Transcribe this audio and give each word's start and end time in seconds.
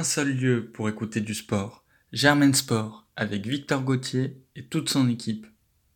un 0.00 0.02
seul 0.02 0.34
lieu 0.34 0.70
pour 0.72 0.88
écouter 0.88 1.20
du 1.20 1.34
sport, 1.34 1.84
Germain 2.10 2.54
Sport, 2.54 3.06
avec 3.16 3.46
Victor 3.46 3.82
Gauthier 3.82 4.38
et 4.56 4.64
toute 4.64 4.88
son 4.88 5.10
équipe. 5.10 5.46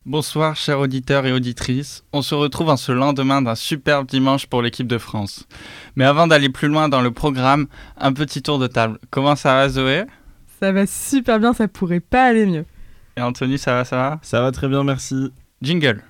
Bonsoir 0.04 0.56
chers 0.56 0.78
auditeurs 0.78 1.24
et 1.24 1.32
auditrices, 1.32 2.04
on 2.12 2.20
se 2.20 2.34
retrouve 2.34 2.68
en 2.68 2.76
ce 2.76 2.92
lendemain 2.92 3.40
d'un 3.40 3.54
superbe 3.54 4.06
dimanche 4.06 4.46
pour 4.46 4.60
l'équipe 4.60 4.86
de 4.86 4.98
France. 4.98 5.48
Mais 5.96 6.04
avant 6.04 6.26
d'aller 6.26 6.50
plus 6.50 6.68
loin 6.68 6.90
dans 6.90 7.00
le 7.00 7.12
programme, 7.12 7.66
un 7.96 8.12
petit 8.12 8.42
tour 8.42 8.58
de 8.58 8.66
table. 8.66 8.98
Comment 9.08 9.36
ça 9.36 9.54
va 9.54 9.70
Zoé? 9.70 10.04
Ça 10.60 10.70
va 10.70 10.86
super 10.86 11.40
bien, 11.40 11.54
ça 11.54 11.66
pourrait 11.66 12.00
pas 12.00 12.26
aller 12.26 12.44
mieux. 12.44 12.66
Et 13.16 13.22
Anthony, 13.22 13.56
ça 13.56 13.72
va, 13.72 13.84
ça 13.86 13.96
va? 13.96 14.20
Ça 14.20 14.42
va 14.42 14.52
très 14.52 14.68
bien, 14.68 14.84
merci. 14.84 15.32
Jingle. 15.62 16.02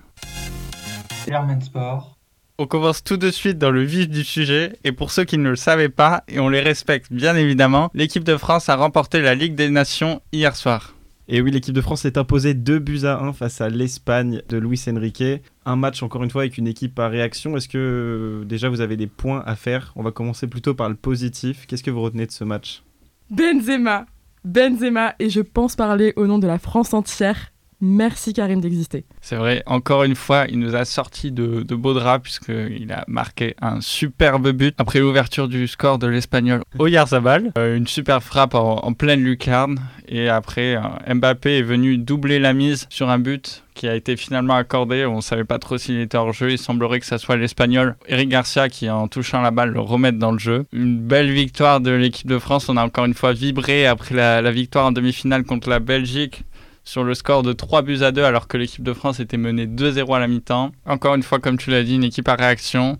Germain 1.25 1.61
Sport. 1.61 2.14
On 2.57 2.67
commence 2.67 3.03
tout 3.03 3.17
de 3.17 3.31
suite 3.31 3.57
dans 3.57 3.69
le 3.69 3.83
vif 3.83 4.07
du 4.07 4.23
sujet, 4.23 4.79
et 4.85 4.93
pour 4.93 5.11
ceux 5.11 5.25
qui 5.25 5.37
ne 5.37 5.49
le 5.49 5.57
savaient 5.57 5.89
pas, 5.89 6.23
et 6.29 6.39
on 6.39 6.47
les 6.47 6.61
respecte 6.61 7.11
bien 7.11 7.35
évidemment, 7.35 7.91
l'équipe 7.93 8.23
de 8.23 8.37
France 8.37 8.69
a 8.69 8.77
remporté 8.77 9.21
la 9.21 9.35
Ligue 9.35 9.55
des 9.55 9.69
Nations 9.69 10.21
hier 10.31 10.55
soir. 10.55 10.95
Et 11.27 11.41
oui, 11.41 11.51
l'équipe 11.51 11.73
de 11.73 11.81
France 11.81 12.03
s'est 12.03 12.17
imposée 12.17 12.53
2 12.53 12.79
buts 12.79 13.01
à 13.03 13.19
1 13.21 13.33
face 13.33 13.59
à 13.59 13.67
l'Espagne 13.67 14.41
de 14.47 14.57
Luis 14.57 14.81
Enrique. 14.87 15.41
Un 15.65 15.75
match 15.75 16.01
encore 16.01 16.23
une 16.23 16.29
fois 16.29 16.43
avec 16.43 16.57
une 16.57 16.67
équipe 16.67 16.97
à 16.97 17.09
réaction. 17.09 17.57
Est-ce 17.57 17.67
que 17.67 17.77
euh, 17.77 18.45
déjà 18.45 18.69
vous 18.69 18.79
avez 18.79 18.95
des 18.95 19.07
points 19.07 19.43
à 19.45 19.57
faire? 19.57 19.91
On 19.97 20.03
va 20.03 20.11
commencer 20.11 20.47
plutôt 20.47 20.75
par 20.75 20.87
le 20.87 20.95
positif. 20.95 21.65
Qu'est-ce 21.67 21.83
que 21.83 21.91
vous 21.91 22.01
retenez 22.01 22.25
de 22.25 22.31
ce 22.31 22.45
match? 22.45 22.83
Benzema 23.31 24.05
Benzema, 24.45 25.15
et 25.19 25.29
je 25.29 25.41
pense 25.41 25.75
parler 25.75 26.13
au 26.15 26.27
nom 26.27 26.37
de 26.37 26.47
la 26.47 26.59
France 26.59 26.93
entière. 26.93 27.51
Merci 27.81 28.33
Karim 28.33 28.61
d'exister. 28.61 29.05
C'est 29.21 29.35
vrai, 29.35 29.63
encore 29.65 30.03
une 30.03 30.15
fois, 30.15 30.45
il 30.49 30.59
nous 30.59 30.75
a 30.75 30.85
sorti 30.85 31.31
de, 31.31 31.61
de 31.61 31.75
beaux 31.75 31.93
draps 31.93 32.23
puisqu'il 32.23 32.91
a 32.91 33.03
marqué 33.07 33.55
un 33.61 33.81
superbe 33.81 34.51
but 34.51 34.75
après 34.77 34.99
l'ouverture 34.99 35.47
du 35.47 35.67
score 35.67 35.99
de 35.99 36.07
l'Espagnol 36.07 36.61
Oyarzabal. 36.79 37.51
Euh, 37.57 37.75
une 37.75 37.87
super 37.87 38.23
frappe 38.23 38.55
en, 38.55 38.93
pleine 38.93 39.23
lucarne 39.23 39.79
et 40.07 40.29
après 40.29 40.77
euh, 40.77 41.13
Mbappé 41.13 41.57
est 41.57 41.63
venu 41.63 41.97
doubler 41.97 42.39
la 42.39 42.53
mise 42.53 42.87
sur 42.89 43.09
un 43.09 43.19
but 43.19 43.63
qui 43.73 43.89
a 43.89 43.95
été 43.95 44.15
finalement 44.15 44.55
accordé. 44.55 45.05
On 45.05 45.17
ne 45.17 45.21
savait 45.21 45.43
pas 45.43 45.59
trop 45.59 45.77
s'il 45.77 45.99
était 45.99 46.17
hors 46.17 46.31
jeu. 46.31 46.51
Il 46.51 46.57
semblerait 46.57 47.01
que 47.01 47.05
ce 47.05 47.17
soit 47.17 47.35
l'Espagnol 47.35 47.97
Eric 48.07 48.29
Garcia 48.29 48.69
qui, 48.69 48.89
en 48.89 49.09
touchant 49.09 49.41
la 49.41 49.51
balle, 49.51 49.71
le 49.71 49.81
remette 49.81 50.17
dans 50.17 50.31
le 50.31 50.39
jeu. 50.39 50.65
Une 50.71 50.97
belle 50.97 51.29
victoire 51.29 51.81
de 51.81 51.91
l'équipe 51.91 52.27
de 52.27 52.39
France. 52.39 52.69
On 52.69 52.77
a 52.77 52.85
encore 52.85 53.03
une 53.03 53.13
fois 53.13 53.33
vibré 53.33 53.85
après 53.85 54.15
la 54.15 54.51
victoire 54.51 54.85
en 54.85 54.91
demi-finale 54.93 55.43
contre 55.43 55.69
la 55.69 55.79
Belgique 55.79 56.45
sur 56.85 57.03
le 57.03 57.15
score 57.15 57.43
de 57.43 57.51
3 57.51 57.81
buts 57.81 58.03
à 58.03 58.11
2 58.11 58.23
alors 58.23 58.47
que 58.47 58.57
l'équipe 58.57 58.83
de 58.83 58.93
France 58.93 59.19
était 59.19 59.37
menée 59.37 59.65
2-0 59.65 60.15
à 60.15 60.19
la 60.19 60.27
mi-temps. 60.27 60.71
Encore 60.85 61.15
une 61.15 61.23
fois, 61.23 61.39
comme 61.39 61.57
tu 61.57 61.71
l'as 61.71 61.83
dit, 61.83 61.95
une 61.95 62.03
équipe 62.03 62.29
à 62.29 62.35
réaction. 62.35 62.97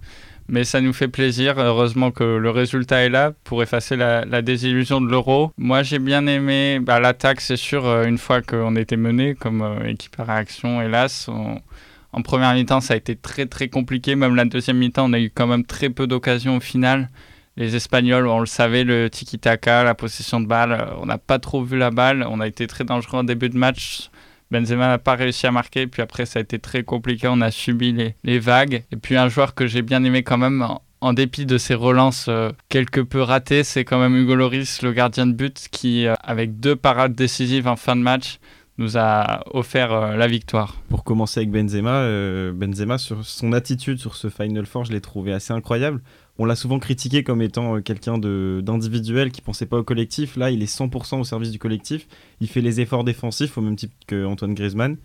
Mais 0.47 0.63
ça 0.63 0.81
nous 0.81 0.93
fait 0.93 1.07
plaisir. 1.07 1.57
Heureusement 1.57 2.11
que 2.11 2.23
le 2.23 2.49
résultat 2.49 3.03
est 3.03 3.09
là 3.09 3.31
pour 3.43 3.63
effacer 3.63 3.95
la, 3.95 4.41
désillusion 4.41 5.01
de 5.01 5.09
l'euro. 5.09 5.51
Moi, 5.57 5.81
j'ai 5.81 5.97
bien 5.97 6.27
aimé 6.27 6.79
bah, 6.81 6.99
l'attaque, 6.99 7.41
c'est 7.41 7.57
sûr, 7.57 7.85
euh, 7.87 8.05
une 8.05 8.19
fois 8.19 8.41
qu'on 8.41 8.75
était 8.75 8.97
mené 8.97 9.33
comme 9.33 9.61
euh, 9.61 9.87
équipe 9.87 10.19
à 10.19 10.23
réaction. 10.23 10.81
Hélas, 10.81 11.29
en 11.29 12.21
première 12.21 12.53
mi-temps, 12.53 12.81
ça 12.81 12.93
a 12.93 12.97
été 12.97 13.15
très 13.15 13.45
très 13.45 13.69
compliqué. 13.69 14.15
Même 14.15 14.35
la 14.35 14.45
deuxième 14.45 14.77
mi-temps, 14.77 15.09
on 15.09 15.13
a 15.13 15.19
eu 15.19 15.31
quand 15.33 15.47
même 15.47 15.65
très 15.65 15.89
peu 15.89 16.05
d'occasions 16.05 16.57
au 16.57 16.61
final 16.61 17.09
les 17.57 17.75
Espagnols, 17.75 18.27
on 18.27 18.39
le 18.39 18.45
savait, 18.45 18.83
le 18.83 19.09
tiki-taka, 19.09 19.83
la 19.83 19.95
possession 19.95 20.41
de 20.41 20.47
balle, 20.47 20.73
euh, 20.73 20.95
on 20.99 21.05
n'a 21.05 21.17
pas 21.17 21.39
trop 21.39 21.63
vu 21.63 21.77
la 21.77 21.91
balle. 21.91 22.25
On 22.29 22.39
a 22.39 22.47
été 22.47 22.67
très 22.67 22.83
dangereux 22.83 23.19
en 23.19 23.23
début 23.23 23.49
de 23.49 23.57
match. 23.57 24.09
Benzema 24.51 24.87
n'a 24.87 24.97
pas 24.97 25.15
réussi 25.15 25.47
à 25.47 25.51
marquer, 25.51 25.87
puis 25.87 26.01
après 26.01 26.25
ça 26.25 26.39
a 26.39 26.41
été 26.41 26.59
très 26.59 26.83
compliqué, 26.83 27.27
on 27.27 27.41
a 27.41 27.49
subi 27.49 28.13
les, 28.23 28.39
vagues. 28.39 28.83
Et 28.91 28.95
puis 28.95 29.17
un 29.17 29.27
joueur 29.27 29.55
que 29.55 29.65
j'ai 29.65 29.81
bien 29.81 30.03
aimé 30.03 30.21
quand 30.21 30.37
même, 30.37 30.67
en, 31.01 31.13
dépit 31.13 31.45
de 31.45 31.57
ses 31.57 31.73
relances 31.73 32.27
euh, 32.29 32.51
quelque 32.69 33.01
peu 33.01 33.21
ratées, 33.21 33.63
c'est 33.63 33.85
quand 33.85 33.99
même 33.99 34.15
Hugo 34.15 34.35
Loris, 34.35 34.81
le 34.81 34.91
gardien 34.91 35.25
de 35.25 35.33
but, 35.33 35.67
qui, 35.71 36.05
euh, 36.05 36.13
avec 36.23 36.59
deux 36.59 36.75
parades 36.75 37.15
décisives 37.15 37.67
en 37.67 37.75
fin 37.75 37.95
de 37.95 38.01
match, 38.01 38.39
nous 38.77 38.97
a 38.97 39.43
offert 39.51 40.17
la 40.17 40.27
victoire. 40.27 40.75
Pour 40.89 41.05
commencer 41.05 41.39
avec 41.39 41.49
Benzema, 41.49 42.05
Benzema 42.51 42.97
sur 42.97 43.25
son 43.25 43.53
attitude 43.53 43.99
sur 43.99 44.15
ce 44.15 44.29
Final 44.29 44.65
Four, 44.65 44.83
je 44.83 44.91
l'ai 44.91 44.99
trouvé 44.99 45.31
assez 45.31 45.53
incroyable. 45.53 46.01
On 46.37 46.45
l'a 46.45 46.55
souvent 46.55 46.79
critiqué 46.79 47.23
comme 47.23 47.41
étant 47.41 47.77
euh, 47.77 47.81
quelqu'un 47.81 48.17
d'individuel 48.17 49.31
qui 49.31 49.41
pensait 49.41 49.65
pas 49.65 49.77
au 49.77 49.83
collectif. 49.83 50.35
Là, 50.35 50.51
il 50.51 50.61
est 50.61 50.73
100% 50.73 51.21
au 51.21 51.23
service 51.23 51.51
du 51.51 51.59
collectif. 51.59 52.07
Il 52.41 52.49
fait 52.49 52.61
les 52.61 52.81
efforts 52.81 53.03
défensifs 53.03 53.57
au 53.57 53.61
même 53.61 53.75
type 53.75 53.93
que 54.05 54.25
Antoine 54.25 54.53
Griezmann 54.53 54.97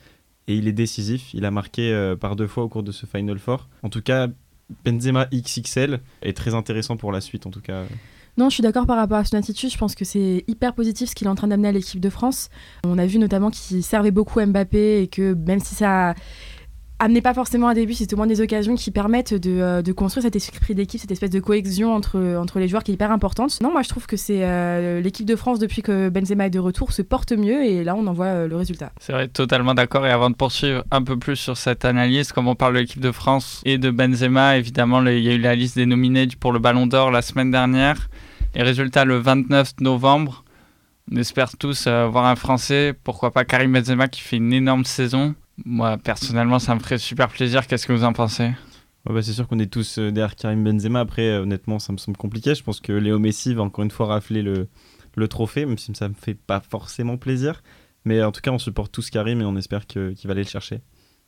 et 0.49 0.57
il 0.57 0.67
est 0.67 0.73
décisif. 0.73 1.33
Il 1.33 1.45
a 1.45 1.51
marqué 1.51 1.93
euh, 1.93 2.17
par 2.17 2.35
deux 2.35 2.49
fois 2.49 2.65
au 2.65 2.69
cours 2.69 2.83
de 2.83 2.91
ce 2.91 3.07
Final 3.07 3.39
Four. 3.39 3.69
En 3.83 3.89
tout 3.89 4.03
cas, 4.03 4.29
Benzema 4.85 5.27
XXL 5.33 6.01
est 6.23 6.37
très 6.37 6.55
intéressant 6.55 6.97
pour 6.97 7.13
la 7.13 7.21
suite 7.21 7.47
en 7.47 7.51
tout 7.51 7.61
cas. 7.61 7.85
Non, 8.37 8.49
je 8.49 8.55
suis 8.55 8.63
d'accord 8.63 8.87
par 8.87 8.97
rapport 8.97 9.19
à 9.19 9.25
son 9.25 9.37
attitude. 9.37 9.71
Je 9.71 9.79
pense 9.79 9.95
que 9.95 10.05
c'est 10.05 10.45
hyper 10.49 10.75
positif 10.75 11.11
ce 11.11 11.15
qu'il 11.15 11.27
est 11.27 11.31
en 11.31 11.35
train 11.35 11.49
d'amener 11.49 11.69
à 11.69 11.73
l'équipe 11.73 12.01
de 12.01 12.11
France. 12.11 12.49
On 12.85 12.99
a 12.99 13.07
vu 13.07 13.19
notamment 13.19 13.51
qu'il 13.51 13.83
servait 13.83 14.13
beaucoup 14.13 14.41
Mbappé 14.41 15.03
et 15.03 15.09
que 15.09 15.35
même 15.35 15.61
si 15.61 15.75
ça 15.75 16.15
amenait 17.00 17.22
pas 17.22 17.34
forcément 17.34 17.69
un 17.69 17.75
début, 17.75 17.94
c'est 17.94 18.12
au 18.12 18.16
moins 18.16 18.27
des 18.27 18.41
occasions 18.41 18.77
qui 18.77 18.91
permettent 18.91 19.34
de, 19.34 19.50
euh, 19.50 19.83
de 19.83 19.93
construire 19.93 20.22
cet 20.22 20.37
esprit 20.37 20.75
d'équipe, 20.75 21.00
cette 21.00 21.11
espèce 21.11 21.31
de 21.31 21.41
cohésion 21.41 21.94
entre, 21.94 22.37
entre 22.37 22.59
les 22.59 22.69
joueurs 22.69 22.84
qui 22.84 22.93
est 22.93 22.94
hyper 22.94 23.11
importante. 23.11 23.59
Non, 23.62 23.72
moi 23.72 23.83
je 23.83 23.88
trouve 23.88 24.06
que 24.06 24.16
c'est 24.16 24.44
euh, 24.44 25.00
l'équipe 25.00 25.27
de 25.27 25.34
France 25.34 25.59
depuis 25.59 25.83
que 25.83 26.09
Benzema 26.10 26.47
est 26.47 26.50
de 26.50 26.59
retour 26.59 26.93
se 26.93 27.03
porte 27.03 27.33
mieux 27.33 27.65
et 27.65 27.83
là 27.83 27.97
on 27.97 28.06
en 28.06 28.12
voit 28.12 28.27
euh, 28.27 28.49
le 28.49 28.56
résultat. 28.56 28.93
C'est 29.00 29.12
vrai, 29.12 29.28
totalement 29.28 29.75
d'accord. 29.75 30.06
Et 30.06 30.10
avant 30.10 30.31
de 30.31 30.34
poursuivre 30.37 30.84
un 30.91 31.03
peu 31.03 31.19
plus 31.19 31.37
sur 31.37 31.56
cette 31.56 31.84
analyse, 31.84 32.33
comme 32.33 32.49
on 32.49 32.55
parle 32.55 32.75
de 32.75 32.81
l'équipe 32.81 33.00
de 33.00 33.12
France 33.12 33.62
et 33.65 33.78
de 33.78 33.91
Benzema, 33.91 34.59
évidemment 34.59 35.05
il 35.06 35.21
y 35.21 35.28
a 35.31 35.33
eu 35.33 35.39
la 35.41 35.55
liste 35.55 35.77
des 35.77 35.87
nominés 35.87 36.28
pour 36.39 36.53
le 36.53 36.59
Ballon 36.59 36.87
d'Or 36.87 37.10
la 37.10 37.22
semaine 37.22 37.50
dernière. 37.50 38.09
Et 38.55 38.62
résultat 38.62 39.05
le 39.05 39.16
29 39.16 39.75
novembre. 39.81 40.44
On 41.12 41.16
espère 41.16 41.56
tous 41.56 41.87
euh, 41.87 42.06
voir 42.06 42.27
un 42.27 42.37
Français, 42.37 42.94
pourquoi 43.05 43.31
pas 43.31 43.44
Karim 43.44 43.72
Benzema 43.72 44.09
qui 44.09 44.21
fait 44.21 44.37
une 44.37 44.53
énorme 44.53 44.84
saison. 44.84 45.34
Moi, 45.65 45.98
personnellement, 45.98 46.59
ça 46.59 46.75
me 46.75 46.81
ferait 46.81 46.98
super 46.98 47.28
plaisir. 47.28 47.66
Qu'est-ce 47.66 47.87
que 47.87 47.93
vous 47.93 48.04
en 48.04 48.12
pensez? 48.12 48.53
Ouais, 49.06 49.15
bah, 49.15 49.22
C'est 49.22 49.32
sûr 49.32 49.48
qu'on 49.48 49.59
est 49.59 49.71
tous 49.72 49.98
euh, 49.98 50.10
derrière 50.10 50.37
Karim 50.37 50.65
Benzema. 50.65 51.00
Après, 51.00 51.28
euh, 51.28 51.43
honnêtement, 51.43 51.78
ça 51.78 51.93
me 51.93 51.98
semble 51.98 52.16
compliqué. 52.16 52.54
Je 52.54 52.62
pense 52.62 52.81
que 52.81 52.93
Léo 52.93 53.19
Messi 53.19 53.54
va 53.54 53.62
encore 53.62 53.84
une 53.84 53.91
fois 53.91 54.06
rafler 54.06 54.43
le, 54.43 54.69
trophée, 55.28 55.66
même 55.66 55.78
si 55.78 55.94
ça 55.94 56.09
me 56.09 56.15
fait 56.15 56.34
pas 56.34 56.60
forcément 56.60 57.16
plaisir. 57.16 57.62
Mais 58.04 58.22
en 58.22 58.32
tout 58.32 58.41
cas, 58.41 58.50
on 58.50 58.59
supporte 58.59 58.93
tous 58.93 59.10
Karim 59.10 59.41
et 59.41 59.44
on 59.44 59.56
espère 59.56 59.87
qu'il 59.87 60.15
qu 60.15 60.26
va 60.26 60.32
aller 60.32 60.44
le 60.44 60.48
chercher. 60.48 60.81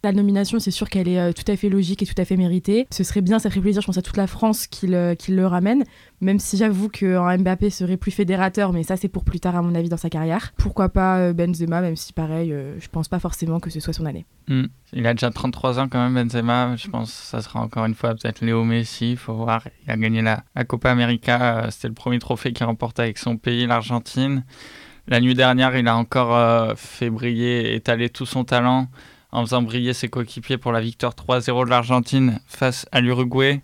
La 0.04 0.10
nomination, 0.10 0.58
c'est 0.58 0.72
sûr 0.72 0.88
qu'elle 0.88 1.06
est 1.06 1.20
euh, 1.20 1.32
tout 1.32 1.44
à 1.46 1.56
fait 1.56 1.68
logique 1.68 2.02
et 2.02 2.06
tout 2.06 2.20
à 2.20 2.24
fait 2.24 2.36
méritée. 2.36 2.88
Ce 2.90 3.04
serait 3.04 3.20
bien, 3.20 3.38
ça 3.38 3.50
ferait 3.50 3.60
plaisir, 3.60 3.82
je 3.82 3.86
pense, 3.86 3.98
à 3.98 4.02
toute 4.02 4.16
la 4.16 4.26
France 4.26 4.66
qu'il 4.66 4.94
euh, 4.94 5.14
le 5.28 5.46
ramène. 5.46 5.84
Même 6.20 6.40
si 6.40 6.56
j'avoue 6.56 6.88
qu'un 6.88 7.38
Mbappé 7.38 7.70
serait 7.70 7.96
plus 7.96 8.10
fédérateur, 8.10 8.72
mais 8.72 8.82
ça, 8.82 8.96
c'est 8.96 9.06
pour 9.06 9.24
plus 9.24 9.38
tard, 9.38 9.54
à 9.54 9.62
mon 9.62 9.76
avis, 9.76 9.88
dans 9.88 9.96
sa 9.96 10.10
carrière. 10.10 10.52
Pourquoi 10.56 10.88
pas 10.88 11.18
euh, 11.18 11.32
Benzema, 11.32 11.80
même 11.80 11.94
si, 11.94 12.12
pareil, 12.12 12.52
euh, 12.52 12.78
je 12.80 12.88
pense 12.88 13.06
pas 13.06 13.20
forcément 13.20 13.60
que 13.60 13.70
ce 13.70 13.78
soit 13.78 13.92
son 13.92 14.04
année. 14.04 14.26
Mm. 14.48 14.64
Il 14.92 15.06
a 15.06 15.14
déjà 15.14 15.30
33 15.30 15.78
ans 15.78 15.88
quand 15.88 16.02
même, 16.02 16.14
Benzema. 16.14 16.74
Je 16.74 16.88
pense 16.88 17.12
que 17.12 17.26
ça 17.26 17.40
sera 17.40 17.60
encore 17.60 17.84
une 17.84 17.94
fois 17.94 18.14
peut-être 18.14 18.40
Léo 18.40 18.64
Messi. 18.64 19.12
Il 19.12 19.16
faut 19.16 19.34
voir. 19.34 19.68
Il 19.86 19.90
a 19.92 19.96
gagné 19.96 20.20
la, 20.20 20.42
Copa 20.64 20.90
América. 20.90 21.68
C'était 21.70 21.88
le 21.88 21.94
premier 21.94 22.18
trophée 22.18 22.52
qu'il 22.52 22.66
remporte 22.66 22.98
avec 22.98 23.18
son 23.18 23.36
pays, 23.36 23.66
l'Argentine. 23.68 24.44
La 25.08 25.20
nuit 25.20 25.34
dernière, 25.34 25.76
il 25.76 25.88
a 25.88 25.96
encore 25.96 26.34
euh, 26.36 26.74
fait 26.76 27.10
briller, 27.10 27.74
étaler 27.74 28.08
tout 28.08 28.26
son 28.26 28.44
talent 28.44 28.88
en 29.32 29.44
faisant 29.44 29.62
briller 29.62 29.94
ses 29.94 30.08
coéquipiers 30.08 30.58
pour 30.58 30.72
la 30.72 30.80
victoire 30.80 31.14
3-0 31.14 31.64
de 31.64 31.70
l'Argentine 31.70 32.40
face 32.46 32.86
à 32.92 33.00
l'Uruguay 33.00 33.60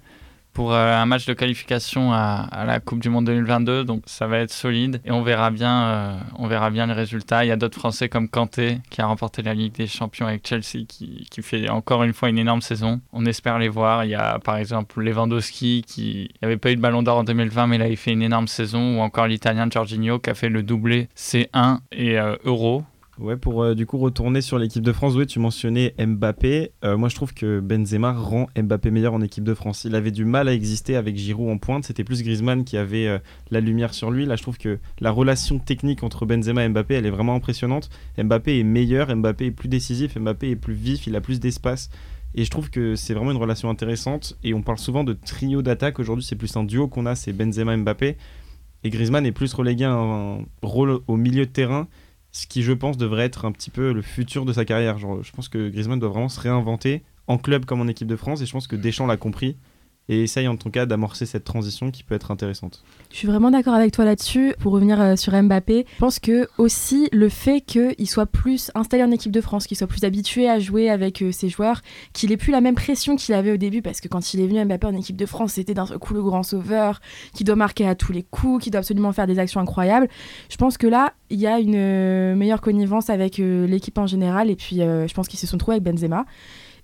pour 0.59 0.73
euh, 0.73 0.93
un 0.93 1.07
match 1.07 1.25
de 1.25 1.35
qualification 1.35 2.13
à, 2.13 2.65
la 2.67 2.81
Coupe 2.81 2.99
du 2.99 3.11
Monde 3.11 3.27
2022. 3.27 3.85
Donc 3.85 4.03
ça 4.07 4.27
va 4.27 4.39
être 4.39 4.51
solide 4.51 5.01
et 5.05 5.13
on 5.13 5.23
verra 5.23 5.53
bien, 5.53 5.83
euh, 5.85 6.19
on 6.37 6.49
verra 6.49 6.71
bien 6.71 6.87
les 6.89 6.95
résultats. 6.95 7.45
Il 7.45 7.49
y 7.49 7.53
a 7.53 7.57
d'autres 7.57 7.79
Français 7.79 8.09
comme 8.09 8.29
Kanté 8.29 8.79
qui 8.91 9.01
a 9.01 9.07
remporté 9.07 9.43
la 9.43 9.55
Ligue 9.55 9.75
des 9.75 9.87
Champions 9.87 10.27
avec 10.27 10.45
Chelsea 10.45 10.85
qui, 10.89 11.29
qui, 11.31 11.43
fait 11.43 11.69
encore 11.69 12.03
une 12.03 12.13
fois 12.13 12.29
une 12.29 12.39
énorme 12.39 12.61
saison. 12.61 13.01
On 13.13 13.25
espère 13.25 13.61
les 13.61 13.69
voir. 13.69 14.05
Il 14.05 14.11
y 14.11 14.17
a 14.17 14.41
par 14.41 14.57
exemple 14.57 15.01
Lewandowski 15.01 15.85
qui 15.87 16.31
n'avait 16.43 16.57
pas 16.57 16.73
eu 16.73 16.77
de 16.77 16.81
Ballon 16.81 17.05
d'Or 17.05 17.19
en 17.19 17.25
2020 17.25 17.69
mais 17.69 17.79
là 17.79 17.87
il 17.87 17.97
fait 17.97 18.11
une 18.11 18.23
énorme 18.23 18.49
saison 18.49 18.99
ou 18.99 19.01
encore 19.01 19.29
l'Italien 19.29 19.69
Jorginho 19.71 20.19
qui 20.19 20.31
a 20.31 20.35
fait 20.35 20.49
le 20.49 20.65
doublé 20.65 21.09
C1 21.17 21.79
et 21.93 22.19
euh, 22.19 22.35
Euro. 22.45 22.83
Ouais, 23.21 23.37
pour 23.37 23.65
euh, 23.65 23.75
du 23.75 23.85
coup 23.85 23.99
retourner 23.99 24.41
sur 24.41 24.61
l'équipe 24.61 24.83
de 24.83 24.93
France, 24.93 25.15
oui, 25.17 25.27
tu 25.27 25.41
mentionnais 25.41 25.93
Mbappé. 25.99 26.71
Euh, 26.85 26.97
moi, 26.97 27.09
je 27.09 27.17
trouve 27.17 27.35
que 27.35 27.59
Benzema 27.59 28.13
rend 28.13 28.47
Mbappé 28.57 28.93
meilleur 28.93 29.13
en 29.13 29.21
équipe 29.23 29.43
de 29.43 29.55
France. 29.55 29.83
Il 29.85 29.97
avait 29.97 30.13
du 30.13 30.25
mal 30.25 30.47
à 30.47 30.55
exister 30.55 30.95
avec 30.95 31.17
Giroud 31.17 31.51
en 31.51 31.59
pointe. 31.59 31.85
C'était 31.85 32.05
plus 32.05 32.23
Griezmann 32.23 32.65
qui 32.65 32.77
avait 32.77 33.09
euh, 33.09 33.19
la 33.51 33.59
lumière 33.59 33.93
sur 33.93 34.13
lui. 34.13 34.25
Là, 34.25 34.37
je 34.37 34.43
trouve 34.43 34.57
que 34.57 34.79
la 35.01 35.11
relation 35.11 35.59
technique 35.59 36.05
entre 36.05 36.27
Benzema 36.27 36.65
et 36.65 36.69
Mbappé, 36.69 36.95
elle 36.95 37.07
est 37.07 37.11
vraiment 37.11 37.35
impressionnante. 37.35 37.91
Mbappé 38.23 38.61
est 38.61 38.65
meilleur, 38.65 39.15
Mbappé 39.15 39.47
est 39.47 39.51
plus 39.51 39.69
décisif, 39.69 40.17
Mbappé 40.17 40.51
est 40.51 40.57
plus 40.57 40.75
vif, 40.75 41.09
il 41.09 41.17
a 41.17 41.21
plus 41.21 41.41
d'espace. 41.41 41.91
Et 42.37 42.45
je 42.45 42.51
trouve 42.51 42.71
que 42.71 42.95
c'est 42.95 43.15
vraiment 43.15 43.33
une 43.33 43.39
relation 43.39 43.69
intéressante. 43.69 44.39
Et 44.45 44.55
on 44.55 44.63
parle 44.63 44.79
souvent 44.79 45.03
de 45.03 45.15
trio 45.15 45.61
d'attaque. 45.63 45.99
Aujourd'hui, 45.99 46.25
c'est 46.25 46.37
plus 46.37 46.57
un 46.57 46.63
duo 46.63 46.87
qu'on 46.87 47.05
a, 47.05 47.17
c'est 47.17 47.33
Benzema-Mbappé. 47.33 48.17
Et 48.85 48.91
Griezmann 48.91 49.27
est 49.27 49.33
plus 49.33 49.53
relégué 49.55 49.87
à 49.87 49.93
un 49.93 50.45
rôle 50.63 51.01
au 51.09 51.17
milieu 51.17 51.47
de 51.47 51.51
terrain 51.51 51.89
ce 52.33 52.47
qui, 52.47 52.63
je 52.63 52.73
pense, 52.73 52.97
devrait 52.97 53.25
être 53.25 53.45
un 53.45 53.53
petit 53.53 53.71
peu 53.71 53.93
le 53.93 54.03
futur 54.03 54.45
de 54.45 54.53
sa 54.53 54.65
carrière. 54.65 54.99
Genre, 54.99 55.23
je 55.23 55.33
pense 55.33 55.49
que 55.49 55.69
Griezmann 55.69 55.99
doit 55.99 56.11
vraiment 56.11 56.29
se 56.29 56.41
réinventer 56.41 57.03
en 57.27 57.39
club 57.39 57.65
comme 57.65 57.81
en 57.81 57.89
équipe 57.89 58.09
de 58.09 58.17
France, 58.17 58.41
et 58.41 58.47
je 58.47 58.53
pense 58.53 58.67
que 58.67 58.77
Deschamps 58.77 59.07
l'a 59.07 59.17
compris. 59.17 59.57
Et 60.09 60.23
essaye 60.23 60.49
en 60.49 60.57
tout 60.57 60.71
cas 60.71 60.87
d'amorcer 60.87 61.27
cette 61.27 61.45
transition 61.45 61.91
qui 61.91 62.03
peut 62.03 62.15
être 62.15 62.31
intéressante. 62.31 62.83
Je 63.11 63.17
suis 63.17 63.29
vraiment 63.29 63.51
d'accord 63.51 63.75
avec 63.75 63.93
toi 63.93 64.05
là-dessus. 64.05 64.55
Pour 64.59 64.73
revenir 64.73 65.01
euh, 65.01 65.17
sur 65.17 65.33
Mbappé, 65.41 65.87
je 65.93 65.99
pense 65.99 66.19
que 66.19 66.49
aussi 66.57 67.09
le 67.13 67.29
fait 67.29 67.61
qu'il 67.61 68.09
soit 68.09 68.27
plus 68.27 68.71
installé 68.75 69.03
en 69.03 69.11
équipe 69.11 69.33
de 69.33 69.41
France, 69.41 69.67
qu'il 69.67 69.77
soit 69.77 69.87
plus 69.87 70.05
habitué 70.05 70.49
à 70.49 70.59
jouer 70.59 70.89
avec 70.89 71.23
euh, 71.23 71.33
ses 71.33 71.49
joueurs, 71.49 71.83
qu'il 72.13 72.33
ait 72.33 72.37
plus 72.37 72.53
la 72.53 72.61
même 72.61 72.75
pression 72.75 73.17
qu'il 73.17 73.35
avait 73.35 73.53
au 73.53 73.57
début, 73.57 73.83
parce 73.83 74.01
que 74.01 74.09
quand 74.09 74.35
il 74.35 74.41
est 74.41 74.47
venu 74.47 74.65
Mbappé 74.65 74.87
en 74.87 74.95
équipe 74.95 75.17
de 75.17 75.27
France, 75.27 75.53
c'était 75.55 75.75
d'un 75.75 75.87
coup 75.87 76.15
le 76.15 76.23
grand 76.23 76.43
sauveur, 76.43 77.01
qui 77.35 77.45
doit 77.45 77.57
marquer 77.57 77.87
à 77.87 77.95
tous 77.95 78.13
les 78.13 78.23
coups, 78.23 78.65
qui 78.65 78.71
doit 78.71 78.81
absolument 78.81 79.13
faire 79.13 79.27
des 79.27 79.39
actions 79.39 79.61
incroyables. 79.61 80.09
Je 80.49 80.57
pense 80.57 80.79
que 80.79 80.87
là, 80.87 81.13
il 81.31 81.39
y 81.39 81.47
a 81.47 81.59
une 81.59 81.75
euh, 81.77 82.35
meilleure 82.35 82.61
connivence 82.61 83.11
avec 83.11 83.39
l'équipe 83.39 83.99
en 83.99 84.07
général, 84.07 84.51
et 84.51 84.57
puis 84.57 84.77
je 84.79 85.13
pense 85.15 85.29
qu'ils 85.29 85.39
se 85.39 85.47
sont 85.47 85.59
trouvés 85.59 85.77
avec 85.77 85.85
Benzema. 85.85 86.25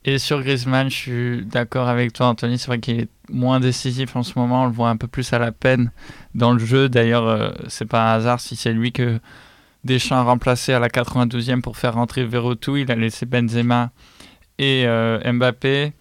Et 0.06 0.18
sur 0.18 0.42
Griezmann, 0.42 0.90
je 0.90 0.94
suis 0.94 1.44
d'accord 1.46 1.88
avec 1.88 2.12
toi, 2.12 2.26
Anthony. 2.26 2.58
C'est 2.58 2.66
vrai 2.66 2.78
qu'il 2.78 3.00
est 3.00 3.08
moins 3.30 3.58
décisif 3.58 4.16
en 4.16 4.22
ce 4.22 4.38
moment. 4.38 4.64
On 4.64 4.66
le 4.66 4.72
voit 4.72 4.90
un 4.90 4.98
peu 4.98 5.06
plus 5.06 5.32
à 5.32 5.38
la 5.38 5.50
peine 5.50 5.90
dans 6.34 6.52
le 6.52 6.58
jeu. 6.58 6.90
D'ailleurs, 6.90 7.26
euh, 7.26 7.50
c'est 7.68 7.86
pas 7.86 8.10
un 8.10 8.16
hasard 8.16 8.40
si 8.40 8.54
c'est 8.54 8.74
lui 8.74 8.92
que 8.92 9.18
Deschamps 9.84 10.16
a 10.16 10.22
remplacé 10.22 10.74
à 10.74 10.78
la 10.78 10.88
92e 10.88 11.62
pour 11.62 11.78
faire 11.78 11.94
rentrer 11.94 12.24
Verretou. 12.26 12.76
Il 12.76 12.90
a 12.90 12.96
laissé 12.96 13.24
Benzema 13.24 13.92
et 14.58 14.84
euh, 14.86 15.32
Mbappé. 15.32 15.94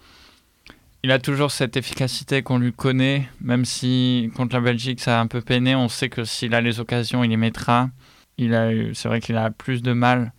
Il 1.02 1.10
a 1.10 1.18
toujours 1.18 1.50
cette 1.50 1.76
efficacité 1.76 2.42
qu'on 2.42 2.58
lui 2.58 2.72
connaît, 2.72 3.28
même 3.40 3.64
si 3.64 4.30
contre 4.36 4.54
la 4.54 4.62
Belgique 4.62 5.00
ça 5.00 5.18
a 5.18 5.22
un 5.22 5.26
peu 5.26 5.40
peiné. 5.40 5.74
On 5.74 5.88
sait 5.88 6.08
que 6.10 6.24
s'il 6.24 6.54
a 6.54 6.60
les 6.60 6.78
occasions, 6.80 7.24
il 7.24 7.30
les 7.30 7.36
mettra. 7.36 7.90
Il 8.36 8.54
a, 8.54 8.70
c'est 8.92 9.08
vrai 9.08 9.20
qu'il 9.20 9.36
a 9.36 9.50
plus 9.50 9.82
de 9.82 9.92
mal 9.92 10.32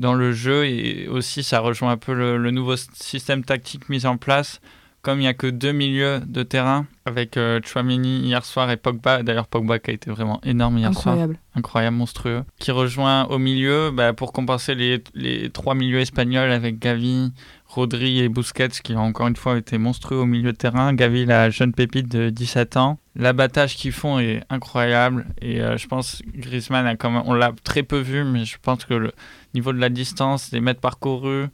dans 0.00 0.14
le 0.14 0.32
jeu 0.32 0.66
et 0.66 1.06
aussi 1.08 1.42
ça 1.42 1.60
rejoint 1.60 1.92
un 1.92 1.96
peu 1.96 2.14
le, 2.14 2.50
nouveau 2.50 2.74
système 2.76 3.44
tactique 3.44 3.88
mis 3.88 4.06
en 4.06 4.16
place. 4.16 4.60
Comme 5.02 5.18
il 5.18 5.22
n'y 5.22 5.28
a 5.28 5.34
que 5.34 5.46
deux 5.46 5.72
milieux 5.72 6.20
de 6.26 6.42
terrain 6.42 6.84
avec 7.06 7.38
euh, 7.38 7.58
Chouamini 7.64 8.18
hier 8.18 8.44
soir 8.44 8.70
et 8.70 8.76
Pogba, 8.76 9.22
d'ailleurs 9.22 9.46
Pogba 9.46 9.78
qui 9.78 9.90
a 9.90 9.94
été 9.94 10.10
vraiment 10.10 10.42
énorme 10.44 10.76
hier 10.76 10.90
incroyable. 10.90 11.34
soir, 11.36 11.56
incroyable, 11.56 11.96
monstrueux, 11.96 12.44
qui 12.58 12.70
rejoint 12.70 13.24
au 13.24 13.38
milieu 13.38 13.90
bah, 13.92 14.12
pour 14.12 14.34
compenser 14.34 14.74
les, 14.74 15.02
les, 15.14 15.48
trois 15.48 15.74
milieux 15.74 16.00
espagnols 16.00 16.52
avec 16.52 16.78
Gavi, 16.78 17.32
Rodri 17.64 18.20
et 18.20 18.28
Busquets 18.28 18.68
qui 18.82 18.94
ont 18.94 19.00
encore 19.00 19.28
une 19.28 19.36
fois 19.36 19.56
été 19.56 19.78
monstrueux 19.78 20.18
au 20.18 20.26
milieu 20.26 20.52
de 20.52 20.56
terrain. 20.58 20.92
Gavi, 20.92 21.24
la 21.24 21.48
jeune 21.48 21.72
pépite 21.72 22.10
de 22.10 22.28
17 22.28 22.76
ans. 22.76 22.98
L'abattage 23.16 23.76
qu'ils 23.76 23.92
font 23.92 24.18
est 24.18 24.42
incroyable 24.50 25.24
et 25.40 25.62
euh, 25.62 25.78
je 25.78 25.86
pense 25.86 26.20
Griezmann 26.34 26.86
a 26.86 26.96
quand 26.96 27.10
même, 27.10 27.22
on 27.24 27.32
l'a 27.32 27.52
très 27.64 27.82
peu 27.82 27.98
vu, 27.98 28.22
mais 28.24 28.44
je 28.44 28.58
pense 28.60 28.84
que 28.84 28.94
le, 28.94 29.12
niveau 29.54 29.72
de 29.72 29.78
la 29.78 29.88
distance, 29.88 30.50
des 30.50 30.60
mètres 30.60 30.80
parcourus, 30.80 31.46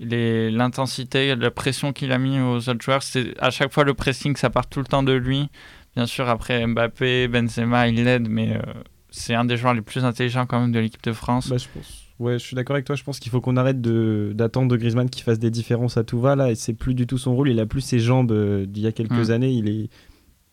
l'intensité, 0.00 1.34
la 1.34 1.50
pression 1.50 1.92
qu'il 1.92 2.12
a 2.12 2.18
mis 2.18 2.40
aux 2.40 2.68
autres 2.68 2.82
joueurs. 2.82 3.02
C'est 3.02 3.34
à 3.40 3.50
chaque 3.50 3.72
fois 3.72 3.84
le 3.84 3.94
pressing, 3.94 4.36
ça 4.36 4.50
part 4.50 4.66
tout 4.68 4.80
le 4.80 4.86
temps 4.86 5.02
de 5.02 5.12
lui. 5.12 5.48
Bien 5.96 6.06
sûr, 6.06 6.28
après 6.28 6.66
Mbappé, 6.66 7.28
Benzema, 7.28 7.88
il 7.88 8.04
l'aide, 8.04 8.28
mais 8.28 8.56
euh, 8.56 8.60
c'est 9.10 9.34
un 9.34 9.44
des 9.44 9.56
joueurs 9.56 9.74
les 9.74 9.82
plus 9.82 10.04
intelligents 10.04 10.46
quand 10.46 10.60
même 10.60 10.72
de 10.72 10.78
l'équipe 10.78 11.02
de 11.02 11.12
France. 11.12 11.48
Bah, 11.48 11.56
je 11.58 11.66
pense. 11.72 12.04
Ouais, 12.18 12.34
je 12.34 12.44
suis 12.44 12.56
d'accord 12.56 12.74
avec 12.74 12.84
toi. 12.84 12.96
Je 12.96 13.04
pense 13.04 13.20
qu'il 13.20 13.30
faut 13.30 13.40
qu'on 13.40 13.56
arrête 13.56 13.80
d'attendre 13.80 14.70
de, 14.70 14.76
Griezmann 14.76 15.08
qu'il 15.08 15.22
fasse 15.22 15.38
des 15.38 15.50
différences 15.50 15.96
à 15.96 16.04
tout 16.04 16.20
va 16.20 16.36
là. 16.36 16.50
Et 16.50 16.54
c'est 16.54 16.74
plus 16.74 16.94
du 16.94 17.06
tout 17.06 17.18
son 17.18 17.34
rôle. 17.34 17.48
Il 17.48 17.60
a 17.60 17.66
plus 17.66 17.80
ses 17.80 18.00
jambes 18.00 18.32
euh, 18.32 18.66
d'il 18.66 18.82
y 18.82 18.86
a 18.86 18.92
quelques 18.92 19.28
mm. 19.28 19.30
années. 19.30 19.52
Il 19.52 19.68
est, 19.68 19.88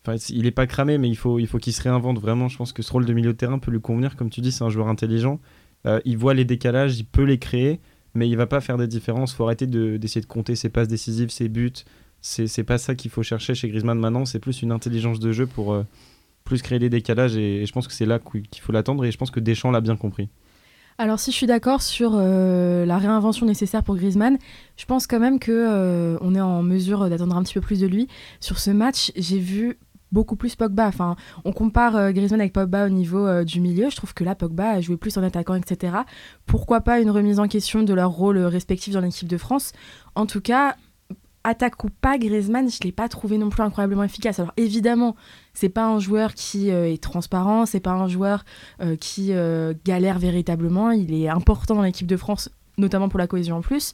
enfin, 0.05 0.17
il 0.29 0.45
est 0.45 0.51
pas 0.51 0.67
cramé, 0.67 0.97
mais 0.97 1.09
il 1.09 1.15
faut, 1.15 1.39
il 1.39 1.47
faut 1.47 1.57
qu'il 1.57 1.73
se 1.73 1.81
réinvente 1.81 2.19
vraiment. 2.19 2.47
Je 2.47 2.57
pense 2.57 2.71
que 2.71 2.83
ce 2.83 2.91
rôle 2.91 3.05
de 3.05 3.13
milieu 3.13 3.33
de 3.33 3.37
terrain 3.37 3.57
peut 3.57 3.71
lui 3.71 3.81
convenir. 3.81 4.15
Comme 4.15 4.29
tu 4.29 4.41
dis, 4.41 4.51
c'est 4.51 4.63
un 4.63 4.69
joueur 4.69 4.87
intelligent. 4.87 5.39
Euh, 5.85 5.99
il 6.05 6.17
voit 6.17 6.33
les 6.33 6.45
décalages, 6.45 6.97
il 6.99 7.05
peut 7.05 7.23
les 7.23 7.37
créer, 7.37 7.79
mais 8.13 8.27
il 8.27 8.35
va 8.35 8.47
pas 8.47 8.61
faire 8.61 8.77
des 8.77 8.87
différences. 8.87 9.33
Il 9.33 9.35
faut 9.35 9.45
arrêter 9.45 9.67
d'essayer 9.67 10.21
de, 10.21 10.25
compter 10.25 10.55
ses 10.55 10.69
passes 10.69 10.87
décisives, 10.87 11.29
ses 11.29 11.49
buts. 11.49 11.73
C'est 12.21 12.63
pas 12.63 12.79
ça 12.79 12.95
qu'il 12.95 13.11
faut 13.11 13.21
chercher 13.21 13.53
chez 13.53 13.69
Griezmann 13.69 13.99
maintenant. 13.99 14.25
C'est 14.25 14.39
plus 14.39 14.63
une 14.63 14.71
intelligence 14.71 15.19
de 15.19 15.31
jeu 15.31 15.45
pour 15.45 15.73
euh, 15.73 15.83
plus 16.43 16.61
créer 16.63 16.79
des 16.79 16.89
décalages. 16.89 17.37
Et, 17.37 17.65
je 17.65 17.71
pense 17.71 17.87
que 17.87 17.93
c'est 17.93 18.07
là 18.07 18.19
qu'il 18.19 18.61
faut 18.61 18.71
l'attendre. 18.71 19.05
Et 19.05 19.11
je 19.11 19.17
pense 19.17 19.29
que 19.29 19.39
Deschamps 19.39 19.71
l'a 19.71 19.81
bien 19.81 19.95
compris. 19.95 20.29
Alors 20.97 21.19
si 21.19 21.31
je 21.31 21.35
suis 21.35 21.45
d'accord 21.45 21.81
sur 21.81 22.13
euh, 22.15 22.85
la 22.85 22.97
réinvention 22.97 23.45
nécessaire 23.45 23.83
pour 23.83 23.97
Griezmann, 23.97 24.37
je 24.77 24.85
pense 24.85 25.07
quand 25.07 25.19
même 25.19 25.39
que 25.39 26.17
on 26.21 26.33
est 26.33 26.41
en 26.41 26.63
mesure 26.63 27.09
d'attendre 27.09 27.35
un 27.35 27.43
petit 27.43 27.55
peu 27.55 27.61
plus 27.61 27.81
de 27.81 27.85
lui. 27.85 28.07
Sur 28.39 28.59
ce 28.59 28.71
match, 28.71 29.11
j'ai 29.17 29.39
vu 29.39 29.77
beaucoup 30.11 30.35
plus 30.35 30.55
Pogba. 30.55 30.87
Enfin, 30.87 31.15
on 31.43 31.51
compare 31.51 31.95
euh, 31.95 32.11
Griezmann 32.11 32.41
avec 32.41 32.53
Pogba 32.53 32.85
au 32.85 32.89
niveau 32.89 33.25
euh, 33.25 33.43
du 33.43 33.59
milieu. 33.59 33.89
Je 33.89 33.95
trouve 33.95 34.13
que 34.13 34.23
là, 34.23 34.35
Pogba 34.35 34.69
a 34.69 34.81
joué 34.81 34.97
plus 34.97 35.17
en 35.17 35.23
attaquant, 35.23 35.55
etc. 35.55 35.97
Pourquoi 36.45 36.81
pas 36.81 36.99
une 36.99 37.11
remise 37.11 37.39
en 37.39 37.47
question 37.47 37.83
de 37.83 37.93
leur 37.93 38.11
rôle 38.11 38.37
respectif 38.39 38.93
dans 38.93 39.01
l'équipe 39.01 39.27
de 39.27 39.37
France? 39.37 39.73
En 40.15 40.25
tout 40.25 40.41
cas, 40.41 40.75
attaque 41.43 41.83
ou 41.83 41.89
pas, 41.89 42.17
Griezmann, 42.17 42.69
je 42.69 42.79
l'ai 42.83 42.91
pas 42.91 43.09
trouvé 43.09 43.37
non 43.37 43.49
plus 43.49 43.63
incroyablement 43.63 44.03
efficace. 44.03 44.39
Alors 44.39 44.53
évidemment, 44.57 45.15
c'est 45.53 45.69
pas 45.69 45.85
un 45.85 45.99
joueur 45.99 46.33
qui 46.33 46.71
euh, 46.71 46.91
est 46.91 47.01
transparent, 47.01 47.65
c'est 47.65 47.79
pas 47.79 47.91
un 47.91 48.07
joueur 48.07 48.45
qui 48.99 49.33
galère 49.85 50.19
véritablement. 50.19 50.91
Il 50.91 51.13
est 51.13 51.29
important 51.29 51.75
dans 51.75 51.81
l'équipe 51.81 52.07
de 52.07 52.17
France, 52.17 52.49
notamment 52.77 53.09
pour 53.09 53.19
la 53.19 53.27
cohésion 53.27 53.57
en 53.57 53.61
plus 53.61 53.93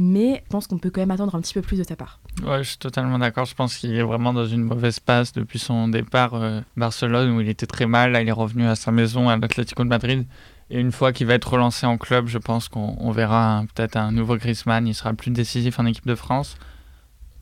mais 0.00 0.42
je 0.46 0.50
pense 0.50 0.66
qu'on 0.66 0.78
peut 0.78 0.88
quand 0.88 1.02
même 1.02 1.10
attendre 1.10 1.34
un 1.34 1.40
petit 1.40 1.52
peu 1.52 1.60
plus 1.60 1.76
de 1.76 1.84
sa 1.84 1.94
part. 1.94 2.20
Ouais, 2.42 2.64
je 2.64 2.70
suis 2.70 2.78
totalement 2.78 3.18
d'accord. 3.18 3.44
Je 3.44 3.54
pense 3.54 3.76
qu'il 3.76 3.94
est 3.94 4.02
vraiment 4.02 4.32
dans 4.32 4.46
une 4.46 4.62
mauvaise 4.62 4.98
passe 4.98 5.32
depuis 5.34 5.58
son 5.58 5.88
départ 5.88 6.34
euh, 6.34 6.62
Barcelone 6.76 7.36
où 7.36 7.40
il 7.42 7.48
était 7.50 7.66
très 7.66 7.84
mal. 7.84 8.12
Là, 8.12 8.22
il 8.22 8.28
est 8.28 8.32
revenu 8.32 8.66
à 8.66 8.76
sa 8.76 8.92
maison 8.92 9.28
à 9.28 9.36
l'Atlético 9.36 9.84
de 9.84 9.90
Madrid. 9.90 10.26
Et 10.70 10.80
une 10.80 10.90
fois 10.90 11.12
qu'il 11.12 11.26
va 11.26 11.34
être 11.34 11.52
relancé 11.52 11.84
en 11.84 11.98
club, 11.98 12.28
je 12.28 12.38
pense 12.38 12.68
qu'on 12.68 13.10
verra 13.10 13.64
peut-être 13.74 13.96
un 13.96 14.10
nouveau 14.10 14.36
Griezmann. 14.36 14.86
Il 14.86 14.94
sera 14.94 15.12
plus 15.12 15.30
décisif 15.30 15.78
en 15.78 15.84
équipe 15.84 16.06
de 16.06 16.14
France. 16.14 16.56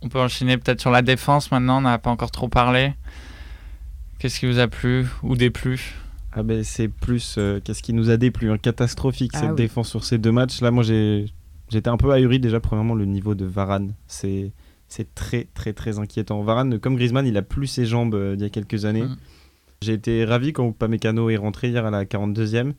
On 0.02 0.08
peut 0.08 0.20
enchaîner 0.20 0.58
peut-être 0.58 0.80
sur 0.80 0.90
la 0.90 1.02
défense 1.02 1.52
maintenant. 1.52 1.78
On 1.78 1.82
n'a 1.82 1.98
pas 1.98 2.10
encore 2.10 2.32
trop 2.32 2.48
parlé. 2.48 2.94
Qu'est-ce 4.18 4.40
qui 4.40 4.46
vous 4.46 4.58
a 4.58 4.66
plu 4.66 5.06
ou 5.22 5.36
déplu? 5.36 5.94
Ah 6.32 6.42
ben 6.42 6.64
c'est 6.64 6.88
plus 6.88 7.36
euh, 7.38 7.60
qu'est-ce 7.62 7.82
qui 7.82 7.92
nous 7.92 8.10
a 8.10 8.16
déplu, 8.16 8.50
hein. 8.50 8.58
catastrophique 8.58 9.32
ah 9.34 9.40
cette 9.40 9.54
défense 9.54 9.88
sur 9.88 10.04
ces 10.04 10.18
deux 10.18 10.32
matchs. 10.32 10.60
Là, 10.60 10.70
moi 10.70 10.82
j'ai 10.82 11.32
J'étais 11.70 11.88
un 11.88 11.96
peu 11.96 12.12
ahuri 12.12 12.40
déjà, 12.40 12.60
premièrement, 12.60 12.94
le 12.94 13.04
niveau 13.04 13.34
de 13.34 13.44
Varane. 13.44 13.94
C'est, 14.06 14.52
c'est 14.88 15.14
très, 15.14 15.46
très, 15.54 15.72
très 15.72 15.98
inquiétant. 15.98 16.42
Varane, 16.42 16.78
comme 16.78 16.96
Griezmann, 16.96 17.26
il 17.26 17.36
a 17.36 17.42
plus 17.42 17.66
ses 17.66 17.86
jambes 17.86 18.14
euh, 18.14 18.36
d'il 18.36 18.42
y 18.42 18.46
a 18.46 18.50
quelques 18.50 18.84
années. 18.84 19.04
Mm. 19.04 19.16
J'ai 19.82 19.92
été 19.92 20.24
ravi 20.24 20.52
quand 20.52 20.72
Pamecano 20.72 21.30
est 21.30 21.36
rentré 21.36 21.68
hier 21.68 21.84
à 21.84 21.90
la 21.90 22.04
42e. 22.04 22.72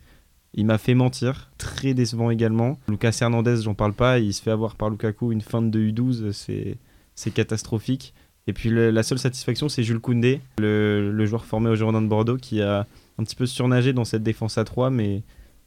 Il 0.55 0.65
m'a 0.65 0.77
fait 0.77 0.95
mentir, 0.95 1.51
très 1.57 1.93
décevant 1.93 2.31
également. 2.31 2.79
Lucas 2.87 3.17
Hernandez, 3.21 3.57
j'en 3.63 3.75
parle 3.75 3.93
pas, 3.93 4.19
il 4.19 4.33
se 4.33 4.41
fait 4.41 4.51
avoir 4.51 4.75
par 4.75 4.89
Lukaku 4.89 5.31
une 5.31 5.41
fin 5.41 5.61
de 5.61 5.79
U12, 5.79 6.31
c'est, 6.31 6.77
c'est 7.13 7.31
catastrophique. 7.31 8.15
Et 8.47 8.53
puis 8.53 8.71
la 8.71 9.03
seule 9.03 9.19
satisfaction, 9.19 9.69
c'est 9.69 9.83
Jules 9.83 9.99
Koundé, 9.99 10.41
le, 10.57 11.11
le, 11.11 11.25
joueur 11.27 11.45
formé 11.45 11.69
au 11.69 11.75
Girondin 11.75 12.01
de 12.01 12.07
Bordeaux, 12.07 12.37
qui 12.37 12.63
a 12.63 12.87
un 13.19 13.23
petit 13.23 13.35
peu 13.35 13.45
surnagé 13.45 13.93
dans 13.93 14.05
cette 14.05 14.23
défense 14.23 14.57
à 14.57 14.63
3, 14.63 14.89
mais 14.89 15.21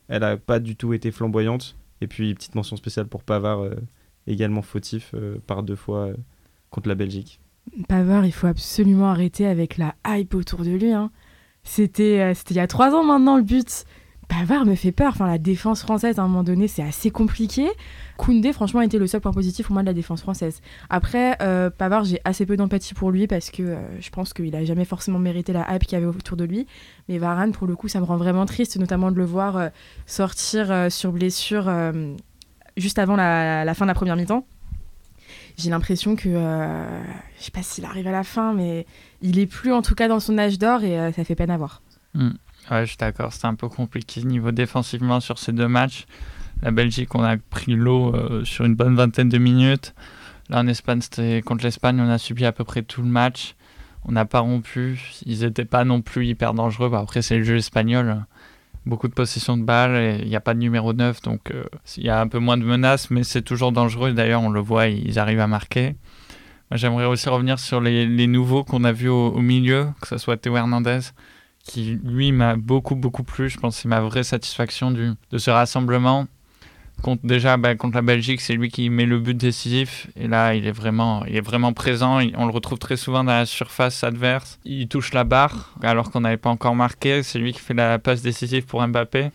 elle 0.08 0.22
n'a 0.22 0.36
pas 0.36 0.58
du 0.58 0.74
tout 0.74 0.92
été 0.92 1.12
flamboyante. 1.12 1.76
Et 2.02 2.08
puis, 2.08 2.34
petite 2.34 2.56
mention 2.56 2.74
spéciale 2.74 3.06
pour 3.06 3.22
Pavard, 3.22 3.60
euh, 3.60 3.76
également 4.26 4.62
fautif 4.62 5.12
euh, 5.14 5.36
par 5.46 5.62
deux 5.62 5.76
fois 5.76 6.08
euh, 6.08 6.16
contre 6.70 6.88
la 6.88 6.96
Belgique. 6.96 7.40
Pavard, 7.88 8.26
il 8.26 8.32
faut 8.32 8.48
absolument 8.48 9.08
arrêter 9.08 9.46
avec 9.46 9.76
la 9.76 9.94
hype 10.04 10.34
autour 10.34 10.64
de 10.64 10.72
lui. 10.72 10.92
Hein. 10.92 11.12
C'était 11.62 12.32
il 12.50 12.56
y 12.56 12.58
a 12.58 12.66
trois 12.66 12.92
ans 12.92 13.04
maintenant 13.04 13.36
le 13.36 13.44
but. 13.44 13.84
Pavard 14.32 14.64
me 14.64 14.74
fait 14.74 14.92
peur. 14.92 15.08
Enfin, 15.08 15.26
la 15.26 15.36
défense 15.36 15.82
française, 15.82 16.18
à 16.18 16.22
un 16.22 16.28
moment 16.28 16.42
donné, 16.42 16.66
c'est 16.66 16.82
assez 16.82 17.10
compliqué. 17.10 17.68
Koundé, 18.16 18.54
franchement, 18.54 18.80
a 18.80 18.84
été 18.84 18.98
le 18.98 19.06
seul 19.06 19.20
point 19.20 19.32
positif 19.32 19.66
pour 19.66 19.74
moi 19.74 19.82
de 19.82 19.86
la 19.86 19.92
défense 19.92 20.22
française. 20.22 20.62
Après, 20.88 21.36
euh, 21.42 21.68
Pavard, 21.68 22.04
j'ai 22.04 22.18
assez 22.24 22.46
peu 22.46 22.56
d'empathie 22.56 22.94
pour 22.94 23.10
lui 23.10 23.26
parce 23.26 23.50
que 23.50 23.62
euh, 23.62 24.00
je 24.00 24.08
pense 24.08 24.32
qu'il 24.32 24.54
a 24.56 24.64
jamais 24.64 24.86
forcément 24.86 25.18
mérité 25.18 25.52
la 25.52 25.66
hype 25.74 25.82
qu'il 25.82 25.92
y 25.92 25.96
avait 25.96 26.06
autour 26.06 26.38
de 26.38 26.44
lui. 26.44 26.66
Mais 27.10 27.18
Varane, 27.18 27.52
pour 27.52 27.66
le 27.66 27.76
coup, 27.76 27.88
ça 27.88 28.00
me 28.00 28.06
rend 28.06 28.16
vraiment 28.16 28.46
triste, 28.46 28.78
notamment 28.78 29.10
de 29.10 29.16
le 29.16 29.24
voir 29.26 29.56
euh, 29.58 29.68
sortir 30.06 30.90
sur 30.90 31.12
blessure 31.12 31.70
juste 32.78 32.98
avant 32.98 33.16
la, 33.16 33.74
fin 33.74 33.84
de 33.84 33.88
la 33.88 33.94
première 33.94 34.16
mi-temps. 34.16 34.46
J'ai 35.58 35.68
l'impression 35.68 36.16
que, 36.16 36.30
je 36.30 37.44
sais 37.44 37.50
pas 37.50 37.62
s'il 37.62 37.84
arrive 37.84 38.06
à 38.06 38.12
la 38.12 38.24
fin, 38.24 38.54
mais 38.54 38.86
il 39.20 39.38
est 39.38 39.46
plus 39.46 39.72
en 39.72 39.82
tout 39.82 39.94
cas 39.94 40.08
dans 40.08 40.20
son 40.20 40.38
âge 40.38 40.58
d'or 40.58 40.82
et 40.84 41.12
ça 41.12 41.24
fait 41.24 41.34
peine 41.34 41.50
à 41.50 41.58
voir. 41.58 41.82
Hmm. 42.14 42.30
Ouais, 42.72 42.86
je 42.86 42.90
suis 42.90 42.96
d'accord, 42.96 43.34
c'était 43.34 43.48
un 43.48 43.54
peu 43.54 43.68
compliqué 43.68 44.22
niveau 44.22 44.50
défensivement 44.50 45.20
sur 45.20 45.38
ces 45.38 45.52
deux 45.52 45.68
matchs. 45.68 46.06
La 46.62 46.70
Belgique, 46.70 47.14
on 47.14 47.22
a 47.22 47.36
pris 47.36 47.74
l'eau 47.74 48.14
euh, 48.14 48.46
sur 48.46 48.64
une 48.64 48.74
bonne 48.74 48.96
vingtaine 48.96 49.28
de 49.28 49.36
minutes. 49.36 49.94
Là, 50.48 50.60
en 50.60 50.66
Espagne, 50.66 51.02
c'était 51.02 51.42
contre 51.42 51.64
l'Espagne, 51.64 52.00
on 52.00 52.08
a 52.08 52.16
subi 52.16 52.46
à 52.46 52.52
peu 52.52 52.64
près 52.64 52.80
tout 52.80 53.02
le 53.02 53.08
match. 53.08 53.56
On 54.06 54.12
n'a 54.12 54.24
pas 54.24 54.40
rompu. 54.40 54.98
Ils 55.26 55.40
n'étaient 55.40 55.66
pas 55.66 55.84
non 55.84 56.00
plus 56.00 56.26
hyper 56.26 56.54
dangereux. 56.54 56.90
Après, 56.94 57.20
c'est 57.20 57.36
le 57.36 57.44
jeu 57.44 57.56
espagnol. 57.56 58.24
Beaucoup 58.86 59.08
de 59.08 59.12
possession 59.12 59.58
de 59.58 59.64
balles. 59.64 60.20
Il 60.22 60.28
n'y 60.28 60.36
a 60.36 60.40
pas 60.40 60.54
de 60.54 60.58
numéro 60.58 60.94
9, 60.94 61.20
donc 61.20 61.50
euh, 61.50 61.64
il 61.98 62.04
y 62.04 62.08
a 62.08 62.18
un 62.22 62.26
peu 62.26 62.38
moins 62.38 62.56
de 62.56 62.64
menaces, 62.64 63.10
mais 63.10 63.22
c'est 63.22 63.42
toujours 63.42 63.72
dangereux. 63.72 64.12
D'ailleurs, 64.12 64.40
on 64.40 64.50
le 64.50 64.60
voit, 64.60 64.88
ils 64.88 65.18
arrivent 65.18 65.40
à 65.40 65.46
marquer. 65.46 65.94
J'aimerais 66.74 67.04
aussi 67.04 67.28
revenir 67.28 67.58
sur 67.58 67.82
les, 67.82 68.26
nouveaux 68.26 68.64
qu'on 68.64 68.84
a 68.84 68.92
vus 68.92 69.10
au, 69.10 69.40
milieu, 69.40 69.88
que 70.00 70.08
ce 70.08 70.16
soit 70.16 70.38
Théo 70.38 70.56
Hernandez, 70.56 71.00
qui 71.62 71.98
lui 72.02 72.32
m'a 72.32 72.56
beaucoup 72.56 72.96
beaucoup 72.96 73.22
plu. 73.22 73.48
Je 73.48 73.58
pense 73.58 73.76
c'est 73.76 73.88
ma 73.88 74.00
vraie 74.00 74.24
satisfaction 74.24 74.90
du, 74.90 75.12
de 75.30 75.38
ce 75.38 75.50
rassemblement. 75.50 76.26
Contre, 77.00 77.26
déjà, 77.26 77.56
bah, 77.56 77.74
contre 77.74 77.96
la 77.96 78.02
Belgique, 78.02 78.40
c'est 78.40 78.52
lui 78.52 78.70
qui 78.70 78.88
met 78.88 79.06
le 79.06 79.18
but 79.18 79.36
décisif. 79.36 80.06
Et 80.14 80.28
là, 80.28 80.54
il 80.54 80.66
est 80.68 80.72
vraiment, 80.72 81.24
il 81.24 81.34
est 81.34 81.40
vraiment 81.40 81.72
présent. 81.72 82.20
On 82.36 82.46
le 82.46 82.52
retrouve 82.52 82.78
très 82.78 82.96
souvent 82.96 83.24
dans 83.24 83.32
la 83.32 83.46
surface 83.46 84.04
adverse. 84.04 84.60
Il 84.64 84.86
touche 84.86 85.12
la 85.12 85.24
barre 85.24 85.74
alors 85.82 86.12
qu'on 86.12 86.20
n'avait 86.20 86.36
pas 86.36 86.50
encore 86.50 86.76
marqué. 86.76 87.24
C'est 87.24 87.40
lui 87.40 87.52
qui 87.52 87.58
fait 87.58 87.74
la 87.74 87.98
passe 87.98 88.22
décisive 88.22 88.66
pour 88.66 88.86
Mbappé. 88.86 89.30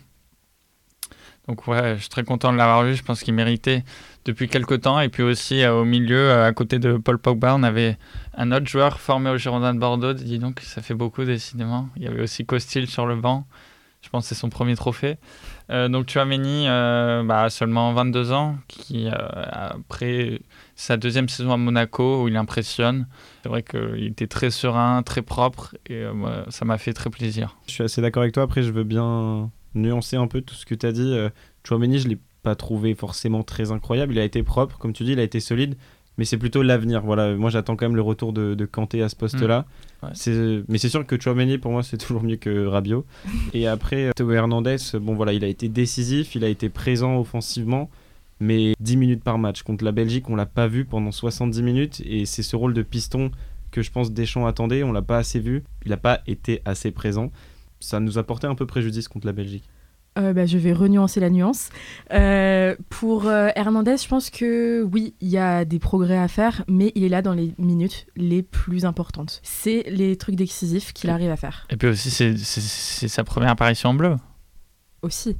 Donc 1.46 1.66
ouais, 1.66 1.96
je 1.96 2.00
suis 2.00 2.08
très 2.08 2.24
content 2.24 2.52
de 2.52 2.58
l'avoir 2.58 2.84
vu. 2.84 2.94
Je 2.94 3.02
pense 3.02 3.22
qu'il 3.22 3.34
méritait 3.34 3.84
depuis 4.28 4.48
quelques 4.48 4.82
temps. 4.82 5.00
Et 5.00 5.08
puis 5.08 5.22
aussi 5.22 5.62
euh, 5.62 5.80
au 5.80 5.84
milieu, 5.84 6.30
euh, 6.30 6.46
à 6.46 6.52
côté 6.52 6.78
de 6.78 6.96
Paul 6.96 7.18
Pogba, 7.18 7.54
on 7.54 7.62
avait 7.62 7.98
un 8.34 8.52
autre 8.52 8.66
joueur 8.66 9.00
formé 9.00 9.30
au 9.30 9.36
Girondin 9.36 9.74
de 9.74 9.80
Bordeaux. 9.80 10.12
Dis 10.12 10.38
donc, 10.38 10.60
ça 10.60 10.82
fait 10.82 10.94
beaucoup 10.94 11.24
décidément. 11.24 11.88
Il 11.96 12.02
y 12.02 12.06
avait 12.06 12.22
aussi 12.22 12.46
Costil 12.46 12.86
sur 12.88 13.06
le 13.06 13.16
banc. 13.16 13.46
Je 14.00 14.10
pense 14.10 14.24
que 14.24 14.34
c'est 14.34 14.40
son 14.40 14.48
premier 14.48 14.76
trophée. 14.76 15.16
Euh, 15.70 15.88
donc 15.88 16.08
Chouameni, 16.08 16.66
euh, 16.68 17.24
bah, 17.24 17.50
seulement 17.50 17.92
22 17.92 18.32
ans, 18.32 18.56
qui 18.68 19.08
euh, 19.08 19.12
après 19.52 20.40
sa 20.76 20.96
deuxième 20.96 21.28
saison 21.28 21.52
à 21.52 21.56
Monaco 21.56 22.22
où 22.22 22.28
il 22.28 22.36
impressionne. 22.36 23.08
C'est 23.42 23.48
vrai 23.48 23.62
qu'il 23.62 24.04
était 24.04 24.28
très 24.28 24.50
serein, 24.50 25.02
très 25.02 25.22
propre 25.22 25.74
et 25.90 26.04
ça 26.48 26.64
m'a 26.64 26.78
fait 26.78 26.92
très 26.92 27.10
plaisir. 27.10 27.56
Je 27.66 27.72
suis 27.72 27.84
assez 27.84 28.00
d'accord 28.00 28.22
avec 28.22 28.34
toi. 28.34 28.44
Après, 28.44 28.62
je 28.62 28.70
veux 28.70 28.84
bien 28.84 29.50
nuancer 29.74 30.16
un 30.16 30.28
peu 30.28 30.40
tout 30.42 30.54
ce 30.54 30.64
que 30.64 30.76
tu 30.76 30.86
as 30.86 30.92
dit. 30.92 31.16
Chouameni, 31.64 31.98
je 31.98 32.08
l'ai 32.08 32.18
pas 32.48 32.54
trouvé 32.54 32.94
forcément 32.94 33.42
très 33.42 33.72
incroyable. 33.72 34.14
Il 34.14 34.18
a 34.18 34.24
été 34.24 34.42
propre, 34.42 34.78
comme 34.78 34.94
tu 34.94 35.04
dis, 35.04 35.12
il 35.12 35.20
a 35.20 35.22
été 35.22 35.38
solide. 35.38 35.76
Mais 36.16 36.24
c'est 36.24 36.38
plutôt 36.38 36.62
l'avenir. 36.62 37.02
Voilà, 37.02 37.36
moi 37.36 37.50
j'attends 37.50 37.76
quand 37.76 37.84
même 37.84 37.94
le 37.94 38.02
retour 38.02 38.32
de, 38.32 38.54
de 38.54 38.64
Kanté 38.64 39.02
à 39.02 39.10
ce 39.10 39.16
poste-là. 39.16 39.66
Mmh. 40.02 40.06
Ouais. 40.06 40.62
Mais 40.66 40.78
c'est 40.78 40.88
sûr 40.88 41.06
que 41.06 41.20
Chouameni, 41.20 41.58
pour 41.58 41.70
moi, 41.72 41.82
c'est 41.82 41.98
toujours 42.04 42.22
mieux 42.22 42.36
que 42.36 42.66
Rabiot. 42.66 43.04
Et 43.52 43.66
après, 43.66 44.06
euh, 44.06 44.12
Théo 44.16 44.32
Hernandez, 44.32 44.78
bon 44.94 45.14
voilà, 45.14 45.34
il 45.34 45.44
a 45.44 45.46
été 45.46 45.68
décisif, 45.68 46.34
il 46.34 46.42
a 46.42 46.48
été 46.48 46.70
présent 46.70 47.18
offensivement. 47.18 47.90
Mais 48.40 48.72
10 48.80 48.96
minutes 48.96 49.22
par 49.22 49.36
match. 49.36 49.62
Contre 49.62 49.84
la 49.84 49.92
Belgique, 49.92 50.30
on 50.30 50.36
l'a 50.36 50.46
pas 50.46 50.68
vu 50.68 50.86
pendant 50.86 51.12
70 51.12 51.62
minutes. 51.62 52.02
Et 52.06 52.24
c'est 52.24 52.42
ce 52.42 52.56
rôle 52.56 52.72
de 52.72 52.82
piston 52.82 53.30
que 53.72 53.82
je 53.82 53.90
pense 53.90 54.10
Deschamps 54.10 54.46
attendait. 54.46 54.84
On 54.84 54.92
l'a 54.92 55.02
pas 55.02 55.18
assez 55.18 55.38
vu. 55.38 55.64
Il 55.84 55.90
n'a 55.90 55.98
pas 55.98 56.22
été 56.26 56.62
assez 56.64 56.92
présent. 56.92 57.30
Ça 57.80 58.00
nous 58.00 58.16
a 58.16 58.22
porté 58.22 58.46
un 58.46 58.54
peu 58.54 58.66
préjudice 58.66 59.06
contre 59.06 59.26
la 59.26 59.32
Belgique. 59.32 59.64
Euh, 60.18 60.32
bah, 60.32 60.46
je 60.46 60.58
vais 60.58 60.72
renuancer 60.72 61.20
la 61.20 61.30
nuance. 61.30 61.68
Euh, 62.12 62.74
pour 62.88 63.26
euh, 63.26 63.50
Hernandez, 63.54 63.96
je 64.02 64.08
pense 64.08 64.30
que 64.30 64.82
oui, 64.92 65.14
il 65.20 65.28
y 65.28 65.38
a 65.38 65.64
des 65.64 65.78
progrès 65.78 66.18
à 66.18 66.26
faire, 66.28 66.64
mais 66.66 66.90
il 66.96 67.04
est 67.04 67.08
là 67.08 67.22
dans 67.22 67.34
les 67.34 67.54
minutes 67.58 68.06
les 68.16 68.42
plus 68.42 68.84
importantes. 68.84 69.40
C'est 69.44 69.84
les 69.88 70.16
trucs 70.16 70.34
décisifs 70.34 70.92
qu'il 70.92 71.10
arrive 71.10 71.30
à 71.30 71.36
faire 71.36 71.66
Et 71.70 71.76
puis 71.76 71.88
aussi, 71.88 72.10
c'est- 72.10 72.36
sa 73.08 73.22
première 73.24 73.50
apparition 73.50 73.90
en 73.90 73.94
bleu. 73.94 74.16
aussi. 75.02 75.36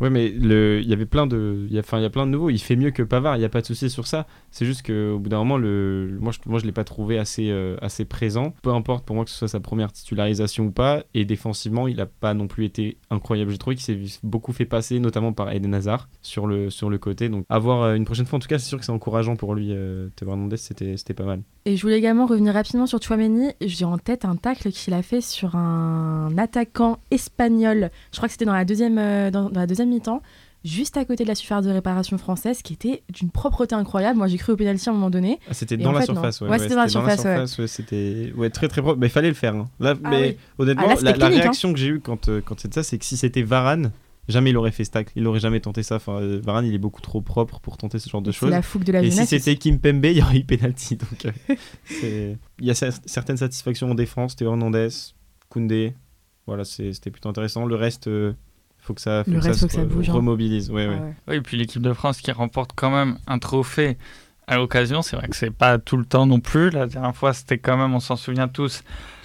Ouais, 0.00 0.10
mais 0.10 0.30
le... 0.30 0.80
il 0.82 0.88
y 0.88 0.92
avait 0.92 1.06
plein 1.06 1.26
de, 1.26 1.66
y 1.70 1.78
a, 1.78 1.82
plein 1.82 2.26
de 2.26 2.30
nouveaux. 2.30 2.50
Il 2.50 2.58
fait 2.58 2.76
mieux 2.76 2.90
que 2.90 3.02
Pavard. 3.02 3.36
Il 3.36 3.42
y 3.42 3.44
a 3.44 3.48
pas 3.48 3.60
de 3.60 3.66
souci 3.66 3.90
sur 3.90 4.06
ça. 4.06 4.26
C'est 4.50 4.64
juste 4.64 4.82
que 4.82 5.12
au 5.12 5.18
bout 5.18 5.28
d'un 5.28 5.38
moment, 5.38 5.58
moi, 5.58 6.32
je, 6.32 6.38
moi, 6.46 6.60
l'ai 6.60 6.72
pas 6.72 6.84
trouvé 6.84 7.18
assez, 7.18 7.50
euh, 7.50 7.76
assez 7.82 8.04
présent. 8.04 8.54
Peu 8.62 8.70
importe 8.70 9.04
pour 9.04 9.16
moi 9.16 9.24
que 9.24 9.30
ce 9.30 9.36
soit 9.36 9.48
sa 9.48 9.60
première 9.60 9.92
titularisation 9.92 10.66
ou 10.66 10.70
pas. 10.70 11.04
Et 11.14 11.24
défensivement, 11.24 11.86
il 11.86 12.00
a 12.00 12.06
pas 12.06 12.34
non 12.34 12.46
plus 12.46 12.64
été 12.64 12.96
incroyable. 13.10 13.50
J'ai 13.50 13.58
trouvé 13.58 13.76
qu'il 13.76 13.84
s'est 13.84 14.18
beaucoup 14.22 14.52
fait 14.52 14.64
passer, 14.64 15.00
notamment 15.00 15.32
par 15.32 15.52
Eden 15.52 15.74
Hazard 15.74 16.08
sur 16.22 16.46
le, 16.46 16.70
sur 16.70 16.88
le 16.88 16.98
côté. 16.98 17.28
Donc, 17.28 17.44
avoir 17.48 17.82
euh, 17.82 17.94
une 17.94 18.04
prochaine 18.04 18.26
fois, 18.26 18.38
en 18.38 18.40
tout 18.40 18.48
cas, 18.48 18.58
c'est 18.58 18.68
sûr 18.68 18.78
que 18.78 18.84
c'est 18.84 18.92
encourageant 18.92 19.36
pour 19.36 19.54
lui. 19.54 19.68
Euh, 19.70 20.08
Théo 20.16 20.30
c'était, 20.56 20.96
c'était 20.96 21.14
pas 21.14 21.24
mal. 21.24 21.42
Et 21.66 21.76
je 21.76 21.82
voulais 21.82 21.98
également 21.98 22.24
revenir 22.26 22.54
rapidement 22.54 22.86
sur 22.86 23.02
Chouameni. 23.02 23.50
J'ai 23.60 23.84
en 23.84 23.98
tête 23.98 24.24
un 24.24 24.36
tacle 24.36 24.70
qu'il 24.72 24.94
a 24.94 25.02
fait 25.02 25.20
sur 25.20 25.56
un 25.56 26.30
attaquant 26.38 26.98
espagnol. 27.10 27.90
Je 28.12 28.16
crois 28.16 28.28
que 28.28 28.32
c'était 28.32 28.46
dans 28.46 28.54
la 28.54 28.64
deuxième, 28.64 28.96
euh, 28.98 29.30
dans, 29.30 29.50
dans 29.50 29.60
la 29.60 29.66
deuxième 29.66 29.90
mi-temps, 29.90 30.22
juste 30.64 30.96
à 30.96 31.04
côté 31.04 31.24
de 31.24 31.28
la 31.28 31.34
surface 31.34 31.66
de 31.66 31.70
réparation 31.70 32.16
française, 32.16 32.62
qui 32.62 32.72
était 32.72 33.02
d'une 33.12 33.30
propreté 33.30 33.74
incroyable. 33.74 34.16
Moi, 34.16 34.26
j'ai 34.26 34.38
cru 34.38 34.52
au 34.52 34.56
pénalty 34.56 34.88
à 34.88 34.92
un 34.92 34.94
moment 34.94 35.10
donné. 35.10 35.38
Ah, 35.50 35.54
c'était 35.54 35.76
dans 35.76 35.90
en 35.90 35.92
la 35.92 36.02
surface. 36.02 36.40
Ouais, 36.40 36.48
Ouais, 36.48 36.58
c'était 36.58 36.74
dans 36.76 36.80
la 36.82 36.88
surface, 36.88 37.24
ouais. 37.24 37.38
ouais, 37.62 37.66
c'était 37.68 38.32
ouais, 38.36 38.48
très 38.48 38.68
très 38.68 38.80
propre. 38.80 38.98
Mais 38.98 39.10
fallait 39.10 39.28
le 39.28 39.34
faire. 39.34 39.54
hein. 39.54 39.68
Là, 39.80 39.94
Ah 40.02 40.08
mais 40.10 40.28
oui. 40.30 40.36
honnêtement, 40.58 40.84
Ah, 40.88 40.94
là, 40.94 41.00
la, 41.02 41.12
clinique, 41.12 41.42
réaction 41.42 41.72
que 41.74 41.78
j'ai 41.78 41.88
eue 41.88 42.00
quand, 42.00 42.28
euh, 42.30 42.40
quand 42.42 42.58
c'est 42.58 42.72
ça, 42.72 42.82
c'est 42.82 42.96
que 42.96 43.04
si 43.04 43.18
c'était 43.18 43.42
Varane, 43.42 43.90
jamais 44.30 44.50
il 44.50 44.56
aurait 44.56 44.70
fait 44.72 44.84
ce 44.84 44.90
tacle. 44.90 45.12
Il 45.16 45.26
aurait 45.26 45.40
jamais 45.40 45.60
tenté 45.60 45.82
ça. 45.82 45.96
Enfin, 45.96 46.20
euh, 46.20 46.40
Varane, 46.42 46.66
il 46.66 46.74
est 46.74 46.78
beaucoup 46.78 47.00
trop 47.00 47.20
propre 47.20 47.60
pour 47.60 47.76
tenter 47.76 47.98
ce 47.98 48.08
genre 48.08 48.22
de 48.22 48.32
C'est 48.32 48.38
choses. 48.40 48.50
la 48.50 48.62
fougue 48.62 48.84
de 48.84 48.92
la 48.92 49.02
Et 49.02 49.10
si 49.10 49.26
c'était 49.26 49.56
Kim 49.56 49.78
Pembe, 49.78 50.04
il 50.06 50.18
y 50.18 50.22
aurait 50.22 50.38
eu 50.38 50.44
penalty. 50.44 50.96
Donc, 50.96 51.26
euh, 51.26 52.34
il 52.60 52.66
y 52.66 52.70
a 52.70 52.74
cer- 52.74 53.00
certaines 53.06 53.36
satisfactions 53.36 53.90
en 53.90 53.94
défense. 53.94 54.36
Théo 54.36 54.50
Hernandez, 54.50 54.88
Koundé. 55.48 55.94
Voilà, 56.46 56.64
c'était 56.64 57.10
plutôt 57.10 57.28
intéressant. 57.28 57.64
Le 57.66 57.74
reste, 57.76 58.08
euh, 58.08 58.32
faut 58.78 58.94
que 58.94 59.00
ça, 59.00 59.22
faut 59.24 59.30
Le 59.30 59.38
que 59.38 59.44
reste, 59.44 59.60
ça 59.60 59.66
faut 59.66 59.72
se 59.72 59.76
que 59.76 59.82
ça 59.82 59.86
bouge, 59.86 60.10
hein. 60.10 60.14
remobilise. 60.14 60.70
Ouais, 60.70 60.88
ouais. 60.88 60.96
Ah 60.98 61.04
ouais. 61.04 61.14
Oui, 61.28 61.36
et 61.36 61.40
puis 61.40 61.56
l'équipe 61.56 61.82
de 61.82 61.92
France 61.92 62.20
qui 62.20 62.32
remporte 62.32 62.72
quand 62.74 62.90
même 62.90 63.18
un 63.26 63.38
trophée 63.38 63.96
à 64.46 64.56
l'occasion, 64.56 65.00
c'est 65.02 65.14
vrai 65.16 65.28
que 65.28 65.36
c'est 65.36 65.52
pas 65.52 65.78
tout 65.78 65.96
le 65.96 66.04
temps 66.04 66.26
non 66.26 66.40
plus. 66.40 66.70
La 66.70 66.86
dernière 66.86 67.14
fois, 67.14 67.32
c'était 67.32 67.58
quand 67.58 67.76
même, 67.76 67.94
on 67.94 68.00
s'en 68.00 68.16
souvient 68.16 68.48
tous, 68.48 68.82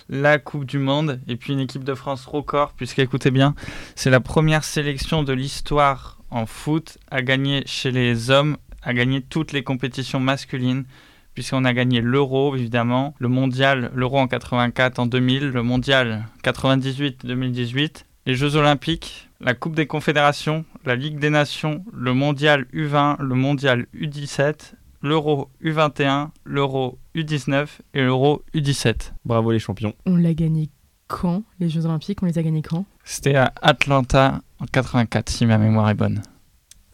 la 0.10 0.38
Coupe 0.40 0.66
du 0.66 0.80
Monde 0.80 1.20
et 1.28 1.36
puis 1.36 1.54
une 1.54 1.60
équipe 1.60 1.84
de 1.84 1.94
France 1.94 2.26
record, 2.26 2.74
puisqu'écoutez 2.74 3.32
bien, 3.32 3.56
c'est 3.96 4.10
la 4.10 4.20
première 4.20 4.64
sélection 4.64 5.24
de 5.24 5.34
l'histoire 5.34 6.20
en 6.32 6.46
foot 6.46 6.98
à 7.10 7.22
gagner 7.22 7.64
chez 7.66 7.92
les 7.92 8.30
hommes, 8.30 8.58
à 8.84 8.94
gagner 8.94 9.22
toutes 9.22 9.52
les 9.52 9.64
compétitions 9.64 10.20
masculines. 10.20 10.86
Puisqu'on 11.34 11.66
a 11.66 11.74
gagné 11.74 12.00
l'Euro, 12.00 12.56
évidemment, 12.56 13.14
le 13.20 13.28
Mondial, 13.28 13.92
l'Euro 13.94 14.20
en 14.20 14.28
84, 14.28 15.00
en 15.00 15.06
2000, 15.06 15.50
le 15.50 15.64
Mondial 15.64 16.28
98-2018, 16.46 18.06
les 18.26 18.36
Jeux 18.36 18.56
Olympiques, 18.56 19.28
la 19.42 19.54
Coupe 19.54 19.76
des 19.76 19.86
Confédérations, 19.86 20.64
la 20.86 20.96
Ligue 20.96 21.20
des 21.20 21.30
Nations, 21.30 21.84
le 21.94 22.14
Mondial 22.14 22.68
U20, 22.74 23.22
le 23.22 23.36
Mondial 23.36 23.86
U17, 23.94 24.76
l'Euro 25.02 25.50
U21, 25.62 26.30
l'Euro 26.46 26.98
U19 27.16 27.68
et 27.94 28.02
l'Euro 28.02 28.44
U17. 28.54 29.14
Bravo 29.24 29.52
les 29.52 29.60
champions. 29.60 29.94
On 30.06 30.18
l'a 30.18 30.34
gagné 30.34 30.70
quand 31.08 31.44
Les 31.60 31.70
Jeux 31.70 31.86
Olympiques, 31.86 32.22
on 32.22 32.26
les 32.26 32.38
a 32.38 32.44
gagnés 32.44 32.62
quand? 32.62 32.86
C'était 33.04 33.36
à 33.36 33.54
Atlanta 33.62 34.42
en 34.60 34.66
84, 34.66 35.30
si 35.30 35.46
ma 35.46 35.58
mémoire 35.58 35.90
est 35.90 35.96
bonne. 35.96 36.22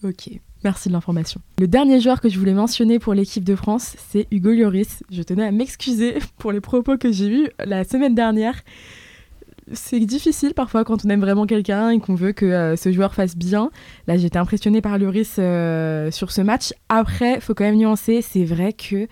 Ok, 0.03 0.29
merci 0.63 0.89
de 0.89 0.93
l'information. 0.93 1.41
Le 1.59 1.67
dernier 1.67 1.99
joueur 2.01 2.21
que 2.21 2.29
je 2.29 2.37
voulais 2.37 2.53
mentionner 2.53 2.99
pour 2.99 3.13
l'équipe 3.13 3.43
de 3.43 3.55
France, 3.55 3.95
c'est 4.09 4.27
Hugo 4.31 4.51
Lloris. 4.51 5.03
Je 5.11 5.21
tenais 5.23 5.45
à 5.45 5.51
m'excuser 5.51 6.15
pour 6.37 6.51
les 6.51 6.61
propos 6.61 6.97
que 6.97 7.11
j'ai 7.11 7.27
eus 7.27 7.49
la 7.63 7.83
semaine 7.83 8.15
dernière. 8.15 8.61
C'est 9.73 9.99
difficile 9.99 10.53
parfois 10.53 10.83
quand 10.83 11.05
on 11.05 11.09
aime 11.09 11.21
vraiment 11.21 11.45
quelqu'un 11.45 11.91
et 11.91 11.99
qu'on 11.99 12.15
veut 12.15 12.33
que 12.33 12.45
euh, 12.45 12.75
ce 12.75 12.91
joueur 12.91 13.13
fasse 13.13 13.37
bien. 13.37 13.71
Là, 14.07 14.17
j'étais 14.17 14.39
impressionnée 14.39 14.81
par 14.81 14.97
Lloris 14.97 15.35
euh, 15.37 16.11
sur 16.11 16.31
ce 16.31 16.41
match. 16.41 16.73
Après, 16.89 17.39
faut 17.39 17.53
quand 17.53 17.63
même 17.63 17.77
nuancer. 17.77 18.21
C'est 18.21 18.43
vrai 18.43 18.73
que 18.73 19.07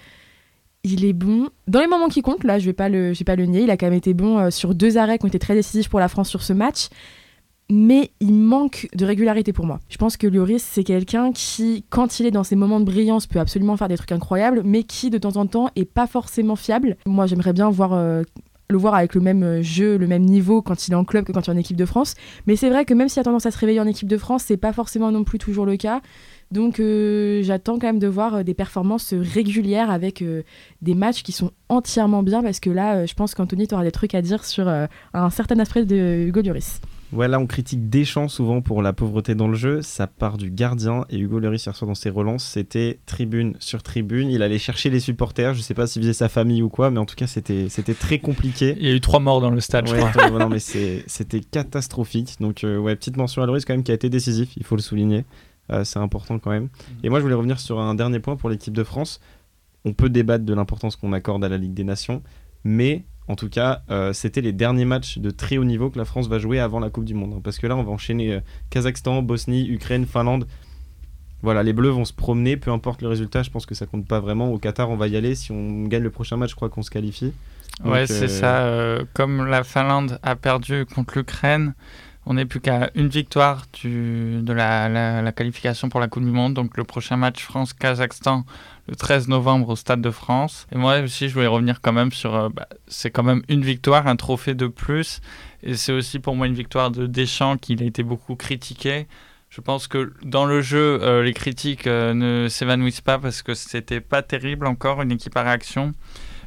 il 0.83 1.05
est 1.05 1.13
bon 1.13 1.49
dans 1.67 1.79
les 1.79 1.87
moments 1.87 2.07
qui 2.07 2.21
comptent. 2.21 2.43
Là, 2.43 2.59
je 2.59 2.65
vais 2.65 2.73
pas 2.73 2.89
le, 2.89 3.11
vais 3.11 3.25
pas 3.25 3.35
le 3.35 3.45
nier. 3.45 3.61
Il 3.61 3.69
a 3.69 3.77
quand 3.77 3.87
même 3.87 3.93
été 3.93 4.13
bon 4.13 4.37
euh, 4.37 4.49
sur 4.49 4.75
deux 4.75 4.97
arrêts 4.97 5.17
qui 5.17 5.25
ont 5.25 5.29
été 5.29 5.39
très 5.39 5.55
décisifs 5.55 5.89
pour 5.89 5.99
la 5.99 6.07
France 6.07 6.29
sur 6.29 6.41
ce 6.41 6.53
match 6.53 6.89
mais 7.69 8.11
il 8.19 8.33
manque 8.33 8.87
de 8.95 9.05
régularité 9.05 9.53
pour 9.53 9.65
moi. 9.65 9.79
Je 9.89 9.97
pense 9.97 10.17
que 10.17 10.27
Lloris, 10.27 10.63
c'est 10.63 10.83
quelqu'un 10.83 11.31
qui, 11.31 11.85
quand 11.89 12.19
il 12.19 12.25
est 12.25 12.31
dans 12.31 12.43
ses 12.43 12.55
moments 12.55 12.79
de 12.79 12.85
brillance, 12.85 13.27
peut 13.27 13.39
absolument 13.39 13.77
faire 13.77 13.87
des 13.87 13.97
trucs 13.97 14.11
incroyables, 14.11 14.63
mais 14.65 14.83
qui, 14.83 15.09
de 15.09 15.17
temps 15.17 15.37
en 15.37 15.45
temps, 15.45 15.69
est 15.75 15.85
pas 15.85 16.07
forcément 16.07 16.55
fiable. 16.55 16.97
Moi, 17.05 17.27
j'aimerais 17.27 17.53
bien 17.53 17.69
voir, 17.69 17.93
euh, 17.93 18.23
le 18.69 18.77
voir 18.77 18.95
avec 18.95 19.13
le 19.13 19.21
même 19.21 19.43
euh, 19.43 19.61
jeu, 19.61 19.97
le 19.97 20.07
même 20.07 20.23
niveau 20.23 20.63
quand 20.63 20.87
il 20.87 20.93
est 20.93 20.95
en 20.95 21.05
club 21.05 21.25
que 21.25 21.31
quand 21.31 21.47
il 21.47 21.51
est 21.51 21.53
en 21.53 21.57
équipe 21.57 21.77
de 21.77 21.85
France. 21.85 22.15
Mais 22.47 22.55
c'est 22.55 22.69
vrai 22.69 22.85
que 22.85 22.95
même 22.95 23.07
s'il 23.07 23.19
a 23.19 23.23
tendance 23.23 23.45
à 23.45 23.51
se 23.51 23.57
réveiller 23.59 23.79
en 23.79 23.87
équipe 23.87 24.07
de 24.07 24.17
France, 24.17 24.45
c'est 24.47 24.57
pas 24.57 24.73
forcément 24.73 25.11
non 25.11 25.23
plus 25.23 25.37
toujours 25.37 25.67
le 25.67 25.77
cas. 25.77 26.01
Donc 26.51 26.79
euh, 26.79 27.43
j'attends 27.43 27.77
quand 27.77 27.85
même 27.87 27.99
de 27.99 28.07
voir 28.07 28.35
euh, 28.35 28.43
des 28.43 28.53
performances 28.55 29.13
régulières 29.13 29.91
avec 29.91 30.21
euh, 30.23 30.41
des 30.81 30.95
matchs 30.95 31.21
qui 31.21 31.31
sont 31.31 31.51
entièrement 31.69 32.23
bien 32.23 32.41
parce 32.41 32.59
que 32.59 32.71
là, 32.71 32.95
euh, 32.95 33.05
je 33.07 33.13
pense 33.13 33.35
qu'Anthony, 33.35 33.67
tu 33.67 33.75
auras 33.75 33.83
des 33.83 33.91
trucs 33.91 34.15
à 34.15 34.21
dire 34.23 34.43
sur 34.43 34.67
euh, 34.67 34.87
un 35.13 35.29
certain 35.29 35.59
aspect 35.59 35.85
de 35.85 36.25
Hugo 36.27 36.41
Lloris. 36.41 36.81
Ouais, 37.11 37.27
là, 37.27 37.39
on 37.39 37.47
critique 37.47 37.89
Deschamps 37.89 38.27
souvent 38.27 38.61
pour 38.61 38.83
la 38.83 38.93
pauvreté 38.93 39.33
dans 39.33 39.47
le 39.47 39.55
jeu. 39.55 39.81
Ça 39.81 40.05
part 40.05 40.37
du 40.37 40.51
gardien. 40.51 41.05
Et 41.09 41.17
Hugo 41.17 41.39
Lloris, 41.39 41.65
hier 41.65 41.75
soir, 41.75 41.87
dans 41.87 41.95
ses 41.95 42.11
relances, 42.11 42.43
c'était 42.45 42.99
tribune 43.07 43.55
sur 43.59 43.81
tribune. 43.81 44.29
Il 44.29 44.43
allait 44.43 44.59
chercher 44.59 44.91
les 44.91 44.99
supporters. 44.99 45.55
Je 45.55 45.61
sais 45.61 45.73
pas 45.73 45.87
s'il 45.87 46.03
faisait 46.03 46.13
sa 46.13 46.29
famille 46.29 46.61
ou 46.61 46.69
quoi, 46.69 46.91
mais 46.91 46.99
en 46.99 47.05
tout 47.05 47.15
cas, 47.15 47.25
c'était 47.25 47.67
c'était 47.69 47.95
très 47.95 48.19
compliqué. 48.19 48.75
Il 48.79 48.87
y 48.87 48.91
a 48.91 48.93
eu 48.93 49.01
trois 49.01 49.19
morts 49.19 49.41
dans 49.41 49.49
le 49.49 49.59
stade, 49.59 49.87
je 49.87 49.93
Ouais, 49.93 49.99
crois. 50.01 50.23
attends, 50.25 50.37
non, 50.37 50.49
mais 50.49 50.59
c'était 50.59 51.39
catastrophique. 51.39 52.35
Donc, 52.39 52.63
euh, 52.63 52.77
ouais, 52.77 52.95
petite 52.95 53.17
mention 53.17 53.41
à 53.41 53.47
Lloris 53.47 53.65
quand 53.65 53.73
même 53.73 53.83
qui 53.83 53.91
a 53.91 53.95
été 53.95 54.09
décisif, 54.09 54.49
il 54.57 54.63
faut 54.63 54.75
le 54.75 54.81
souligner. 54.83 55.25
Euh, 55.71 55.83
c'est 55.83 55.99
important 55.99 56.39
quand 56.39 56.51
même. 56.51 56.69
Et 57.03 57.09
moi, 57.09 57.19
je 57.19 57.23
voulais 57.23 57.35
revenir 57.35 57.59
sur 57.59 57.79
un 57.79 57.95
dernier 57.95 58.19
point 58.19 58.35
pour 58.35 58.49
l'équipe 58.49 58.73
de 58.73 58.83
France. 58.83 59.19
On 59.85 59.93
peut 59.93 60.09
débattre 60.09 60.45
de 60.45 60.53
l'importance 60.53 60.95
qu'on 60.95 61.13
accorde 61.13 61.43
à 61.43 61.49
la 61.49 61.57
Ligue 61.57 61.73
des 61.73 61.83
Nations, 61.83 62.21
mais 62.63 63.05
en 63.27 63.35
tout 63.35 63.49
cas, 63.49 63.83
euh, 63.91 64.11
c'était 64.11 64.41
les 64.41 64.51
derniers 64.53 64.85
matchs 64.85 65.19
de 65.19 65.29
très 65.29 65.57
haut 65.57 65.63
niveau 65.63 65.89
que 65.89 65.97
la 65.97 66.05
France 66.05 66.27
va 66.27 66.39
jouer 66.39 66.59
avant 66.59 66.79
la 66.79 66.89
Coupe 66.89 67.05
du 67.05 67.13
Monde. 67.13 67.35
hein. 67.37 67.41
parce 67.43 67.59
que 67.59 67.67
là, 67.67 67.75
on 67.77 67.83
va 67.83 67.91
enchaîner 67.91 68.33
euh, 68.33 68.39
Kazakhstan, 68.71 69.21
Bosnie, 69.21 69.67
Ukraine, 69.69 70.05
Finlande. 70.05 70.47
Voilà, 71.41 71.63
les 71.63 71.71
Bleus 71.71 71.91
vont 71.91 72.03
se 72.03 72.11
promener, 72.11 72.57
peu 72.57 72.71
importe 72.71 73.01
le 73.01 73.07
résultat, 73.07 73.43
je 73.43 73.49
pense 73.49 73.65
que 73.65 73.73
ça 73.75 73.85
compte 73.85 74.05
pas 74.05 74.19
vraiment. 74.19 74.51
Au 74.51 74.57
Qatar, 74.57 74.89
on 74.89 74.97
va 74.97 75.07
y 75.07 75.15
aller. 75.15 75.35
Si 75.35 75.51
on 75.53 75.85
gagne 75.85 76.03
le 76.03 76.09
prochain 76.09 76.35
match, 76.35 76.49
je 76.49 76.55
crois 76.55 76.67
qu'on 76.69 76.81
se 76.81 76.91
qualifie. 76.91 77.31
Ouais, 77.85 78.07
c'est 78.07 78.23
euh, 78.25 78.27
ça. 78.27 78.61
euh, 78.65 79.05
comme 79.13 79.45
la 79.45 79.63
Finlande 79.63 80.19
a 80.21 80.35
perdu 80.35 80.85
contre 80.85 81.17
l'Ukraine, 81.17 81.75
On 82.31 82.35
n'est 82.35 82.45
plus 82.45 82.59
qu'à 82.59 82.91
une 82.93 83.07
victoire 83.07 83.65
de 83.83 84.53
la, 84.53 85.31
qualification 85.31 85.89
pour 85.89 85.99
la 85.99 86.07
Coupe 86.07 86.23
du 86.23 86.29
Monde. 86.29 86.53
Donc 86.53 86.77
le 86.77 86.83
prochain 86.83 87.17
match 87.17 87.41
France-Kazakhstan 87.41 88.45
le 88.87 88.95
13 88.95 89.29
novembre 89.29 89.69
au 89.69 89.75
Stade 89.75 89.99
de 89.99 90.11
France. 90.11 90.67
Et 90.71 90.77
moi 90.77 90.99
aussi, 90.99 91.27
je 91.27 91.33
voulais 91.33 91.47
revenir 91.47 91.81
quand 91.81 91.91
même 91.91 92.11
sur... 92.11 92.35
Euh, 92.35 92.49
bah, 92.49 92.67
c'est 92.87 93.09
quand 93.09 93.23
même 93.23 93.41
une 93.49 93.63
victoire, 93.63 94.05
un 94.05 94.15
trophée 94.15 94.53
de 94.53 94.67
plus. 94.67 95.21
Et 95.63 95.73
c'est 95.73 95.91
aussi 95.91 96.19
pour 96.19 96.35
moi 96.35 96.45
une 96.45 96.53
victoire 96.53 96.91
de 96.91 97.07
Deschamps 97.07 97.57
qu'il 97.57 97.81
a 97.81 97.85
été 97.87 98.03
beaucoup 98.03 98.35
critiqué. 98.35 99.07
Je 99.49 99.61
pense 99.61 99.87
que 99.87 100.13
dans 100.23 100.45
le 100.45 100.61
jeu, 100.61 100.99
euh, 101.01 101.23
les 101.23 101.33
critiques 101.33 101.87
euh, 101.87 102.13
ne 102.13 102.47
s'évanouissent 102.47 103.01
pas 103.01 103.17
parce 103.17 103.41
que 103.41 103.55
c'était 103.55 104.01
pas 104.01 104.21
terrible 104.21 104.67
encore, 104.67 105.01
une 105.01 105.11
équipe 105.11 105.35
à 105.35 105.41
réaction. 105.41 105.93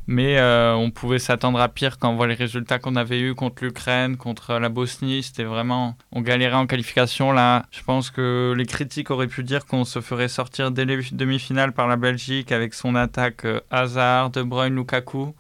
Mais 0.09 0.39
euh, 0.39 0.75
on 0.75 0.91
pouvait 0.91 1.21
s'attendre 1.21 1.61
à 1.61 1.69
pire 1.69 1.99
quand 1.99 2.11
on 2.11 2.17
voit 2.17 2.27
les 2.27 2.35
résultats 2.35 2.79
qu'on 2.79 2.97
avait 2.97 3.21
eus 3.21 3.35
contre 3.35 3.65
l'Ukraine, 3.65 4.17
contre 4.17 4.55
la 4.55 4.69
Bosnie. 4.69 5.23
C'était 5.23 5.45
vraiment. 5.45 5.97
On 6.11 6.21
galérait 6.21 6.57
en 6.57 6.67
qualification. 6.67 7.33
Là, 7.33 7.67
je 7.71 7.83
pense 7.83 8.11
que 8.11 8.53
les 8.57 8.67
critiques 8.67 9.11
auraient 9.11 9.29
pu 9.29 9.45
dire 9.45 9.65
qu'on 9.65 9.85
se 9.85 10.01
ferait 10.01 10.29
sortir 10.29 10.73
dès 10.73 10.85
les 10.85 11.01
demi-finales 11.13 11.73
par 11.73 11.87
la 11.87 11.97
Belgique 11.97 12.51
avec 12.51 12.75
son 12.75 12.95
attaque 12.97 13.47
Hazard, 13.71 14.31
De 14.31 14.43
Bruyne, 14.43 14.75
Lukaku. 14.75 15.35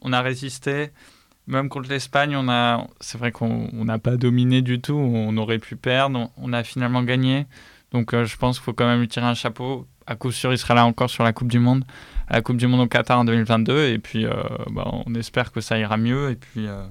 On 0.00 0.12
a 0.12 0.20
résisté. 0.20 0.90
Même 1.46 1.68
contre 1.68 1.88
l'Espagne, 1.88 2.36
on 2.36 2.48
a, 2.48 2.86
c'est 3.00 3.16
vrai 3.16 3.32
qu'on 3.32 3.70
n'a 3.72 3.98
pas 3.98 4.16
dominé 4.16 4.62
du 4.62 4.80
tout. 4.80 4.96
On 4.96 5.36
aurait 5.38 5.58
pu 5.58 5.76
perdre. 5.76 6.30
On 6.36 6.52
a 6.52 6.62
finalement 6.64 7.02
gagné. 7.02 7.46
Donc, 7.92 8.12
euh, 8.12 8.24
je 8.24 8.36
pense 8.36 8.58
qu'il 8.58 8.64
faut 8.64 8.72
quand 8.72 8.86
même 8.86 9.00
lui 9.00 9.08
tirer 9.08 9.26
un 9.26 9.34
chapeau. 9.34 9.86
À 10.06 10.14
coup 10.16 10.32
sûr, 10.32 10.52
il 10.52 10.58
sera 10.58 10.74
là 10.74 10.84
encore 10.84 11.10
sur 11.10 11.24
la 11.24 11.32
Coupe 11.32 11.48
du 11.48 11.58
Monde, 11.58 11.84
à 12.28 12.34
la 12.36 12.42
Coupe 12.42 12.56
du 12.56 12.66
Monde 12.66 12.80
au 12.80 12.86
Qatar 12.86 13.18
en 13.18 13.24
2022. 13.24 13.88
Et 13.88 13.98
puis, 13.98 14.24
euh, 14.24 14.32
bah, 14.70 14.90
on 15.06 15.14
espère 15.14 15.52
que 15.52 15.60
ça 15.60 15.78
ira 15.78 15.96
mieux. 15.96 16.30
Et 16.30 16.36
puis, 16.36 16.66
euh, 16.66 16.84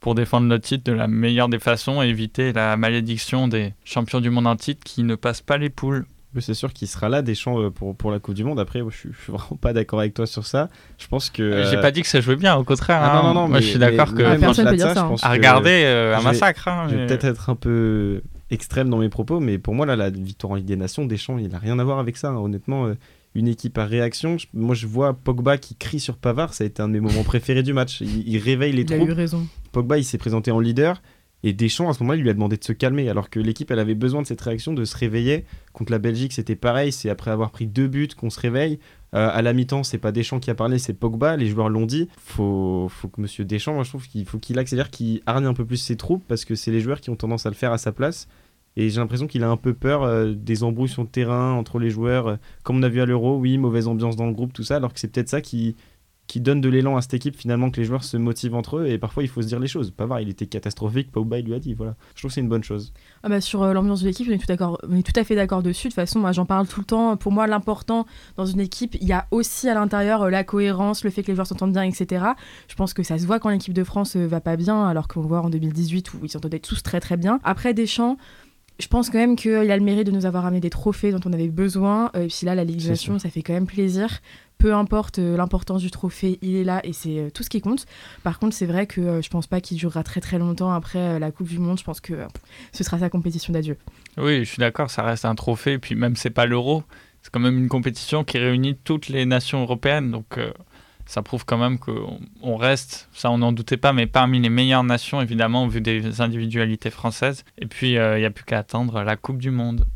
pour 0.00 0.14
défendre 0.14 0.46
notre 0.46 0.64
titre 0.64 0.84
de 0.84 0.92
la 0.92 1.06
meilleure 1.06 1.48
des 1.48 1.58
façons 1.58 2.02
et 2.02 2.06
éviter 2.06 2.52
la 2.52 2.76
malédiction 2.76 3.48
des 3.48 3.74
champions 3.84 4.20
du 4.20 4.30
monde 4.30 4.46
en 4.46 4.56
titre 4.56 4.82
qui 4.84 5.02
ne 5.02 5.14
passent 5.14 5.42
pas 5.42 5.58
les 5.58 5.70
poules 5.70 6.06
c'est 6.40 6.54
sûr 6.54 6.72
qu'il 6.72 6.88
sera 6.88 7.08
là, 7.08 7.22
Deschamps, 7.22 7.60
euh, 7.60 7.70
pour, 7.70 7.94
pour 7.94 8.10
la 8.10 8.18
Coupe 8.18 8.34
du 8.34 8.44
Monde. 8.44 8.58
Après, 8.58 8.80
je, 8.88 8.96
suis, 8.96 9.10
suis 9.22 9.32
vraiment 9.32 9.58
pas 9.60 9.72
d'accord 9.72 10.00
avec 10.00 10.14
toi 10.14 10.26
sur 10.26 10.46
ça. 10.46 10.68
Je 10.98 11.06
pense 11.06 11.30
que. 11.30 11.42
Euh, 11.42 11.70
j'ai 11.70 11.80
pas 11.80 11.90
dit 11.90 12.00
que 12.00 12.08
ça 12.08 12.20
jouait 12.20 12.36
bien, 12.36 12.56
au 12.56 12.64
contraire. 12.64 13.00
Ah, 13.02 13.16
non, 13.16 13.28
non, 13.28 13.42
non. 13.42 13.48
Moi, 13.48 13.60
je 13.60 13.66
suis 13.66 13.78
d'accord 13.78 14.14
que. 14.14 14.38
Personne 14.38 14.68
peut 14.68 14.76
dire 14.76 14.94
ça. 14.94 15.02
Hein. 15.02 15.16
À 15.22 15.30
regarder, 15.30 15.82
euh, 15.84 16.16
un 16.16 16.22
massacre. 16.22 16.68
Hein, 16.68 16.86
je 16.90 16.96
vais 16.96 17.06
peut-être 17.06 17.24
être 17.24 17.50
un 17.50 17.54
peu 17.54 18.22
extrême 18.50 18.88
dans 18.88 18.98
mes 18.98 19.08
propos, 19.08 19.40
mais 19.40 19.58
pour 19.58 19.74
moi, 19.74 19.86
là, 19.86 19.96
la 19.96 20.10
victoire 20.10 20.52
en 20.52 20.56
Ligue 20.56 20.66
des 20.66 20.76
Nations, 20.76 21.04
Deschamps, 21.04 21.38
il 21.38 21.54
a 21.54 21.58
rien 21.58 21.78
à 21.78 21.84
voir 21.84 21.98
avec 21.98 22.16
ça. 22.16 22.28
Hein. 22.28 22.36
Honnêtement, 22.36 22.92
une 23.34 23.48
équipe 23.48 23.78
à 23.78 23.86
réaction. 23.86 24.36
Moi, 24.52 24.74
je 24.74 24.86
vois 24.86 25.14
Pogba 25.14 25.58
qui 25.58 25.74
crie 25.74 26.00
sur 26.00 26.16
Pavard. 26.16 26.54
Ça 26.54 26.64
a 26.64 26.66
été 26.66 26.82
un 26.82 26.88
de 26.88 26.92
mes 26.92 27.00
moments 27.00 27.24
préférés 27.24 27.62
du 27.62 27.72
match. 27.72 28.00
Il, 28.00 28.38
réveille 28.38 28.72
les 28.72 28.82
il 28.82 28.86
troupes. 28.86 29.00
Il 29.00 29.08
a 29.08 29.12
eu 29.12 29.12
raison. 29.12 29.46
Pogba, 29.72 29.98
il 29.98 30.04
s'est 30.04 30.18
présenté 30.18 30.50
en 30.50 30.60
leader. 30.60 31.02
Et 31.44 31.52
Deschamps, 31.52 31.88
à 31.88 31.92
ce 31.92 32.02
moment-là, 32.02 32.18
il 32.18 32.22
lui 32.22 32.30
a 32.30 32.34
demandé 32.34 32.56
de 32.56 32.62
se 32.62 32.72
calmer, 32.72 33.08
alors 33.08 33.28
que 33.28 33.40
l'équipe, 33.40 33.70
elle 33.72 33.80
avait 33.80 33.96
besoin 33.96 34.22
de 34.22 34.26
cette 34.28 34.40
réaction, 34.40 34.74
de 34.74 34.84
se 34.84 34.96
réveiller. 34.96 35.44
Contre 35.72 35.90
la 35.90 35.98
Belgique, 35.98 36.32
c'était 36.32 36.54
pareil, 36.54 36.92
c'est 36.92 37.10
après 37.10 37.32
avoir 37.32 37.50
pris 37.50 37.66
deux 37.66 37.88
buts 37.88 38.08
qu'on 38.16 38.30
se 38.30 38.38
réveille. 38.38 38.78
Euh, 39.14 39.28
à 39.32 39.42
la 39.42 39.52
mi-temps, 39.52 39.82
c'est 39.82 39.98
pas 39.98 40.12
Deschamps 40.12 40.38
qui 40.38 40.50
a 40.50 40.54
parlé, 40.54 40.78
c'est 40.78 40.94
Pogba, 40.94 41.36
les 41.36 41.48
joueurs 41.48 41.68
l'ont 41.68 41.86
dit. 41.86 42.08
Faut, 42.16 42.86
faut 42.88 43.08
que 43.08 43.20
Monsieur 43.20 43.44
Deschamps, 43.44 43.74
moi 43.74 43.82
je 43.82 43.88
trouve 43.88 44.06
qu'il 44.06 44.24
faut 44.24 44.38
qu'il 44.38 44.58
accélère, 44.58 44.88
qu'il 44.88 45.20
hargne 45.26 45.46
un 45.46 45.54
peu 45.54 45.66
plus 45.66 45.78
ses 45.78 45.96
troupes, 45.96 46.24
parce 46.28 46.44
que 46.44 46.54
c'est 46.54 46.70
les 46.70 46.80
joueurs 46.80 47.00
qui 47.00 47.10
ont 47.10 47.16
tendance 47.16 47.44
à 47.44 47.48
le 47.50 47.56
faire 47.56 47.72
à 47.72 47.78
sa 47.78 47.90
place. 47.90 48.28
Et 48.76 48.88
j'ai 48.88 49.00
l'impression 49.00 49.26
qu'il 49.26 49.44
a 49.44 49.50
un 49.50 49.56
peu 49.56 49.74
peur 49.74 50.02
euh, 50.02 50.32
des 50.32 50.64
embrouilles 50.64 50.88
sur 50.88 51.02
le 51.02 51.08
terrain 51.08 51.52
entre 51.52 51.78
les 51.78 51.90
joueurs. 51.90 52.38
comme 52.62 52.76
on 52.76 52.82
a 52.82 52.88
vu 52.88 53.00
à 53.00 53.06
l'Euro, 53.06 53.36
oui, 53.36 53.58
mauvaise 53.58 53.86
ambiance 53.88 54.16
dans 54.16 54.26
le 54.26 54.32
groupe, 54.32 54.52
tout 54.52 54.64
ça, 54.64 54.76
alors 54.76 54.92
que 54.92 55.00
c'est 55.00 55.08
peut-être 55.08 55.28
ça 55.28 55.40
qui, 55.40 55.76
qui 56.32 56.40
donne 56.40 56.62
de 56.62 56.68
l'élan 56.70 56.96
à 56.96 57.02
cette 57.02 57.12
équipe 57.12 57.36
finalement 57.36 57.70
que 57.70 57.78
les 57.78 57.84
joueurs 57.84 58.04
se 58.04 58.16
motivent 58.16 58.54
entre 58.54 58.78
eux 58.78 58.86
et 58.86 58.96
parfois 58.96 59.22
il 59.22 59.28
faut 59.28 59.42
se 59.42 59.46
dire 59.48 59.58
les 59.58 59.66
choses. 59.66 59.90
Pavard 59.90 60.20
il 60.20 60.30
était 60.30 60.46
catastrophique, 60.46 61.10
Pogba 61.12 61.38
il 61.38 61.44
lui 61.44 61.54
a 61.54 61.58
dit 61.58 61.74
voilà. 61.74 61.94
Je 62.14 62.20
trouve 62.20 62.30
que 62.30 62.34
c'est 62.34 62.40
une 62.40 62.48
bonne 62.48 62.64
chose. 62.64 62.94
Ah 63.22 63.28
bah 63.28 63.42
sur 63.42 63.62
euh, 63.62 63.74
l'ambiance 63.74 64.00
de 64.00 64.06
l'équipe 64.06 64.26
on 64.28 64.96
est 64.96 65.02
tout 65.02 65.20
à 65.20 65.24
fait 65.24 65.36
d'accord 65.36 65.62
dessus. 65.62 65.88
De 65.88 65.92
toute 65.92 65.96
façon 65.96 66.32
j'en 66.32 66.46
parle 66.46 66.66
tout 66.66 66.80
le 66.80 66.86
temps. 66.86 67.18
Pour 67.18 67.32
moi 67.32 67.46
l'important 67.46 68.06
dans 68.36 68.46
une 68.46 68.60
équipe 68.60 68.96
il 69.00 69.06
y 69.06 69.12
a 69.12 69.26
aussi 69.30 69.68
à 69.68 69.74
l'intérieur 69.74 70.22
euh, 70.22 70.30
la 70.30 70.42
cohérence, 70.42 71.04
le 71.04 71.10
fait 71.10 71.22
que 71.22 71.28
les 71.28 71.34
joueurs 71.34 71.46
s'entendent 71.46 71.72
bien 71.72 71.82
etc. 71.82 72.24
Je 72.66 72.74
pense 72.76 72.94
que 72.94 73.02
ça 73.02 73.18
se 73.18 73.26
voit 73.26 73.38
quand 73.38 73.50
l'équipe 73.50 73.74
de 73.74 73.84
France 73.84 74.16
euh, 74.16 74.26
va 74.26 74.40
pas 74.40 74.56
bien 74.56 74.86
alors 74.86 75.08
qu'on 75.08 75.20
voit 75.20 75.42
en 75.42 75.50
2018 75.50 76.14
où 76.14 76.20
ils 76.22 76.30
s'entendaient 76.30 76.60
tous 76.60 76.82
très 76.82 77.00
très 77.00 77.18
bien. 77.18 77.40
Après 77.44 77.74
Deschamps 77.74 78.16
je 78.78 78.86
pense 78.88 79.10
quand 79.10 79.18
même 79.18 79.36
qu'il 79.36 79.52
a 79.52 79.76
le 79.76 79.82
mérite 79.82 80.06
de 80.06 80.12
nous 80.12 80.26
avoir 80.26 80.46
amené 80.46 80.60
des 80.60 80.70
trophées 80.70 81.12
dont 81.12 81.20
on 81.24 81.32
avait 81.32 81.48
besoin. 81.48 82.10
et 82.14 82.26
puis 82.26 82.46
là, 82.46 82.54
la 82.54 82.64
Ligue 82.64 82.82
des 82.82 82.88
Nations, 82.88 83.18
ça 83.18 83.30
fait 83.30 83.42
quand 83.42 83.52
même 83.52 83.66
plaisir 83.66 84.20
peu 84.62 84.74
importe 84.74 85.18
euh, 85.18 85.36
l'importance 85.36 85.82
du 85.82 85.90
trophée, 85.90 86.38
il 86.40 86.54
est 86.54 86.62
là 86.62 86.80
et 86.84 86.92
c'est 86.92 87.18
euh, 87.18 87.30
tout 87.30 87.42
ce 87.42 87.50
qui 87.50 87.60
compte. 87.60 87.84
Par 88.22 88.38
contre, 88.38 88.54
c'est 88.54 88.66
vrai 88.66 88.86
que 88.86 89.00
euh, 89.00 89.20
je 89.20 89.28
pense 89.28 89.48
pas 89.48 89.60
qu'il 89.60 89.76
durera 89.76 90.04
très 90.04 90.20
très 90.20 90.38
longtemps 90.38 90.72
après 90.72 91.18
la 91.18 91.32
Coupe 91.32 91.48
du 91.48 91.58
Monde. 91.58 91.80
Je 91.80 91.84
pense 91.84 92.00
que 92.00 92.14
ce 92.70 92.84
sera 92.84 93.00
sa 93.00 93.10
compétition 93.10 93.52
d'adieu. 93.52 93.76
Oui, 94.18 94.44
je 94.44 94.50
suis 94.50 94.60
d'accord, 94.60 94.88
ça 94.88 95.02
reste 95.02 95.24
un 95.24 95.34
trophée. 95.34 95.78
Puis 95.78 95.96
même, 95.96 96.14
c'est 96.14 96.30
pas 96.30 96.46
l'euro. 96.46 96.84
C'est 97.22 97.32
quand 97.32 97.40
même 97.40 97.58
une 97.58 97.68
compétition 97.68 98.22
qui 98.22 98.38
réunit 98.38 98.76
toutes 98.76 99.08
les 99.08 99.26
nations 99.26 99.62
européennes. 99.62 100.12
Donc 100.12 100.38
ça 101.06 101.22
prouve 101.22 101.44
quand 101.44 101.58
même 101.58 101.78
qu'on 101.78 102.56
reste, 102.56 103.08
ça 103.12 103.30
on 103.30 103.38
n'en 103.38 103.52
doutait 103.52 103.76
pas, 103.76 103.92
mais 103.92 104.06
parmi 104.06 104.40
les 104.40 104.50
meilleures 104.50 104.84
nations, 104.84 105.20
évidemment, 105.20 105.66
vu 105.66 105.80
des 105.80 106.20
individualités 106.20 106.90
françaises. 106.90 107.44
Et 107.58 107.66
puis, 107.66 107.92
il 107.92 108.18
n'y 108.18 108.24
a 108.24 108.30
plus 108.30 108.44
qu'à 108.44 108.58
attendre 108.58 109.02
la 109.02 109.16
Coupe 109.16 109.38
du 109.38 109.50
Monde. 109.50 109.86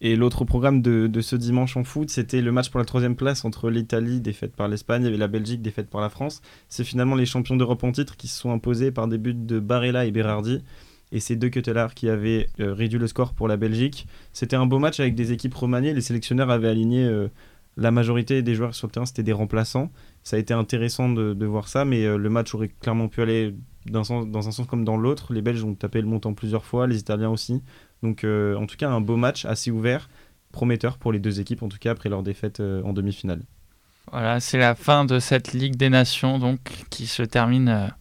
Et 0.00 0.14
l'autre 0.14 0.44
programme 0.44 0.80
de, 0.80 1.20
ce 1.20 1.34
dimanche 1.34 1.76
en 1.76 1.82
foot, 1.82 2.08
c'était 2.08 2.40
le 2.40 2.52
match 2.52 2.70
pour 2.70 2.78
la 2.78 2.84
troisième 2.84 3.16
place 3.16 3.44
entre 3.44 3.68
l'Italie, 3.68 4.20
défaite 4.20 4.54
par 4.54 4.68
l'Espagne, 4.68 5.04
et 5.04 5.16
la 5.16 5.26
Belgique, 5.26 5.60
défaite 5.60 5.90
par 5.90 6.00
la 6.00 6.08
France. 6.08 6.40
C'est 6.68 6.84
finalement 6.84 7.16
les 7.16 7.26
champions 7.26 7.56
d'Europe 7.56 7.82
en 7.82 7.90
titre 7.90 8.16
qui 8.16 8.28
se 8.28 8.38
sont 8.38 8.52
imposés 8.52 8.92
par 8.92 9.08
des 9.08 9.18
buts 9.18 9.34
de 9.34 9.58
Barella 9.58 10.06
et 10.06 10.12
Berardi. 10.12 10.62
Et 11.10 11.20
c'est 11.20 11.36
deux 11.36 11.48
Ketelaar 11.48 11.94
qui 11.94 12.08
avaient 12.08 12.48
euh, 12.60 12.74
réduit 12.74 12.98
le 12.98 13.06
score 13.06 13.32
pour 13.32 13.48
la 13.48 13.56
Belgique. 13.56 14.06
C'était 14.32 14.56
un 14.56 14.66
beau 14.66 14.78
match 14.78 15.00
avec 15.00 15.14
des 15.14 15.32
équipes 15.32 15.54
remaniées. 15.54 15.94
Les 15.94 16.02
sélectionneurs 16.02 16.50
avaient 16.50 16.68
aligné 16.68 17.04
euh, 17.04 17.28
la 17.78 17.92
majorité 17.92 18.42
des 18.42 18.54
joueurs 18.54 18.74
sur 18.74 18.88
le 18.88 18.92
terrain, 18.92 19.06
c'était 19.06 19.22
des 19.22 19.32
remplaçants. 19.32 19.90
Ça 20.24 20.36
a 20.36 20.38
été 20.38 20.52
intéressant 20.52 21.08
de, 21.08 21.46
voir 21.46 21.68
ça, 21.68 21.84
mais 21.84 22.04
euh, 22.04 22.18
le 22.18 22.28
match 22.28 22.54
aurait 22.54 22.68
clairement 22.68 23.08
pu 23.08 23.22
aller 23.22 23.54
dans, 23.86 24.12
un 24.12 24.52
sens 24.52 24.66
comme 24.66 24.84
dans 24.84 24.96
l'autre. 24.96 25.32
Les 25.32 25.42
Belges 25.42 25.62
ont 25.64 25.74
tapé 25.74 26.00
le 26.00 26.08
montant 26.08 26.34
plusieurs 26.34 26.64
fois, 26.64 26.88
les 26.88 26.98
Italiens 26.98 27.30
aussi. 27.30 27.62
Donc 28.02 28.24
euh, 28.24 28.56
en 28.56 28.66
tout 28.66 28.76
cas 28.76 28.90
un 28.90 29.00
beau 29.00 29.16
match 29.16 29.44
assez 29.44 29.70
ouvert, 29.70 30.10
prometteur 30.50 30.98
pour 30.98 31.12
les 31.12 31.20
deux 31.20 31.40
équipes 31.40 31.62
en 31.62 31.68
tout 31.68 31.78
cas 31.78 31.92
après 31.92 32.08
leur 32.08 32.22
défaite 32.22 32.60
euh, 32.60 32.82
en 32.82 32.92
demi-finale. 32.92 33.42
Voilà, 34.10 34.40
c'est 34.40 34.58
la 34.58 34.74
fin 34.74 35.04
de 35.04 35.20
cette 35.20 35.52
Ligue 35.52 35.76
des 35.76 35.90
Nations 35.90 36.38
donc 36.38 36.60
qui 36.90 37.06
se 37.06 37.22
termine 37.22 37.92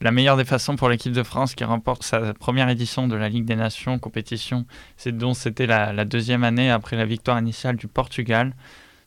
la 0.00 0.10
meilleure 0.10 0.38
des 0.38 0.44
façons 0.44 0.76
pour 0.76 0.88
l'équipe 0.88 1.12
de 1.12 1.22
France 1.22 1.54
qui 1.54 1.64
remporte 1.64 2.02
sa 2.02 2.32
première 2.34 2.68
édition 2.68 3.06
de 3.06 3.14
la 3.14 3.28
Ligue 3.28 3.44
des 3.44 3.56
Nations, 3.56 3.98
compétition 3.98 4.64
c'est 4.96 5.16
dont 5.16 5.34
c'était 5.34 5.66
la, 5.66 6.04
deuxième 6.04 6.44
année 6.44 6.70
après 6.70 6.96
la 6.96 7.04
victoire 7.04 7.38
initiale 7.38 7.76
du 7.76 7.86
Portugal. 7.86 8.54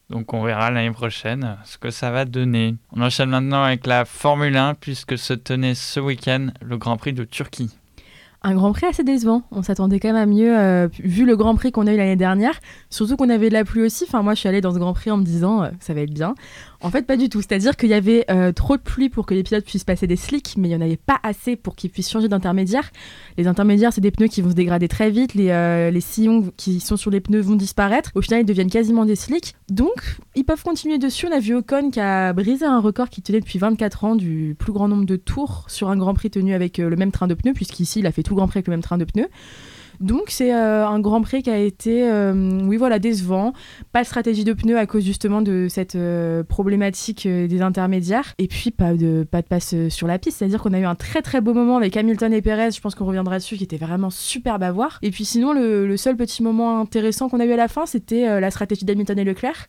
Donc 0.09 0.33
on 0.33 0.43
verra 0.43 0.69
l'année 0.69 0.91
prochaine 0.91 1.57
ce 1.63 1.77
que 1.77 1.89
ça 1.89 2.11
va 2.11 2.25
donner. 2.25 2.75
On 2.95 3.01
enchaîne 3.01 3.29
maintenant 3.29 3.63
avec 3.63 3.87
la 3.87 4.05
Formule 4.05 4.55
1 4.55 4.75
puisque 4.75 5.17
se 5.17 5.33
tenait 5.33 5.75
ce 5.75 5.99
week-end 5.99 6.47
le 6.61 6.77
Grand 6.77 6.97
Prix 6.97 7.13
de 7.13 7.23
Turquie 7.23 7.71
un 8.43 8.55
Grand 8.55 8.73
Prix 8.73 8.87
assez 8.87 9.03
décevant. 9.03 9.43
On 9.51 9.63
s'attendait 9.63 9.99
quand 9.99 10.09
même 10.09 10.17
à 10.17 10.25
mieux, 10.25 10.57
euh, 10.57 10.89
vu 10.99 11.25
le 11.25 11.35
Grand 11.37 11.55
Prix 11.55 11.71
qu'on 11.71 11.87
a 11.87 11.93
eu 11.93 11.97
l'année 11.97 12.17
dernière. 12.17 12.59
Surtout 12.89 13.15
qu'on 13.15 13.29
avait 13.29 13.47
de 13.47 13.53
la 13.53 13.63
pluie 13.63 13.83
aussi. 13.83 14.03
Enfin, 14.05 14.21
moi, 14.21 14.33
je 14.33 14.41
suis 14.41 14.49
allée 14.49 14.61
dans 14.61 14.73
ce 14.73 14.79
Grand 14.79 14.93
Prix 14.93 15.11
en 15.11 15.17
me 15.17 15.23
disant, 15.23 15.63
euh, 15.63 15.69
ça 15.79 15.93
va 15.93 16.01
être 16.01 16.13
bien. 16.13 16.35
En 16.83 16.91
fait, 16.91 17.07
pas 17.07 17.15
du 17.15 17.29
tout. 17.29 17.41
C'est-à-dire 17.41 17.77
qu'il 17.77 17.89
y 17.89 17.93
avait 17.93 18.25
euh, 18.29 18.51
trop 18.51 18.75
de 18.75 18.81
pluie 18.81 19.07
pour 19.07 19.25
que 19.25 19.33
les 19.33 19.43
pilotes 19.43 19.63
puissent 19.63 19.85
passer 19.85 20.05
des 20.05 20.17
slicks, 20.17 20.55
mais 20.57 20.67
il 20.67 20.71
n'y 20.71 20.75
en 20.75 20.81
avait 20.81 20.97
pas 20.97 21.17
assez 21.23 21.55
pour 21.55 21.77
qu'ils 21.77 21.89
puissent 21.89 22.09
changer 22.09 22.27
d'intermédiaire. 22.27 22.91
Les 23.37 23.47
intermédiaires, 23.47 23.93
c'est 23.93 24.01
des 24.01 24.11
pneus 24.11 24.27
qui 24.27 24.41
vont 24.41 24.49
se 24.49 24.55
dégrader 24.55 24.89
très 24.89 25.09
vite. 25.09 25.33
Les, 25.33 25.49
euh, 25.49 25.91
les, 25.91 26.01
sillons 26.01 26.51
qui 26.57 26.81
sont 26.81 26.97
sur 26.97 27.09
les 27.09 27.21
pneus 27.21 27.39
vont 27.39 27.55
disparaître. 27.55 28.11
Au 28.15 28.21
final, 28.21 28.41
ils 28.41 28.45
deviennent 28.45 28.69
quasiment 28.69 29.05
des 29.05 29.15
slicks. 29.15 29.55
Donc, 29.69 30.17
ils 30.35 30.43
peuvent 30.43 30.61
continuer 30.61 30.97
dessus. 30.97 31.25
On 31.25 31.31
a 31.31 31.39
vu 31.39 31.55
Ocon 31.55 31.89
qui 31.89 32.01
a 32.01 32.33
brisé 32.33 32.65
un 32.65 32.81
record 32.81 33.09
qui 33.09 33.21
tenait 33.21 33.39
depuis 33.39 33.59
24 33.59 34.03
ans 34.03 34.15
du 34.15 34.53
plus 34.59 34.73
grand 34.73 34.89
nombre 34.89 35.05
de 35.05 35.15
tours 35.15 35.63
sur 35.69 35.89
un 35.89 35.95
Grand 35.95 36.13
Prix 36.13 36.31
tenu 36.31 36.53
avec 36.53 36.79
euh, 36.79 36.89
le 36.89 36.97
même 36.97 37.13
train 37.13 37.27
de 37.27 37.33
pneus, 37.33 37.53
puisqu'ici, 37.53 37.99
il 37.99 38.07
a 38.07 38.11
fait 38.11 38.23
tout 38.23 38.35
Grand 38.35 38.47
Prix 38.47 38.57
avec 38.57 38.67
le 38.67 38.71
même 38.71 38.83
train 38.83 38.97
de 38.97 39.05
pneus. 39.05 39.29
Donc 39.99 40.25
c'est 40.27 40.53
euh, 40.53 40.87
un 40.87 40.99
Grand 40.99 41.21
Prix 41.21 41.43
qui 41.43 41.49
a 41.49 41.57
été, 41.57 42.09
euh, 42.09 42.59
oui 42.63 42.77
voilà, 42.77 42.99
décevant. 42.99 43.53
Pas 43.91 44.01
de 44.01 44.07
stratégie 44.07 44.43
de 44.43 44.53
pneus 44.53 44.77
à 44.77 44.85
cause 44.85 45.03
justement 45.03 45.41
de 45.41 45.67
cette 45.69 45.95
euh, 45.95 46.43
problématique 46.43 47.27
des 47.27 47.61
intermédiaires. 47.61 48.33
Et 48.37 48.47
puis 48.47 48.71
pas 48.71 48.93
de, 48.93 49.25
pas 49.29 49.41
de 49.41 49.47
passe 49.47 49.75
sur 49.89 50.07
la 50.07 50.19
piste. 50.19 50.39
C'est-à-dire 50.39 50.61
qu'on 50.61 50.73
a 50.73 50.79
eu 50.79 50.85
un 50.85 50.95
très 50.95 51.21
très 51.21 51.41
beau 51.41 51.53
moment 51.53 51.77
avec 51.77 51.95
Hamilton 51.97 52.33
et 52.33 52.41
Perez, 52.41 52.71
je 52.71 52.81
pense 52.81 52.95
qu'on 52.95 53.05
reviendra 53.05 53.37
dessus, 53.37 53.57
qui 53.57 53.63
était 53.63 53.77
vraiment 53.77 54.09
superbe 54.09 54.63
à 54.63 54.71
voir. 54.71 54.99
Et 55.01 55.11
puis 55.11 55.25
sinon, 55.25 55.53
le, 55.53 55.87
le 55.87 55.97
seul 55.97 56.15
petit 56.15 56.43
moment 56.43 56.79
intéressant 56.79 57.29
qu'on 57.29 57.39
a 57.39 57.45
eu 57.45 57.51
à 57.51 57.57
la 57.57 57.67
fin, 57.67 57.85
c'était 57.85 58.39
la 58.39 58.51
stratégie 58.51 58.85
d'Hamilton 58.85 59.17
et 59.19 59.23
Leclerc 59.23 59.67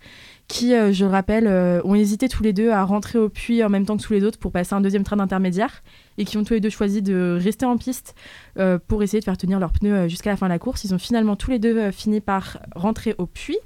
qui, 0.48 0.74
euh, 0.74 0.92
je 0.92 1.04
rappelle, 1.04 1.46
euh, 1.46 1.80
ont 1.84 1.94
hésité 1.94 2.28
tous 2.28 2.42
les 2.42 2.52
deux 2.52 2.70
à 2.70 2.84
rentrer 2.84 3.18
au 3.18 3.28
puits 3.28 3.64
en 3.64 3.68
même 3.68 3.86
temps 3.86 3.96
que 3.96 4.02
tous 4.02 4.12
les 4.12 4.24
autres 4.24 4.38
pour 4.38 4.52
passer 4.52 4.74
un 4.74 4.80
deuxième 4.80 5.04
train 5.04 5.16
d'intermédiaire 5.16 5.82
et 6.18 6.24
qui 6.24 6.36
ont 6.36 6.44
tous 6.44 6.54
les 6.54 6.60
deux 6.60 6.70
choisi 6.70 7.02
de 7.02 7.38
rester 7.40 7.64
en 7.66 7.76
piste 7.76 8.14
euh, 8.58 8.78
pour 8.86 9.02
essayer 9.02 9.20
de 9.20 9.24
faire 9.24 9.38
tenir 9.38 9.58
leurs 9.58 9.72
pneus 9.72 10.08
jusqu'à 10.08 10.30
la 10.30 10.36
fin 10.36 10.46
de 10.46 10.52
la 10.52 10.58
course. 10.58 10.84
Ils 10.84 10.94
ont 10.94 10.98
finalement 10.98 11.36
tous 11.36 11.50
les 11.50 11.58
deux 11.58 11.90
fini 11.90 12.20
par 12.20 12.58
rentrer 12.74 13.14
au 13.18 13.26
puits. 13.26 13.58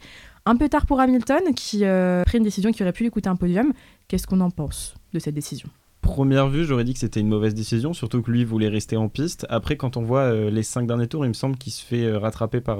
Un 0.47 0.57
peu 0.57 0.69
tard 0.69 0.87
pour 0.87 1.01
Hamilton 1.01 1.55
qui 1.55 1.85
a 1.85 2.23
pris 2.25 2.39
une 2.39 2.45
décision 2.45 2.73
qui 2.73 2.83
aurait 2.83 2.93
pu 2.93 3.03
lui 3.03 3.11
coûter 3.11 3.29
un 3.29 3.37
podium. 3.37 3.73
Qu'est-ce 4.07 4.27
qu'on 4.27 4.41
en 4.41 4.51
pense 4.51 4.95
de 5.13 5.19
cette 5.19 5.35
décision? 5.35 5.69
Première 6.01 6.49
vue, 6.49 6.65
j'aurais 6.65 6.85
dit 6.85 6.95
que 6.95 7.01
c'était 7.01 7.21
une 7.21 7.29
mauvaise 7.29 7.55
décision, 7.55 7.93
surtout 7.93 8.23
que 8.23 8.31
lui 8.31 8.45
voulait 8.45 8.69
rester 8.69 8.97
en 8.97 9.09
piste. 9.09 9.47
Après, 9.51 9.77
quand 9.77 9.99
on 9.99 10.03
voit 10.03 10.33
les 10.33 10.63
cinq 10.63 10.87
derniers 10.87 11.09
tours, 11.09 11.27
il 11.27 11.29
me 11.29 11.35
semble 11.35 11.59
qu'il 11.59 11.73
se 11.73 11.85
fait 11.85 12.11
rattraper 12.17 12.63
par 12.63 12.79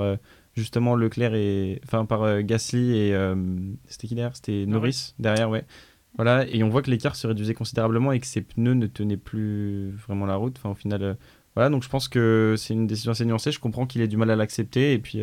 justement 0.59 0.95
Leclerc 0.95 1.35
et. 1.35 1.81
Enfin, 1.85 2.05
par 2.05 2.43
Gasly 2.43 2.97
et. 2.97 3.35
c'était 3.87 4.09
qui 4.09 4.15
derrière? 4.15 4.37
C'était 4.37 4.67
Norris 4.67 5.15
derrière, 5.19 5.51
ouais. 5.51 5.65
Voilà, 6.17 6.47
et 6.49 6.63
on 6.65 6.69
voit 6.69 6.83
que 6.83 6.91
l'écart 6.91 7.15
se 7.15 7.27
réduisait 7.27 7.55
considérablement 7.55 8.11
et 8.13 8.19
que 8.19 8.27
ses 8.27 8.41
pneus 8.41 8.75
ne 8.75 8.87
tenaient 8.87 9.17
plus 9.17 9.91
vraiment 9.91 10.27
la 10.27 10.37
route. 10.37 10.57
Enfin, 10.59 10.71
au 10.71 10.75
final, 10.75 11.17
voilà, 11.55 11.71
donc 11.71 11.85
je 11.85 11.89
pense 11.89 12.09
que 12.09 12.55
c'est 12.57 12.75
une 12.75 12.87
décision 12.87 13.13
assez 13.13 13.25
nuancée. 13.25 13.53
Je 13.53 13.61
comprends 13.61 13.87
qu'il 13.87 14.01
ait 14.01 14.09
du 14.09 14.17
mal 14.17 14.31
à 14.31 14.37
l'accepter 14.37 14.95
et 14.95 14.99
puis 14.99 15.23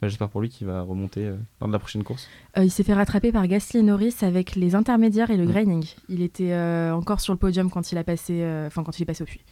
bah, 0.00 0.08
j'espère 0.08 0.30
pour 0.30 0.40
lui 0.40 0.48
qu'il 0.48 0.66
va 0.66 0.80
remonter 0.80 1.26
euh, 1.26 1.36
lors 1.60 1.68
de 1.68 1.72
la 1.72 1.78
prochaine 1.78 2.02
course. 2.02 2.26
Euh, 2.56 2.64
il 2.64 2.70
s'est 2.70 2.82
fait 2.82 2.94
rattraper 2.94 3.32
par 3.32 3.46
Gasly 3.46 3.80
et 3.80 3.82
Norris 3.82 4.16
avec 4.22 4.56
les 4.56 4.74
intermédiaires 4.74 5.30
et 5.30 5.36
le 5.36 5.44
mm. 5.44 5.50
graining. 5.50 5.84
Il 6.08 6.22
était 6.22 6.52
euh, 6.52 6.94
encore 6.94 7.20
sur 7.20 7.34
le 7.34 7.38
podium 7.38 7.70
quand 7.70 7.92
il 7.92 7.98
a 7.98 8.04
passé, 8.04 8.42
enfin 8.66 8.82
quand 8.82 8.98
il 8.98 9.02
est 9.02 9.06
passé 9.06 9.22
au 9.22 9.26
puits. 9.26 9.44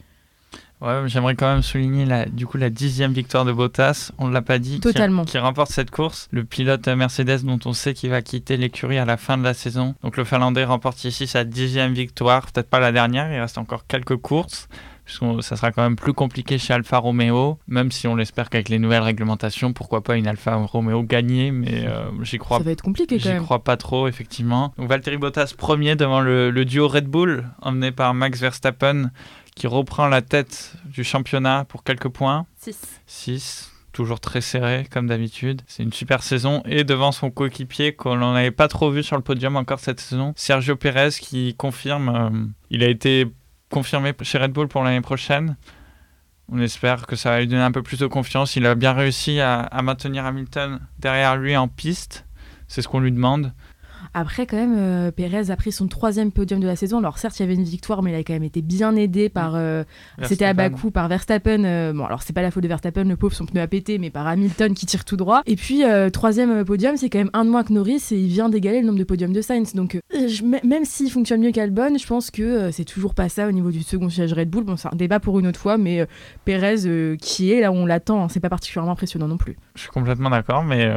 Ouais, 0.81 1.03
j'aimerais 1.07 1.35
quand 1.35 1.51
même 1.51 1.61
souligner 1.61 2.05
la, 2.05 2.25
du 2.25 2.45
coup 2.45 2.57
la 2.57 2.69
dixième 2.69 3.11
victoire 3.11 3.45
de 3.45 3.51
Bottas. 3.51 4.11
On 4.17 4.27
ne 4.27 4.33
l'a 4.33 4.41
pas 4.41 4.59
dit. 4.59 4.79
Totalement. 4.79 5.25
Qui, 5.25 5.37
remporte 5.37 5.71
cette 5.71 5.91
course. 5.91 6.29
Le 6.31 6.43
pilote 6.43 6.87
Mercedes 6.87 7.43
dont 7.43 7.59
on 7.65 7.73
sait 7.73 7.93
qu'il 7.93 8.09
va 8.09 8.21
quitter 8.21 8.55
l'écurie 8.55 8.97
à 8.97 9.05
la 9.05 9.17
fin 9.17 9.37
de 9.37 9.43
la 9.43 9.53
saison. 9.53 9.95
Donc 10.03 10.15
le 10.15 10.23
Finlandais 10.23 10.63
remporte 10.63 11.03
ici 11.03 11.27
sa 11.27 11.43
dixième 11.43 11.93
victoire. 11.93 12.47
Peut-être 12.51 12.69
pas 12.69 12.79
la 12.79 12.91
dernière. 12.91 13.31
Il 13.31 13.39
reste 13.39 13.57
encore 13.57 13.85
quelques 13.87 14.17
courses 14.17 14.67
ça 15.41 15.55
sera 15.55 15.71
quand 15.71 15.81
même 15.81 15.95
plus 15.95 16.13
compliqué 16.13 16.57
chez 16.57 16.73
Alfa 16.73 16.97
Romeo, 16.97 17.57
même 17.67 17.91
si 17.91 18.07
on 18.07 18.15
l'espère 18.15 18.49
qu'avec 18.49 18.69
les 18.69 18.79
nouvelles 18.79 19.01
réglementations, 19.01 19.73
pourquoi 19.73 20.01
pas 20.01 20.15
une 20.15 20.27
Alfa 20.27 20.55
Romeo 20.55 21.03
gagnée, 21.03 21.51
mais 21.51 21.85
euh, 21.87 22.09
j'y 22.21 22.37
crois. 22.37 22.59
Ça 22.59 22.63
va 22.63 22.71
être 22.71 22.81
compliqué 22.81 23.19
quand 23.19 23.29
même. 23.29 23.39
J'y 23.39 23.45
crois 23.45 23.63
pas 23.63 23.77
trop, 23.77 24.07
effectivement. 24.07 24.73
Donc 24.77 24.89
Valtteri 24.89 25.17
Bottas 25.17 25.53
premier 25.57 25.95
devant 25.95 26.21
le, 26.21 26.51
duo 26.65 26.87
Red 26.87 27.07
Bull, 27.07 27.45
emmené 27.61 27.91
par 27.91 28.13
Max 28.13 28.39
Verstappen, 28.39 29.11
qui 29.59 29.67
reprend 29.67 30.07
la 30.07 30.21
tête 30.21 30.73
du 30.85 31.03
championnat 31.03 31.65
pour 31.65 31.83
quelques 31.83 32.07
points. 32.07 32.47
6. 32.57 33.01
6 33.05 33.71
toujours 33.91 34.21
très 34.21 34.39
serré 34.39 34.87
comme 34.89 35.07
d'habitude. 35.07 35.61
C'est 35.67 35.83
une 35.83 35.91
super 35.91 36.23
saison 36.23 36.61
et 36.65 36.85
devant 36.85 37.11
son 37.11 37.31
coéquipier 37.31 37.93
qu'on 37.93 38.15
n'avait 38.15 38.51
pas 38.51 38.69
trop 38.69 38.91
vu 38.91 39.03
sur 39.03 39.17
le 39.17 39.21
podium 39.21 39.57
encore 39.57 39.79
cette 39.79 39.99
saison, 39.99 40.31
Sergio 40.37 40.77
Pérez 40.77 41.09
qui 41.19 41.55
confirme, 41.55 42.09
euh, 42.09 42.45
il 42.69 42.83
a 42.83 42.87
été 42.87 43.27
confirmé 43.69 44.13
chez 44.21 44.37
Red 44.37 44.51
Bull 44.51 44.69
pour 44.69 44.83
l'année 44.83 45.01
prochaine. 45.01 45.57
On 46.49 46.59
espère 46.59 47.07
que 47.07 47.17
ça 47.17 47.31
va 47.31 47.39
lui 47.39 47.47
donner 47.47 47.61
un 47.61 47.71
peu 47.71 47.83
plus 47.83 47.99
de 47.99 48.07
confiance. 48.07 48.55
Il 48.55 48.65
a 48.65 48.75
bien 48.75 48.93
réussi 48.93 49.41
à, 49.41 49.59
à 49.61 49.81
maintenir 49.81 50.25
Hamilton 50.25 50.79
derrière 50.99 51.35
lui 51.35 51.57
en 51.57 51.67
piste. 51.67 52.25
C'est 52.69 52.81
ce 52.81 52.87
qu'on 52.87 53.01
lui 53.01 53.11
demande. 53.11 53.51
Après, 54.13 54.45
quand 54.45 54.57
même, 54.57 54.75
euh, 54.77 55.11
Pérez 55.11 55.51
a 55.51 55.55
pris 55.55 55.71
son 55.71 55.87
troisième 55.87 56.31
podium 56.31 56.59
de 56.59 56.67
la 56.67 56.75
saison. 56.75 56.97
Alors, 56.97 57.17
certes, 57.17 57.39
il 57.39 57.43
y 57.43 57.45
avait 57.45 57.55
une 57.55 57.63
victoire, 57.63 58.01
mais 58.01 58.11
il 58.11 58.15
a 58.15 58.23
quand 58.23 58.33
même 58.33 58.43
été 58.43 58.61
bien 58.61 58.95
aidé 58.95 59.29
par. 59.29 59.53
Euh, 59.55 59.83
c'était 60.23 60.45
à 60.45 60.53
Bakou, 60.53 60.91
par 60.91 61.07
Verstappen. 61.07 61.63
Euh, 61.63 61.93
bon, 61.93 62.05
alors, 62.05 62.23
c'est 62.23 62.33
pas 62.33 62.41
la 62.41 62.51
faute 62.51 62.63
de 62.63 62.67
Verstappen, 62.67 63.03
le 63.03 63.15
pauvre, 63.15 63.35
son 63.35 63.45
pneu 63.45 63.61
a 63.61 63.67
pété, 63.67 63.99
mais 63.99 64.09
par 64.09 64.27
Hamilton 64.27 64.73
qui 64.73 64.85
tire 64.85 65.05
tout 65.05 65.17
droit. 65.17 65.41
Et 65.45 65.55
puis, 65.55 65.83
troisième 66.11 66.65
podium, 66.65 66.97
c'est 66.97 67.09
quand 67.09 67.19
même 67.19 67.29
un 67.33 67.45
de 67.45 67.49
moins 67.49 67.63
que 67.63 67.73
Norris 67.73 68.03
et 68.11 68.15
il 68.15 68.27
vient 68.27 68.49
d'égaler 68.49 68.81
le 68.81 68.87
nombre 68.87 68.99
de 68.99 69.03
podiums 69.03 69.33
de 69.33 69.41
Sainz. 69.41 69.73
Donc, 69.73 69.99
même 70.41 70.85
s'il 70.85 71.11
fonctionne 71.11 71.41
mieux 71.41 71.51
qu'Albon, 71.51 71.97
je 71.97 72.07
pense 72.07 72.31
que 72.31 72.71
c'est 72.71 72.85
toujours 72.85 73.13
pas 73.13 73.29
ça 73.29 73.47
au 73.47 73.51
niveau 73.51 73.71
du 73.71 73.83
second 73.83 74.09
siège 74.09 74.33
Red 74.33 74.49
Bull. 74.49 74.63
Bon, 74.63 74.75
c'est 74.75 74.87
un 74.91 74.95
débat 74.95 75.19
pour 75.19 75.39
une 75.39 75.47
autre 75.47 75.59
fois, 75.59 75.77
mais 75.77 76.05
Pérez, 76.45 77.17
qui 77.19 77.51
est 77.51 77.61
là 77.61 77.71
où 77.71 77.75
on 77.75 77.85
l'attend, 77.85 78.23
hein, 78.23 78.27
c'est 78.29 78.39
pas 78.39 78.49
particulièrement 78.49 78.93
impressionnant 78.93 79.27
non 79.27 79.37
plus. 79.37 79.57
Je 79.75 79.81
suis 79.81 79.89
complètement 79.89 80.29
d'accord, 80.29 80.63
mais 80.63 80.91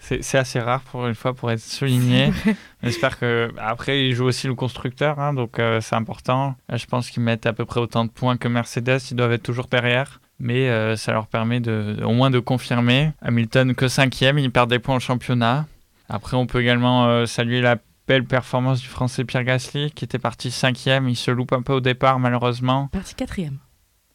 c'est 0.00 0.38
assez 0.38 0.58
rare 0.58 0.80
pour 0.80 1.06
une 1.06 1.14
fois 1.14 1.34
pour 1.34 1.50
être 1.50 1.60
souligné. 1.60 2.32
J'espère 2.82 3.18
que 3.18 3.52
après 3.58 4.08
il 4.08 4.14
joue 4.14 4.24
aussi 4.24 4.46
le 4.46 4.54
constructeur, 4.54 5.20
hein, 5.20 5.34
donc 5.34 5.58
euh, 5.58 5.80
c'est 5.80 5.94
important. 5.94 6.56
Je 6.72 6.84
pense 6.86 7.10
qu'ils 7.10 7.22
mettent 7.22 7.46
à 7.46 7.52
peu 7.52 7.64
près 7.64 7.80
autant 7.80 8.04
de 8.04 8.10
points 8.10 8.36
que 8.36 8.48
Mercedes, 8.48 8.98
ils 9.10 9.16
doivent 9.16 9.32
être 9.32 9.42
toujours 9.42 9.66
derrière. 9.66 10.20
Mais 10.42 10.70
euh, 10.70 10.96
ça 10.96 11.12
leur 11.12 11.26
permet 11.26 11.60
de, 11.60 11.98
au 12.02 12.12
moins 12.12 12.30
de 12.30 12.38
confirmer. 12.38 13.12
Hamilton 13.20 13.74
que 13.74 13.88
cinquième, 13.88 14.38
il 14.38 14.50
perd 14.50 14.70
des 14.70 14.78
points 14.78 14.96
au 14.96 15.00
championnat. 15.00 15.66
Après, 16.08 16.36
on 16.36 16.46
peut 16.46 16.62
également 16.62 17.06
euh, 17.06 17.26
saluer 17.26 17.60
la 17.60 17.76
belle 18.08 18.24
performance 18.24 18.80
du 18.80 18.88
Français 18.88 19.24
Pierre 19.24 19.44
Gasly, 19.44 19.90
qui 19.92 20.04
était 20.04 20.18
parti 20.18 20.50
cinquième. 20.50 21.08
Il 21.08 21.16
se 21.16 21.30
loupe 21.30 21.52
un 21.52 21.60
peu 21.60 21.74
au 21.74 21.80
départ, 21.80 22.18
malheureusement. 22.18 22.88
Parti 22.88 23.14
quatrième. 23.14 23.58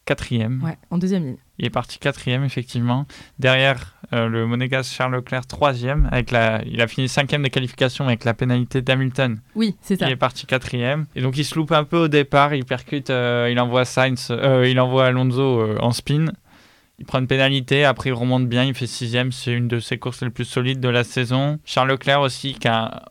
Quatrième. 0.04 0.62
Ouais, 0.62 0.76
en 0.90 0.98
deuxième 0.98 1.24
ligne. 1.24 1.38
Il 1.58 1.64
est 1.64 1.70
parti 1.70 1.98
quatrième, 1.98 2.44
effectivement. 2.44 3.06
Derrière, 3.38 3.95
euh, 4.12 4.28
le 4.28 4.46
monégasque 4.46 4.94
Charles 4.94 5.14
Leclerc, 5.14 5.46
troisième. 5.46 6.08
Avec 6.12 6.30
la... 6.30 6.62
Il 6.64 6.80
a 6.80 6.86
fini 6.86 7.08
cinquième 7.08 7.42
des 7.42 7.50
qualifications 7.50 8.06
avec 8.06 8.24
la 8.24 8.34
pénalité 8.34 8.82
d'Hamilton. 8.82 9.40
Oui, 9.54 9.76
c'est 9.80 9.98
ça. 9.98 10.06
Il 10.06 10.12
est 10.12 10.16
parti 10.16 10.46
quatrième. 10.46 11.06
Et 11.14 11.22
donc, 11.22 11.36
il 11.38 11.44
se 11.44 11.54
loupe 11.54 11.72
un 11.72 11.84
peu 11.84 11.98
au 11.98 12.08
départ. 12.08 12.54
Il 12.54 12.64
percute, 12.64 13.10
euh, 13.10 13.48
il 13.50 13.58
envoie 13.60 13.84
Sainz, 13.84 14.28
euh, 14.30 14.68
il 14.68 14.78
envoie 14.80 15.06
Alonso 15.06 15.76
en 15.80 15.92
spin. 15.92 16.26
Il 16.98 17.04
prend 17.04 17.18
une 17.18 17.26
pénalité, 17.26 17.84
après 17.84 18.08
il 18.08 18.14
remonte 18.14 18.48
bien, 18.48 18.64
il 18.64 18.72
fait 18.72 18.86
sixième, 18.86 19.30
c'est 19.30 19.52
une 19.52 19.68
de 19.68 19.80
ses 19.80 19.98
courses 19.98 20.22
les 20.22 20.30
plus 20.30 20.46
solides 20.46 20.80
de 20.80 20.88
la 20.88 21.04
saison. 21.04 21.58
Charles 21.66 21.90
Leclerc 21.90 22.22
aussi, 22.22 22.54
qui 22.54 22.68
a, 22.68 23.04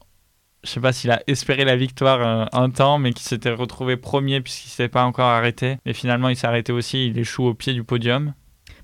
je 0.64 0.70
sais 0.72 0.80
pas 0.80 0.92
s'il 0.92 1.12
a 1.12 1.22
espéré 1.28 1.66
la 1.66 1.76
victoire 1.76 2.50
un 2.52 2.70
temps, 2.72 2.98
mais 2.98 3.14
qui 3.14 3.22
s'était 3.22 3.52
retrouvé 3.52 3.96
premier 3.96 4.42
puisqu'il 4.42 4.70
s'était 4.70 4.90
pas 4.90 5.04
encore 5.04 5.28
arrêté. 5.28 5.78
Mais 5.86 5.94
finalement, 5.94 6.30
il 6.30 6.36
s'est 6.36 6.48
arrêté 6.48 6.72
aussi, 6.72 7.06
il 7.06 7.20
échoue 7.20 7.46
au 7.46 7.54
pied 7.54 7.74
du 7.74 7.84
podium. 7.84 8.34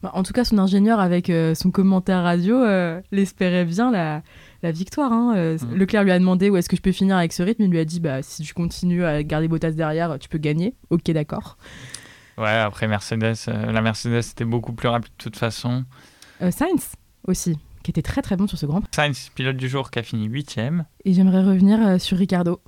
Bah, 0.01 0.11
en 0.13 0.23
tout 0.23 0.33
cas, 0.33 0.43
son 0.43 0.57
ingénieur, 0.57 0.99
avec 0.99 1.29
euh, 1.29 1.53
son 1.53 1.69
commentaire 1.69 2.23
radio, 2.23 2.55
euh, 2.55 3.01
l'espérait 3.11 3.65
bien 3.65 3.91
la, 3.91 4.23
victoire. 4.71 5.11
Hein. 5.13 5.33
Euh, 5.35 5.57
mm. 5.57 5.75
Leclerc 5.75 6.03
lui 6.03 6.11
a 6.11 6.19
demandé 6.19 6.49
où 6.49 6.57
est-ce 6.57 6.69
que 6.69 6.75
je 6.75 6.81
peux 6.81 6.91
finir 6.91 7.17
avec 7.17 7.33
ce 7.33 7.43
rythme. 7.43 7.63
Il 7.63 7.69
lui 7.69 7.79
a 7.79 7.85
dit 7.85 7.99
bah, 7.99 8.23
si 8.23 8.41
tu 8.43 8.53
continues 8.53 9.05
à 9.05 9.21
garder 9.23 9.47
Bottas 9.47 9.71
derrière, 9.71 10.17
tu 10.19 10.29
peux 10.29 10.39
gagner. 10.39 10.75
Ok, 10.89 11.09
d'accord. 11.11 11.57
Ouais, 12.37 12.49
après 12.49 12.87
Mercedes, 12.87 13.35
la 13.47 13.81
Mercedes 13.81 14.23
était 14.31 14.45
beaucoup 14.45 14.73
plus 14.73 14.87
rapide 14.87 15.11
de 15.11 15.23
toute 15.23 15.35
façon. 15.35 15.83
Sainz 16.39 16.93
aussi, 17.27 17.59
qui 17.83 17.91
était 17.91 18.01
très 18.01 18.23
très 18.23 18.35
bon 18.35 18.47
sur 18.47 18.57
ce 18.57 18.65
Grand 18.65 18.81
Sainz, 18.95 19.29
pilote 19.35 19.57
du 19.57 19.69
jour, 19.69 19.91
qui 19.91 19.99
a 19.99 20.03
fini 20.03 20.25
8 20.25 20.59
Et 21.05 21.13
j'aimerais 21.13 21.43
revenir 21.43 22.01
sur 22.01 22.17
Ricardo. 22.17 22.59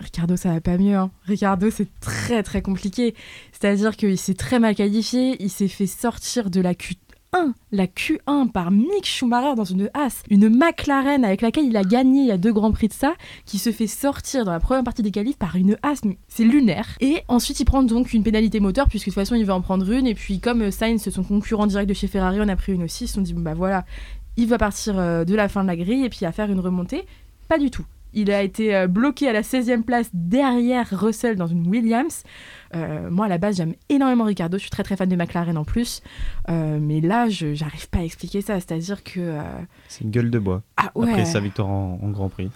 Ricardo, 0.00 0.36
ça 0.36 0.52
va 0.52 0.60
pas 0.60 0.76
mieux. 0.76 0.96
Hein. 0.96 1.10
Ricardo, 1.24 1.70
c'est 1.70 1.88
très 2.00 2.42
très 2.42 2.62
compliqué. 2.62 3.14
C'est-à-dire 3.52 3.96
qu'il 3.96 4.18
s'est 4.18 4.34
très 4.34 4.58
mal 4.58 4.74
qualifié. 4.74 5.36
Il 5.40 5.50
s'est 5.50 5.68
fait 5.68 5.86
sortir 5.86 6.50
de 6.50 6.60
la 6.60 6.74
Q1, 6.74 7.52
la 7.72 7.86
Q1 7.86 8.50
par 8.50 8.70
Mick 8.70 9.06
Schumacher 9.06 9.54
dans 9.56 9.64
une 9.64 9.90
As, 9.94 10.22
une 10.30 10.48
McLaren 10.48 11.24
avec 11.24 11.40
laquelle 11.40 11.64
il 11.64 11.76
a 11.76 11.84
gagné 11.84 12.22
il 12.22 12.26
y 12.26 12.32
a 12.32 12.38
deux 12.38 12.52
grands 12.52 12.72
prix 12.72 12.88
de 12.88 12.92
ça, 12.92 13.14
qui 13.46 13.58
se 13.58 13.72
fait 13.72 13.86
sortir 13.86 14.44
dans 14.44 14.52
la 14.52 14.60
première 14.60 14.84
partie 14.84 15.02
des 15.02 15.10
qualifs 15.10 15.38
par 15.38 15.56
une 15.56 15.76
As. 15.82 16.02
C'est 16.28 16.44
lunaire. 16.44 16.88
Et 17.00 17.22
ensuite, 17.28 17.60
il 17.60 17.64
prend 17.64 17.82
donc 17.82 18.12
une 18.12 18.22
pénalité 18.22 18.60
moteur, 18.60 18.88
puisque 18.88 19.06
de 19.06 19.10
toute 19.12 19.20
façon, 19.22 19.36
il 19.36 19.46
va 19.46 19.54
en 19.54 19.60
prendre 19.60 19.90
une. 19.90 20.06
Et 20.06 20.14
puis, 20.14 20.40
comme 20.40 20.70
Sainz, 20.70 21.08
son 21.08 21.22
concurrent 21.22 21.66
direct 21.66 21.88
de 21.88 21.94
chez 21.94 22.08
Ferrari, 22.08 22.40
en 22.40 22.48
a 22.48 22.56
pris 22.56 22.72
une 22.72 22.82
aussi. 22.82 23.04
Ils 23.04 23.08
se 23.08 23.14
sont 23.14 23.22
dit, 23.22 23.32
bah 23.32 23.54
voilà, 23.54 23.84
il 24.36 24.48
va 24.48 24.58
partir 24.58 24.98
euh, 24.98 25.24
de 25.24 25.34
la 25.34 25.48
fin 25.48 25.62
de 25.62 25.68
la 25.68 25.76
grille 25.76 26.04
et 26.04 26.10
puis 26.10 26.26
à 26.26 26.32
faire 26.32 26.50
une 26.50 26.60
remontée. 26.60 27.06
Pas 27.48 27.58
du 27.58 27.70
tout. 27.70 27.84
Il 28.14 28.30
a 28.30 28.42
été 28.42 28.74
euh, 28.74 28.86
bloqué 28.86 29.28
à 29.28 29.32
la 29.32 29.42
16e 29.42 29.82
place 29.82 30.08
derrière 30.12 30.88
Russell 30.90 31.36
dans 31.36 31.48
une 31.48 31.66
Williams. 31.66 32.22
Euh, 32.74 33.10
moi, 33.10 33.26
à 33.26 33.28
la 33.28 33.38
base, 33.38 33.56
j'aime 33.56 33.74
énormément 33.88 34.24
Ricardo. 34.24 34.56
Je 34.56 34.62
suis 34.62 34.70
très 34.70 34.84
très 34.84 34.96
fan 34.96 35.08
de 35.08 35.16
McLaren 35.16 35.58
en 35.58 35.64
plus. 35.64 36.00
Euh, 36.48 36.78
mais 36.80 37.00
là, 37.00 37.28
je 37.28 37.46
n'arrive 37.60 37.88
pas 37.90 37.98
à 37.98 38.02
expliquer 38.02 38.40
ça. 38.40 38.54
C'est-à-dire 38.54 39.02
que. 39.02 39.38
C'est 39.88 40.04
une 40.04 40.10
gueule 40.10 40.30
de 40.30 40.38
bois. 40.38 40.62
Ah, 40.76 40.90
ouais. 40.94 41.10
Après 41.10 41.24
sa 41.24 41.40
victoire 41.40 41.68
en, 41.68 41.98
Grand 42.10 42.28
Prix. 42.28 42.50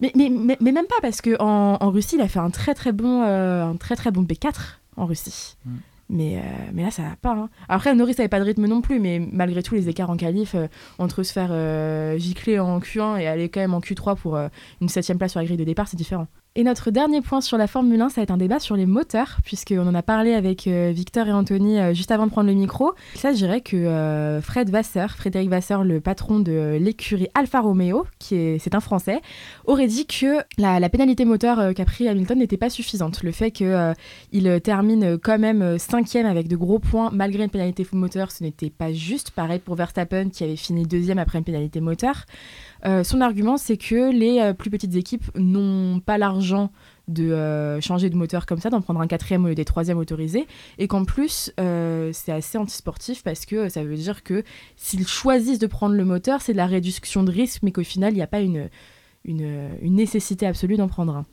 Mais, 0.00 0.12
mais, 0.14 0.30
mais, 0.60 0.72
même 0.72 0.86
pas, 0.86 1.00
parce 1.02 1.20
qu'en 1.20 1.78
en, 1.80 1.90
Russie, 1.90 2.16
il 2.16 2.20
a 2.20 2.28
fait 2.28 2.38
un 2.38 2.50
très 2.50 2.74
très 2.74 2.92
bon, 2.92 3.22
un 3.22 3.76
très, 3.76 3.96
très 3.96 4.10
bon 4.10 4.22
B4 4.22 4.54
en 4.96 5.06
Russie. 5.06 5.56
Mm. 5.64 5.76
Mais, 6.10 6.38
euh, 6.38 6.40
mais 6.72 6.82
là, 6.82 6.90
ça 6.90 7.02
va 7.02 7.16
pas. 7.20 7.32
Hein. 7.32 7.50
Après, 7.68 7.94
Norris 7.94 8.14
n'avait 8.18 8.28
pas 8.28 8.40
de 8.40 8.44
rythme 8.44 8.66
non 8.66 8.80
plus, 8.80 8.98
mais 8.98 9.20
malgré 9.32 9.62
tout, 9.62 9.74
les 9.74 9.88
écarts 9.88 10.10
en 10.10 10.16
qualif, 10.16 10.54
euh, 10.54 10.66
entre 10.98 11.22
se 11.22 11.32
faire 11.32 11.50
euh, 11.50 12.16
gicler 12.18 12.58
en 12.58 12.78
Q1 12.80 13.20
et 13.20 13.26
aller 13.26 13.48
quand 13.48 13.60
même 13.60 13.74
en 13.74 13.80
Q3 13.80 14.16
pour 14.16 14.38
une 14.80 14.88
septième 14.88 15.18
place 15.18 15.32
sur 15.32 15.40
la 15.40 15.46
grille 15.46 15.56
de 15.58 15.64
départ, 15.64 15.88
c'est 15.88 15.96
différent. 15.96 16.26
Et 16.58 16.64
notre 16.64 16.90
dernier 16.90 17.20
point 17.20 17.40
sur 17.40 17.56
la 17.56 17.68
Formule 17.68 18.00
1, 18.00 18.08
ça 18.08 18.16
va 18.16 18.22
être 18.24 18.32
un 18.32 18.36
débat 18.36 18.58
sur 18.58 18.74
les 18.74 18.84
moteurs, 18.84 19.38
puisqu'on 19.44 19.86
en 19.86 19.94
a 19.94 20.02
parlé 20.02 20.34
avec 20.34 20.66
euh, 20.66 20.90
Victor 20.92 21.28
et 21.28 21.32
Anthony 21.32 21.78
euh, 21.78 21.94
juste 21.94 22.10
avant 22.10 22.26
de 22.26 22.32
prendre 22.32 22.48
le 22.48 22.54
micro. 22.54 22.94
Ça, 23.14 23.30
je 23.30 23.36
dirais 23.36 23.60
que 23.60 23.76
euh, 23.76 24.42
Fred 24.42 24.68
Vasseur, 24.68 25.12
Frédéric 25.12 25.50
Vasseur, 25.50 25.84
le 25.84 26.00
patron 26.00 26.40
de 26.40 26.76
l'écurie 26.80 27.28
Alfa 27.36 27.60
Romeo, 27.60 28.08
qui 28.18 28.34
est, 28.34 28.58
c'est 28.58 28.74
un 28.74 28.80
Français, 28.80 29.20
aurait 29.66 29.86
dit 29.86 30.04
que 30.06 30.38
la, 30.58 30.88
pénalité 30.88 31.24
moteur 31.24 31.72
qu'a 31.74 31.84
pris 31.84 32.08
Hamilton 32.08 32.40
n'était 32.40 32.56
pas 32.56 32.70
suffisante. 32.70 33.22
Le 33.22 33.30
fait 33.30 33.52
qu'il 33.52 34.60
termine 34.64 35.16
quand 35.16 35.38
même 35.38 35.78
cinquième 35.78 36.26
avec 36.26 36.48
de 36.48 36.56
gros 36.56 36.80
points 36.80 37.10
malgré 37.12 37.44
une 37.44 37.50
pénalité 37.50 37.86
moteur, 37.92 38.32
ce 38.32 38.42
n'était 38.42 38.70
pas 38.70 38.92
juste. 38.92 39.30
Pareil 39.30 39.60
pour 39.60 39.76
Verstappen 39.76 40.30
qui 40.30 40.42
avait 40.42 40.56
fini 40.56 40.82
deuxième 40.82 41.20
après 41.20 41.38
une 41.38 41.44
pénalité 41.44 41.80
moteur. 41.80 42.24
Euh, 42.84 43.04
son 43.04 43.20
argument, 43.20 43.56
c'est 43.56 43.76
que 43.76 44.12
les 44.12 44.40
euh, 44.40 44.52
plus 44.52 44.70
petites 44.70 44.94
équipes 44.94 45.24
n'ont 45.36 46.00
pas 46.00 46.18
l'argent 46.18 46.70
de 47.08 47.24
euh, 47.24 47.80
changer 47.80 48.10
de 48.10 48.16
moteur 48.16 48.46
comme 48.46 48.60
ça, 48.60 48.70
d'en 48.70 48.80
prendre 48.80 49.00
un 49.00 49.06
quatrième 49.06 49.44
au 49.44 49.48
lieu 49.48 49.54
des 49.54 49.64
troisièmes 49.64 49.98
autorisés, 49.98 50.46
et 50.78 50.88
qu'en 50.88 51.04
plus, 51.04 51.52
c'est 51.56 52.32
assez 52.32 52.58
antisportif 52.58 53.22
parce 53.22 53.46
que 53.46 53.68
ça 53.68 53.82
veut 53.82 53.96
dire 53.96 54.22
que 54.22 54.44
s'ils 54.76 55.08
choisissent 55.08 55.58
de 55.58 55.66
prendre 55.66 55.94
le 55.94 56.04
moteur, 56.04 56.42
c'est 56.42 56.52
de 56.52 56.58
la 56.58 56.66
réduction 56.66 57.24
de 57.24 57.32
risque, 57.32 57.62
mais 57.62 57.72
qu'au 57.72 57.82
final, 57.82 58.12
il 58.12 58.16
n'y 58.16 58.22
a 58.22 58.26
pas 58.26 58.40
une, 58.40 58.68
une, 59.24 59.70
nécessité 59.82 60.46
absolue 60.46 60.76
d'en 60.76 60.88
prendre 60.88 61.16
un. 61.16 61.26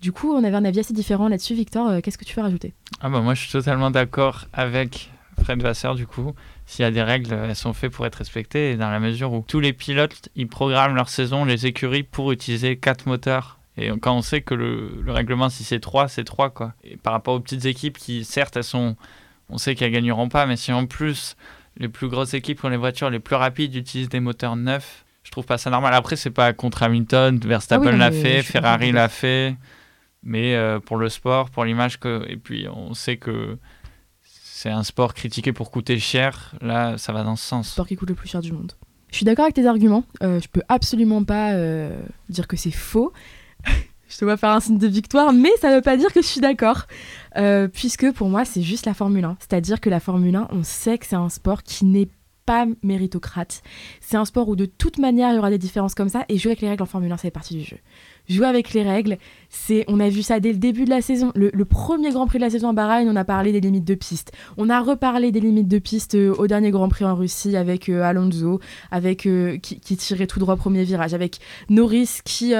Du 0.00 0.12
coup, 0.12 0.32
on 0.32 0.44
avait 0.44 0.56
un 0.56 0.64
avis 0.64 0.80
assez 0.80 0.94
différent 0.94 1.26
là-dessus. 1.26 1.54
Victor, 1.54 2.00
qu'est-ce 2.00 2.18
que 2.18 2.24
tu 2.24 2.36
veux 2.36 2.42
rajouter? 2.42 2.72
Ah 3.00 3.08
bah 3.08 3.20
Moi, 3.20 3.34
je 3.34 3.42
suis 3.42 3.52
totalement 3.52 3.90
d'accord 3.90 4.46
avec 4.52 5.10
Fred 5.42 5.60
Vasseur, 5.60 5.96
du 5.96 6.06
coup. 6.06 6.32
S'il 6.68 6.82
y 6.82 6.86
a 6.86 6.90
des 6.90 7.02
règles, 7.02 7.32
elles 7.32 7.56
sont 7.56 7.72
faites 7.72 7.90
pour 7.90 8.04
être 8.04 8.16
respectées, 8.16 8.72
et 8.72 8.76
dans 8.76 8.90
la 8.90 9.00
mesure 9.00 9.32
où 9.32 9.42
tous 9.48 9.58
les 9.58 9.72
pilotes, 9.72 10.28
ils 10.36 10.46
programment 10.46 10.94
leur 10.94 11.08
saison, 11.08 11.46
les 11.46 11.64
écuries, 11.64 12.02
pour 12.02 12.30
utiliser 12.30 12.76
quatre 12.76 13.06
moteurs. 13.06 13.58
Et 13.78 13.88
quand 13.88 14.14
on 14.14 14.20
sait 14.20 14.42
que 14.42 14.52
le, 14.52 15.02
règlement, 15.06 15.48
si 15.48 15.64
c'est 15.64 15.80
3, 15.80 16.08
c'est 16.08 16.24
3, 16.24 16.50
quoi. 16.50 16.74
Et 16.84 16.98
par 16.98 17.14
rapport 17.14 17.34
aux 17.34 17.40
petites 17.40 17.64
équipes 17.64 17.96
qui, 17.96 18.22
certes, 18.22 18.58
elles 18.58 18.64
sont... 18.64 18.96
On 19.48 19.56
sait 19.56 19.74
qu'elles 19.74 19.92
gagneront 19.92 20.28
pas, 20.28 20.44
mais 20.44 20.56
si 20.56 20.70
en 20.70 20.84
plus, 20.84 21.36
les 21.78 21.88
plus 21.88 22.08
grosses 22.08 22.34
équipes 22.34 22.62
ont 22.62 22.68
les 22.68 22.76
voitures 22.76 23.08
les 23.08 23.18
plus 23.18 23.36
rapides 23.36 23.74
utilisent 23.74 24.10
des 24.10 24.20
moteurs 24.20 24.56
neufs, 24.56 25.06
je 25.22 25.30
trouve 25.30 25.46
pas 25.46 25.56
ça 25.56 25.70
normal. 25.70 25.94
Après, 25.94 26.16
c'est 26.16 26.30
pas 26.30 26.52
contre 26.52 26.82
Hamilton, 26.82 27.40
Verstappen 27.42 27.86
Ah 27.86 27.92
oui, 27.92 27.98
l'a 27.98 28.12
fait, 28.12 28.42
Ferrari 28.42 28.92
l'a 28.92 29.08
fait, 29.08 29.56
mais 30.22 30.54
euh, 30.54 30.80
pour 30.80 30.98
le 30.98 31.08
sport, 31.08 31.48
pour 31.48 31.64
l'image 31.64 31.98
que, 31.98 32.26
et 32.28 32.36
puis 32.36 32.66
on 32.68 32.92
sait 32.92 33.16
que 33.16 33.56
c'est 34.58 34.70
un 34.70 34.82
sport 34.82 35.14
critiqué 35.14 35.52
pour 35.52 35.70
coûter 35.70 36.00
cher. 36.00 36.52
Là, 36.60 36.98
ça 36.98 37.12
va 37.12 37.22
dans 37.22 37.36
ce 37.36 37.46
sens. 37.46 37.70
sport 37.70 37.86
qui 37.86 37.94
coûte 37.94 38.08
le 38.08 38.16
plus 38.16 38.28
cher 38.28 38.40
du 38.40 38.50
monde. 38.50 38.72
Je 39.08 39.16
suis 39.16 39.24
d'accord 39.24 39.44
avec 39.44 39.54
tes 39.54 39.68
arguments. 39.68 40.02
Euh, 40.20 40.40
je 40.40 40.48
peux 40.48 40.62
absolument 40.68 41.22
pas 41.22 41.52
euh, 41.52 41.96
dire 42.28 42.48
que 42.48 42.56
c'est 42.56 42.72
faux. 42.72 43.12
je 44.08 44.18
te 44.18 44.24
vois 44.24 44.36
faire 44.36 44.50
un 44.50 44.58
signe 44.58 44.78
de 44.78 44.88
victoire, 44.88 45.32
mais 45.32 45.50
ça 45.60 45.72
veut 45.72 45.80
pas 45.80 45.96
dire 45.96 46.12
que 46.12 46.20
je 46.20 46.26
suis 46.26 46.40
d'accord. 46.40 46.86
Euh, 47.36 47.68
puisque 47.68 48.10
pour 48.10 48.30
moi, 48.30 48.44
c'est 48.44 48.62
juste 48.62 48.84
la 48.84 48.94
Formule 48.94 49.24
1. 49.24 49.36
C'est-à-dire 49.38 49.80
que 49.80 49.90
la 49.90 50.00
Formule 50.00 50.34
1, 50.34 50.48
on 50.50 50.64
sait 50.64 50.98
que 50.98 51.06
c'est 51.06 51.14
un 51.14 51.28
sport 51.28 51.62
qui 51.62 51.84
n'est 51.84 52.08
pas 52.44 52.66
méritocrate. 52.82 53.62
C'est 54.00 54.16
un 54.16 54.24
sport 54.24 54.48
où 54.48 54.56
de 54.56 54.66
toute 54.66 54.98
manière, 54.98 55.30
il 55.30 55.36
y 55.36 55.38
aura 55.38 55.50
des 55.50 55.58
différences 55.58 55.94
comme 55.94 56.08
ça. 56.08 56.24
Et 56.28 56.36
jouer 56.36 56.50
avec 56.50 56.62
les 56.62 56.68
règles 56.68 56.82
en 56.82 56.86
Formule 56.86 57.12
1, 57.12 57.18
c'est 57.18 57.30
partie 57.30 57.54
du 57.54 57.62
jeu. 57.62 57.78
Jouer 58.28 58.46
avec 58.46 58.74
les 58.74 58.82
règles, 58.82 59.16
c'est, 59.48 59.84
on 59.88 60.00
a 60.00 60.08
vu 60.10 60.22
ça 60.22 60.38
dès 60.38 60.52
le 60.52 60.58
début 60.58 60.84
de 60.84 60.90
la 60.90 61.00
saison. 61.00 61.32
Le, 61.34 61.50
premier 61.64 62.10
Grand 62.10 62.26
Prix 62.26 62.38
de 62.38 62.44
la 62.44 62.50
saison 62.50 62.68
à 62.68 62.72
Bahreïn, 62.74 63.08
on 63.08 63.16
a 63.16 63.24
parlé 63.24 63.52
des 63.52 63.60
limites 63.60 63.86
de 63.86 63.94
piste. 63.94 64.32
On 64.58 64.68
a 64.68 64.80
reparlé 64.80 65.32
des 65.32 65.40
limites 65.40 65.68
de 65.68 65.78
piste 65.78 66.14
euh, 66.14 66.34
au 66.36 66.46
dernier 66.46 66.70
Grand 66.70 66.88
Prix 66.88 67.06
en 67.06 67.14
Russie 67.14 67.56
avec 67.56 67.88
euh, 67.88 68.02
Alonso, 68.02 68.60
avec 68.90 69.26
euh, 69.26 69.56
qui, 69.56 69.96
tirait 69.96 70.26
tout 70.26 70.38
droit 70.38 70.56
premier 70.56 70.84
virage, 70.84 71.14
avec 71.14 71.38
Norris 71.70 72.20
qui 72.24 72.52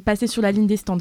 passait 0.00 0.26
sur 0.26 0.42
la 0.42 0.52
ligne 0.52 0.66
des 0.66 0.78
stands. 0.78 0.98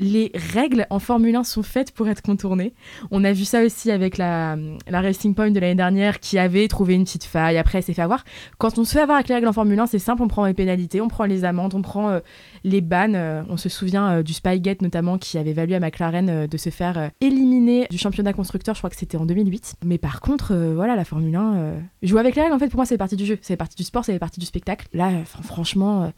Les 0.00 0.32
règles 0.34 0.86
en 0.90 0.98
Formule 0.98 1.36
1 1.36 1.44
sont 1.44 1.62
faites 1.62 1.92
pour 1.92 2.08
être 2.08 2.20
contournées. 2.20 2.74
On 3.12 3.22
a 3.22 3.32
vu 3.32 3.44
ça 3.44 3.62
aussi 3.62 3.90
avec 3.92 4.18
la, 4.18 4.56
la 4.88 5.00
Racing 5.00 5.34
Point 5.34 5.52
de 5.52 5.60
l'année 5.60 5.74
dernière 5.76 6.18
qui 6.18 6.36
avait 6.38 6.66
trouvé 6.68 6.94
une 6.94 7.04
petite 7.04 7.24
faille. 7.24 7.58
Après, 7.58 7.78
elle 7.78 7.84
s'est 7.84 7.94
fait 7.94 8.02
avoir. 8.02 8.24
Quand 8.58 8.76
on 8.78 8.84
se 8.84 8.92
fait 8.92 9.00
avoir 9.00 9.16
avec 9.18 9.28
les 9.28 9.36
règles 9.36 9.46
en 9.48 9.52
Formule 9.52 9.78
1, 9.78 9.86
c'est 9.86 9.98
simple 10.00 10.22
on 10.22 10.28
prend 10.28 10.46
les 10.46 10.54
pénalités, 10.54 11.00
on 11.00 11.06
prend 11.08 11.24
les 11.24 11.44
amendes, 11.44 11.74
on 11.74 11.82
prend 11.82 12.10
euh, 12.10 12.20
les 12.64 12.80
bannes. 12.80 13.14
Euh, 13.14 13.42
on 13.48 13.56
se 13.56 13.68
souvient 13.68 14.08
euh, 14.18 14.22
du 14.24 14.32
Spygate 14.32 14.82
notamment 14.82 15.16
qui 15.16 15.38
avait 15.38 15.52
valu 15.52 15.74
à 15.74 15.80
McLaren 15.80 16.46
de 16.48 16.56
se 16.56 16.70
faire 16.70 17.10
éliminer 17.20 17.86
du 17.90 17.98
championnat 17.98 18.32
constructeur, 18.32 18.74
je 18.74 18.80
crois 18.80 18.90
que 18.90 18.96
c'était 18.96 19.16
en 19.16 19.26
2008. 19.26 19.76
Mais 19.84 19.98
par 19.98 20.20
contre, 20.20 20.54
voilà, 20.74 20.96
la 20.96 21.04
Formule 21.04 21.36
1, 21.36 21.54
euh, 21.54 21.78
jouer 22.02 22.18
avec 22.20 22.34
les 22.34 22.42
règles, 22.42 22.54
en 22.54 22.58
fait, 22.58 22.68
pour 22.68 22.78
moi, 22.78 22.86
c'est 22.86 22.98
partie 22.98 23.16
du 23.16 23.26
jeu, 23.26 23.38
c'est 23.42 23.56
partie 23.56 23.76
du 23.76 23.84
sport, 23.84 24.04
c'est 24.04 24.18
partie 24.18 24.40
du 24.40 24.46
spectacle. 24.46 24.88
Là, 24.92 25.10
fran- 25.24 25.42
franchement. 25.42 26.12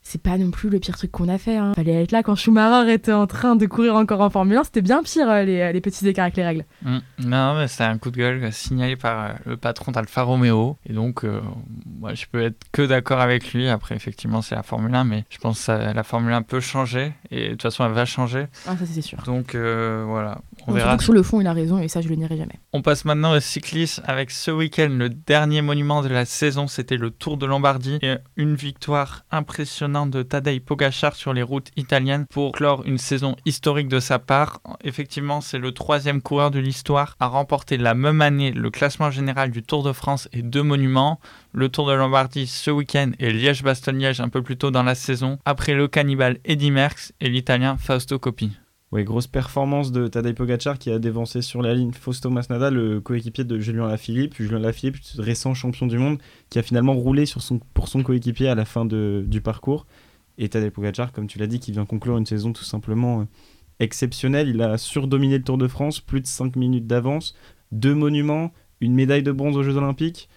Euh, 0.00 0.06
c'est 0.10 0.20
pas 0.22 0.38
non 0.38 0.50
plus 0.50 0.70
le 0.70 0.78
pire 0.78 0.96
truc 0.96 1.10
qu'on 1.12 1.28
a 1.28 1.38
fait. 1.38 1.56
Hein. 1.56 1.72
Fallait 1.74 2.02
être 2.02 2.12
là 2.12 2.22
quand 2.22 2.34
Schumacher 2.34 2.92
était 2.92 3.12
en 3.12 3.26
train 3.26 3.54
de 3.56 3.66
courir 3.66 3.94
encore 3.94 4.20
en 4.20 4.30
Formule 4.30 4.56
1. 4.56 4.64
C'était 4.64 4.82
bien 4.82 5.02
pire, 5.02 5.28
euh, 5.30 5.44
les, 5.44 5.72
les 5.72 5.80
petits 5.80 6.06
écarts 6.08 6.24
avec 6.24 6.36
les 6.36 6.44
règles. 6.44 6.64
Mm. 6.82 6.98
Non, 7.20 7.54
mais 7.56 7.68
c'est 7.68 7.84
un 7.84 7.98
coup 7.98 8.10
de 8.10 8.16
gueule 8.16 8.44
euh, 8.44 8.50
signalé 8.50 8.96
par 8.96 9.24
euh, 9.24 9.28
le 9.46 9.56
patron 9.56 9.92
d'Alfa 9.92 10.22
Romeo. 10.22 10.76
Et 10.88 10.92
donc, 10.92 11.24
euh, 11.24 11.40
moi, 11.98 12.14
je 12.14 12.24
peux 12.30 12.42
être 12.42 12.56
que 12.72 12.82
d'accord 12.82 13.20
avec 13.20 13.52
lui. 13.52 13.68
Après, 13.68 13.94
effectivement, 13.94 14.42
c'est 14.42 14.54
la 14.54 14.62
Formule 14.62 14.94
1, 14.94 15.04
mais 15.04 15.24
je 15.30 15.38
pense 15.38 15.66
que 15.66 15.72
la 15.72 16.02
Formule 16.02 16.32
1 16.32 16.42
peut 16.42 16.60
changer. 16.60 17.12
Et 17.30 17.46
de 17.46 17.50
toute 17.52 17.62
façon, 17.62 17.84
elle 17.84 17.92
va 17.92 18.04
changer. 18.06 18.46
Ah, 18.66 18.76
ça, 18.76 18.86
c'est 18.86 19.02
sûr. 19.02 19.18
Donc, 19.24 19.54
euh, 19.54 20.04
voilà. 20.06 20.40
On 20.66 20.72
Donc, 20.72 20.76
verra. 20.76 20.98
sur 20.98 21.12
le 21.12 21.22
fond, 21.22 21.40
il 21.40 21.46
a 21.46 21.52
raison 21.52 21.78
et 21.78 21.88
ça, 21.88 22.00
je 22.00 22.08
le 22.08 22.16
nierai 22.16 22.36
jamais. 22.36 22.58
On 22.72 22.82
passe 22.82 23.04
maintenant 23.04 23.32
au 23.32 23.40
cyclisme 23.40 24.02
avec 24.06 24.30
ce 24.30 24.50
week-end 24.50 24.88
le 24.90 25.08
dernier 25.08 25.62
monument 25.62 26.02
de 26.02 26.08
la 26.08 26.24
saison, 26.24 26.66
c'était 26.68 26.96
le 26.96 27.10
Tour 27.10 27.36
de 27.38 27.46
Lombardie 27.46 27.98
et 28.02 28.16
une 28.36 28.54
victoire 28.54 29.24
impressionnante 29.30 29.89
de 29.90 30.22
Tadej 30.22 30.60
Pogacar 30.60 31.14
sur 31.14 31.32
les 31.32 31.42
routes 31.42 31.70
italiennes 31.76 32.26
pour 32.30 32.52
clore 32.52 32.82
une 32.86 32.98
saison 32.98 33.36
historique 33.44 33.88
de 33.88 34.00
sa 34.00 34.18
part. 34.18 34.60
Effectivement, 34.84 35.40
c'est 35.40 35.58
le 35.58 35.72
troisième 35.72 36.22
coureur 36.22 36.50
de 36.50 36.58
l'histoire 36.60 37.16
à 37.18 37.26
remporter 37.26 37.76
la 37.76 37.94
même 37.94 38.20
année 38.20 38.52
le 38.52 38.70
classement 38.70 39.10
général 39.10 39.50
du 39.50 39.62
Tour 39.62 39.82
de 39.82 39.92
France 39.92 40.28
et 40.32 40.42
deux 40.42 40.62
monuments. 40.62 41.20
Le 41.52 41.68
Tour 41.68 41.88
de 41.88 41.92
Lombardie 41.92 42.46
ce 42.46 42.70
week-end 42.70 43.10
et 43.18 43.32
Liège-Bastogne-Liège 43.32 44.20
un 44.20 44.28
peu 44.28 44.42
plus 44.42 44.56
tôt 44.56 44.70
dans 44.70 44.84
la 44.84 44.94
saison, 44.94 45.38
après 45.44 45.74
le 45.74 45.88
cannibale 45.88 46.38
Eddy 46.44 46.70
Merckx 46.70 47.12
et 47.20 47.28
l'Italien 47.28 47.76
Fausto 47.76 48.18
Coppi. 48.18 48.52
Ouais, 48.92 49.04
grosse 49.04 49.28
performance 49.28 49.92
de 49.92 50.08
Tadej 50.08 50.34
Pogacar 50.34 50.76
qui 50.76 50.90
a 50.90 50.98
dévancé 50.98 51.42
sur 51.42 51.62
la 51.62 51.74
ligne 51.74 51.92
Fausto 51.92 52.28
Masnada, 52.28 52.70
le 52.70 53.00
coéquipier 53.00 53.44
de 53.44 53.56
Julien 53.60 53.86
Lafilippe. 53.86 54.34
Julien 54.34 54.58
Lafilippe, 54.58 54.96
récent 55.16 55.54
champion 55.54 55.86
du 55.86 55.96
monde, 55.96 56.18
qui 56.48 56.58
a 56.58 56.62
finalement 56.62 56.94
roulé 56.94 57.24
pour 57.72 57.88
son 57.88 58.02
coéquipier 58.02 58.48
à 58.48 58.56
la 58.56 58.64
fin 58.64 58.84
du 58.84 59.40
parcours. 59.44 59.86
Et 60.38 60.48
Tadej 60.48 60.72
Pogacar, 60.72 61.12
comme 61.12 61.28
tu 61.28 61.38
l'as 61.38 61.46
dit, 61.46 61.60
qui 61.60 61.70
vient 61.70 61.86
conclure 61.86 62.16
une 62.16 62.26
saison 62.26 62.52
tout 62.52 62.64
simplement 62.64 63.20
euh, 63.20 63.24
exceptionnelle. 63.78 64.48
Il 64.48 64.60
a 64.60 64.76
surdominé 64.76 65.38
le 65.38 65.44
Tour 65.44 65.58
de 65.58 65.68
France, 65.68 66.00
plus 66.00 66.20
de 66.20 66.26
5 66.26 66.56
minutes 66.56 66.88
d'avance, 66.88 67.36
deux 67.70 67.94
monuments, 67.94 68.52
une 68.80 68.94
médaille 68.94 69.22
de 69.22 69.30
bronze 69.30 69.56
aux 69.56 69.62
Jeux 69.62 69.76
Olympiques. 69.76 70.28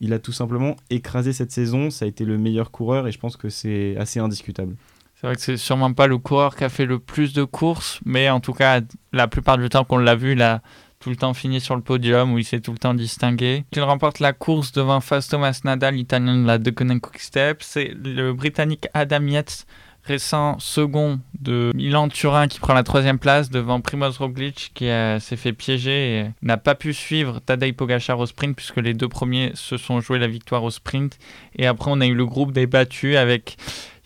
Il 0.00 0.14
a 0.14 0.18
tout 0.18 0.32
simplement 0.32 0.76
écrasé 0.88 1.34
cette 1.34 1.50
saison. 1.52 1.90
Ça 1.90 2.06
a 2.06 2.08
été 2.08 2.24
le 2.24 2.38
meilleur 2.38 2.70
coureur 2.70 3.06
et 3.06 3.12
je 3.12 3.18
pense 3.18 3.36
que 3.36 3.50
c'est 3.50 3.96
assez 3.98 4.18
indiscutable. 4.18 4.76
C'est 5.20 5.26
vrai 5.26 5.34
que 5.34 5.42
c'est 5.42 5.56
sûrement 5.56 5.92
pas 5.92 6.06
le 6.06 6.16
coureur 6.16 6.54
qui 6.54 6.62
a 6.62 6.68
fait 6.68 6.84
le 6.86 7.00
plus 7.00 7.32
de 7.32 7.42
courses, 7.42 7.98
mais 8.04 8.30
en 8.30 8.38
tout 8.38 8.52
cas, 8.52 8.82
la 9.12 9.26
plupart 9.26 9.58
du 9.58 9.68
temps 9.68 9.82
qu'on 9.82 9.98
l'a 9.98 10.14
vu, 10.14 10.32
il 10.32 10.42
a 10.42 10.62
tout 11.00 11.10
le 11.10 11.16
temps 11.16 11.34
fini 11.34 11.60
sur 11.60 11.74
le 11.74 11.82
podium 11.82 12.32
où 12.32 12.38
il 12.38 12.44
s'est 12.44 12.60
tout 12.60 12.70
le 12.70 12.78
temps 12.78 12.94
distingué. 12.94 13.64
Il 13.72 13.82
remporte 13.82 14.20
la 14.20 14.32
course 14.32 14.70
devant 14.70 15.00
Fausto 15.00 15.36
Masnada, 15.36 15.90
l'italien 15.90 16.40
de 16.40 16.46
la 16.46 16.58
Deceuninck 16.58 17.02
Quick 17.02 17.18
Step. 17.18 17.62
C'est 17.64 17.96
le 18.00 18.32
britannique 18.32 18.86
Adam 18.94 19.26
Yates, 19.26 19.66
récent 20.04 20.56
second 20.60 21.18
de 21.40 21.72
Milan-Turin, 21.74 22.46
qui 22.46 22.60
prend 22.60 22.74
la 22.74 22.84
troisième 22.84 23.18
place 23.18 23.50
devant 23.50 23.80
Primoz 23.80 24.18
Roglic, 24.18 24.70
qui 24.74 24.88
euh, 24.88 25.18
s'est 25.18 25.36
fait 25.36 25.52
piéger 25.52 26.20
et 26.20 26.26
n'a 26.42 26.58
pas 26.58 26.76
pu 26.76 26.94
suivre 26.94 27.40
Tadej 27.40 27.74
Pogacar 27.74 28.20
au 28.20 28.26
sprint, 28.26 28.54
puisque 28.54 28.76
les 28.76 28.94
deux 28.94 29.08
premiers 29.08 29.50
se 29.54 29.78
sont 29.78 30.00
joués 30.00 30.20
la 30.20 30.28
victoire 30.28 30.62
au 30.62 30.70
sprint. 30.70 31.18
Et 31.56 31.66
après, 31.66 31.90
on 31.92 32.00
a 32.00 32.06
eu 32.06 32.14
le 32.14 32.24
groupe 32.24 32.52
des 32.52 32.68
avec 33.16 33.56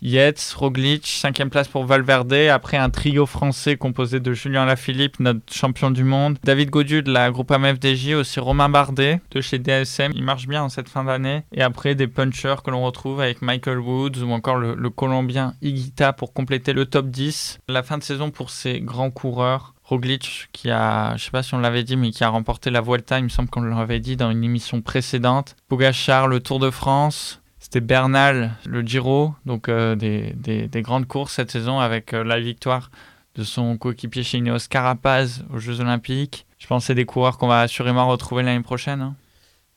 Yates, 0.04 0.54
Roglic, 0.56 1.06
cinquième 1.06 1.48
place 1.48 1.68
pour 1.68 1.84
Valverde. 1.84 2.32
Après 2.50 2.76
un 2.76 2.90
trio 2.90 3.24
français 3.24 3.76
composé 3.76 4.18
de 4.18 4.32
Julien 4.32 4.64
Lafilippe, 4.64 5.20
notre 5.20 5.52
champion 5.52 5.92
du 5.92 6.02
monde, 6.02 6.38
David 6.42 6.70
Gaudu 6.70 7.02
de 7.04 7.12
la 7.12 7.30
groupe 7.30 7.52
AMFDJ, 7.52 8.14
aussi 8.14 8.40
Romain 8.40 8.68
Bardet 8.68 9.20
de 9.30 9.40
chez 9.40 9.60
DSM. 9.60 10.10
Il 10.16 10.24
marche 10.24 10.48
bien 10.48 10.64
en 10.64 10.68
cette 10.68 10.88
fin 10.88 11.04
d'année. 11.04 11.44
Et 11.52 11.62
après 11.62 11.94
des 11.94 12.08
punchers 12.08 12.56
que 12.64 12.72
l'on 12.72 12.82
retrouve 12.82 13.20
avec 13.20 13.42
Michael 13.42 13.78
Woods 13.78 14.24
ou 14.24 14.32
encore 14.32 14.56
le, 14.56 14.90
Colombien 14.90 15.54
Higuita 15.62 16.12
pour 16.12 16.32
compléter 16.32 16.72
le 16.72 16.86
top 16.86 17.06
10. 17.06 17.60
La 17.68 17.84
fin 17.84 17.96
de 17.96 18.02
saison 18.02 18.32
pour 18.32 18.50
ces 18.50 18.80
grands 18.80 19.12
coureurs. 19.12 19.74
Roglic 19.84 20.48
qui 20.52 20.70
a, 20.70 21.16
je 21.16 21.24
sais 21.24 21.30
pas 21.30 21.42
si 21.42 21.54
on 21.54 21.58
l'avait 21.58 21.84
dit, 21.84 21.96
mais 21.96 22.10
qui 22.10 22.24
a 22.24 22.28
remporté 22.28 22.70
la 22.70 22.80
Vuelta, 22.80 23.18
il 23.18 23.24
me 23.24 23.28
semble 23.28 23.50
qu'on 23.50 23.62
l'avait 23.62 24.00
dit 24.00 24.16
dans 24.16 24.30
une 24.30 24.42
émission 24.42 24.80
précédente. 24.80 25.54
Pogachar, 25.68 26.28
le 26.28 26.40
Tour 26.40 26.58
de 26.58 26.70
France. 26.70 27.41
C'était 27.72 27.86
Bernal, 27.86 28.50
le 28.66 28.82
Giro, 28.82 29.34
donc 29.46 29.70
euh, 29.70 29.96
des, 29.96 30.34
des, 30.36 30.68
des 30.68 30.82
grandes 30.82 31.06
courses 31.06 31.32
cette 31.32 31.50
saison 31.50 31.80
avec 31.80 32.12
euh, 32.12 32.22
la 32.22 32.38
victoire 32.38 32.90
de 33.34 33.44
son 33.44 33.78
coéquipier 33.78 34.22
chez 34.22 34.36
Ineos 34.36 34.68
Carapaz 34.68 35.42
aux 35.50 35.56
Jeux 35.58 35.80
Olympiques. 35.80 36.44
Je 36.58 36.66
pense 36.66 36.82
que 36.82 36.88
c'est 36.88 36.94
des 36.94 37.06
coureurs 37.06 37.38
qu'on 37.38 37.48
va 37.48 37.60
assurément 37.60 38.06
retrouver 38.08 38.42
l'année 38.42 38.62
prochaine. 38.62 39.00
hein. 39.00 39.14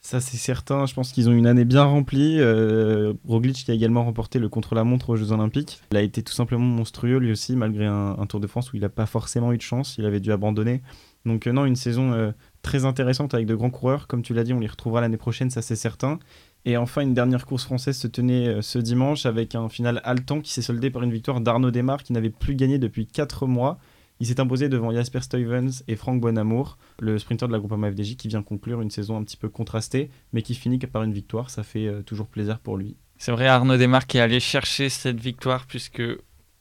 Ça, 0.01 0.19
c'est 0.19 0.35
certain. 0.35 0.85
Je 0.85 0.93
pense 0.93 1.13
qu'ils 1.13 1.29
ont 1.29 1.31
une 1.31 1.47
année 1.47 1.63
bien 1.63 1.85
remplie. 1.85 2.35
Euh, 2.41 3.13
Roglic 3.25 3.63
qui 3.63 3.71
a 3.71 3.73
également 3.73 4.03
remporté 4.03 4.39
le 4.39 4.49
contre-la-montre 4.49 5.11
aux 5.11 5.15
Jeux 5.15 5.31
Olympiques. 5.31 5.79
Il 5.91 5.97
a 5.97 6.01
été 6.01 6.21
tout 6.21 6.33
simplement 6.33 6.65
monstrueux 6.65 7.19
lui 7.19 7.31
aussi, 7.31 7.55
malgré 7.55 7.85
un, 7.85 8.25
Tour 8.27 8.41
de 8.41 8.47
France 8.47 8.73
où 8.73 8.75
il 8.75 8.81
n'a 8.81 8.89
pas 8.89 9.05
forcément 9.05 9.53
eu 9.53 9.57
de 9.57 9.61
chance. 9.61 9.95
Il 9.97 10.03
avait 10.03 10.19
dû 10.19 10.33
abandonner. 10.33 10.81
Donc, 11.25 11.47
non, 11.47 11.63
une 11.63 11.77
saison 11.77 12.33
très 12.61 12.83
intéressante 12.83 13.33
avec 13.33 13.45
de 13.45 13.55
grands 13.55 13.69
coureurs. 13.69 14.07
Comme 14.07 14.21
tu 14.21 14.33
l'as 14.33 14.43
dit, 14.43 14.51
on 14.51 14.59
les 14.59 14.67
retrouvera 14.67 14.99
l'année 14.99 15.15
prochaine, 15.15 15.49
ça 15.49 15.61
c'est 15.61 15.77
certain. 15.77 16.19
Et 16.65 16.77
enfin, 16.77 17.01
une 17.01 17.13
dernière 17.13 17.45
course 17.45 17.63
française 17.63 17.97
se 17.97 18.07
tenait 18.07 18.47
euh, 18.47 18.61
ce 18.61 18.79
dimanche 18.79 19.27
avec 19.27 19.53
un 19.53 19.69
final 19.69 20.01
haletant 20.03 20.41
qui 20.41 20.51
s'est 20.51 20.63
soldé 20.63 20.89
par 20.89 21.03
une 21.03 21.11
victoire 21.11 21.39
d'Arnaud 21.39 21.69
Desmar 21.69 22.01
qui 22.01 22.11
n'avait 22.11 22.31
plus 22.31 22.55
gagné 22.55 22.79
depuis 22.79 23.05
4 23.05 23.45
mois. 23.45 23.77
Il 24.19 24.25
s'est 24.25 24.39
imposé 24.39 24.67
devant 24.67 24.91
Jasper 24.91 25.21
Stuyvens 25.21 25.83
et 25.87 25.95
Franck 25.95 26.21
Bonamour, 26.21 26.77
le 26.99 27.19
sprinter 27.19 27.47
de 27.47 27.51
la 27.51 27.59
Groupama 27.59 27.91
FDJ 27.91 28.15
qui 28.15 28.29
vient 28.29 28.41
conclure 28.41 28.81
une 28.81 28.89
saison 28.89 29.17
un 29.17 29.23
petit 29.23 29.37
peu 29.37 29.49
contrastée, 29.49 30.09
mais 30.33 30.41
qui 30.41 30.55
finit 30.55 30.79
par 30.79 31.03
une 31.03 31.13
victoire. 31.13 31.49
Ça 31.49 31.63
fait 31.63 31.87
euh, 31.87 32.01
toujours 32.01 32.27
plaisir 32.27 32.59
pour 32.59 32.77
lui. 32.77 32.95
C'est 33.17 33.31
vrai, 33.31 33.47
Arnaud 33.47 33.77
Desmarques 33.77 34.15
est 34.15 34.19
allé 34.19 34.39
chercher 34.39 34.89
cette 34.89 35.19
victoire 35.19 35.67
puisque 35.67 36.01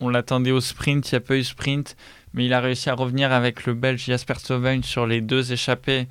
on 0.01 0.09
l'attendait 0.11 0.51
au 0.51 0.61
sprint, 0.61 1.11
il 1.11 1.15
n'y 1.15 1.17
a 1.17 1.21
pas 1.21 1.37
eu 1.37 1.45
sprint, 1.45 1.97
mais 2.35 2.45
il 2.45 2.53
a 2.53 2.61
réussi 2.61 2.91
à 2.91 2.95
revenir 2.95 3.33
avec 3.33 3.65
le 3.65 3.75
Belge 3.75 4.05
Jasper 4.05 4.35
Stuyven 4.35 4.83
sur 4.83 5.07
les 5.07 5.21
deux 5.21 5.53
échappés. 5.53 6.09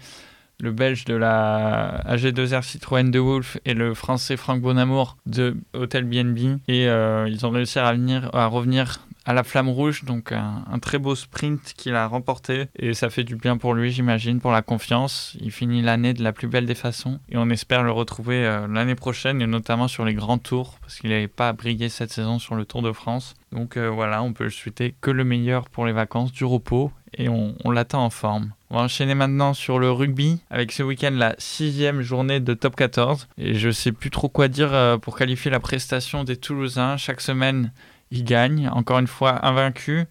Le 0.59 0.71
Belge 0.71 1.05
de 1.05 1.15
la 1.15 2.01
AG2R 2.07 2.63
Citroën 2.63 3.09
de 3.11 3.19
Wolf 3.19 3.57
et 3.65 3.73
le 3.73 3.93
Français 3.93 4.37
Franck 4.37 4.61
Bonamour 4.61 5.17
de 5.25 5.55
Hotel 5.73 6.05
BNB. 6.05 6.59
Et 6.67 6.87
euh, 6.87 7.27
ils 7.27 7.45
ont 7.45 7.49
réussi 7.49 7.79
à 7.79 7.89
revenir, 7.89 8.29
à 8.33 8.45
revenir 8.47 8.99
à 9.25 9.33
la 9.33 9.43
Flamme 9.43 9.69
Rouge, 9.69 10.03
donc 10.03 10.31
un, 10.31 10.63
très 10.81 10.97
beau 10.97 11.15
sprint 11.15 11.73
qu'il 11.77 11.95
a 11.95 12.07
remporté 12.07 12.65
et 12.77 12.93
ça 12.93 13.09
fait 13.09 13.23
du 13.23 13.35
bien 13.35 13.57
pour 13.57 13.73
lui, 13.73 13.91
j'imagine, 13.91 14.39
pour 14.39 14.51
la 14.51 14.61
confiance. 14.61 15.35
Il 15.39 15.51
finit 15.51 15.81
l'année 15.81 16.13
de 16.13 16.23
la 16.23 16.33
plus 16.33 16.47
belle 16.47 16.65
des 16.65 16.75
façons 16.75 17.19
et 17.29 17.37
on 17.37 17.49
espère 17.49 17.83
le 17.83 17.91
retrouver 17.91 18.45
euh, 18.45 18.67
l'année 18.67 18.95
prochaine 18.95 19.41
et 19.41 19.47
notamment 19.47 19.87
sur 19.87 20.05
les 20.05 20.13
grands 20.13 20.37
tours 20.37 20.77
parce 20.81 20.99
qu'il 20.99 21.09
n'avait 21.11 21.27
pas 21.27 21.53
brillé 21.53 21.89
cette 21.89 22.11
saison 22.11 22.39
sur 22.39 22.55
le 22.55 22.65
Tour 22.65 22.81
de 22.81 22.91
France. 22.91 23.33
Donc 23.51 23.77
euh, 23.77 23.89
voilà, 23.89 24.23
on 24.23 24.33
peut 24.33 24.45
le 24.45 24.49
souhaiter 24.49 24.95
que 24.99 25.11
le 25.11 25.23
meilleur 25.23 25.69
pour 25.69 25.85
les 25.85 25.93
vacances, 25.93 26.31
du 26.31 26.43
repos 26.43 26.91
et 27.15 27.29
on, 27.29 27.55
on 27.63 27.71
l'attend 27.71 28.03
en 28.03 28.09
forme. 28.09 28.51
On 28.69 28.77
va 28.77 28.85
enchaîner 28.85 29.13
maintenant 29.13 29.53
sur 29.53 29.77
le 29.77 29.91
rugby 29.91 30.39
avec 30.49 30.71
ce 30.71 30.81
week-end 30.81 31.11
la 31.13 31.35
sixième 31.37 32.01
journée 32.01 32.39
de 32.39 32.55
top 32.55 32.75
14 32.75 33.27
et 33.37 33.53
je 33.53 33.69
sais 33.69 33.91
plus 33.91 34.09
trop 34.09 34.29
quoi 34.29 34.47
dire 34.47 34.73
euh, 34.73 34.97
pour 34.97 35.15
qualifier 35.15 35.51
la 35.51 35.59
prestation 35.59 36.23
des 36.23 36.37
Toulousains. 36.37 36.97
Chaque 36.97 37.21
semaine, 37.21 37.71
ils 38.13 38.23
gagnent, 38.23 38.69
encore 38.69 38.99
une 38.99 39.07
fois 39.07 39.45
invaincus. 39.45 40.05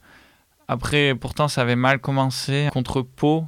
Après, 0.66 1.14
pourtant, 1.14 1.46
ça 1.48 1.62
avait 1.62 1.76
mal 1.76 2.00
commencé 2.00 2.68
contre 2.72 3.02
Pau. 3.02 3.46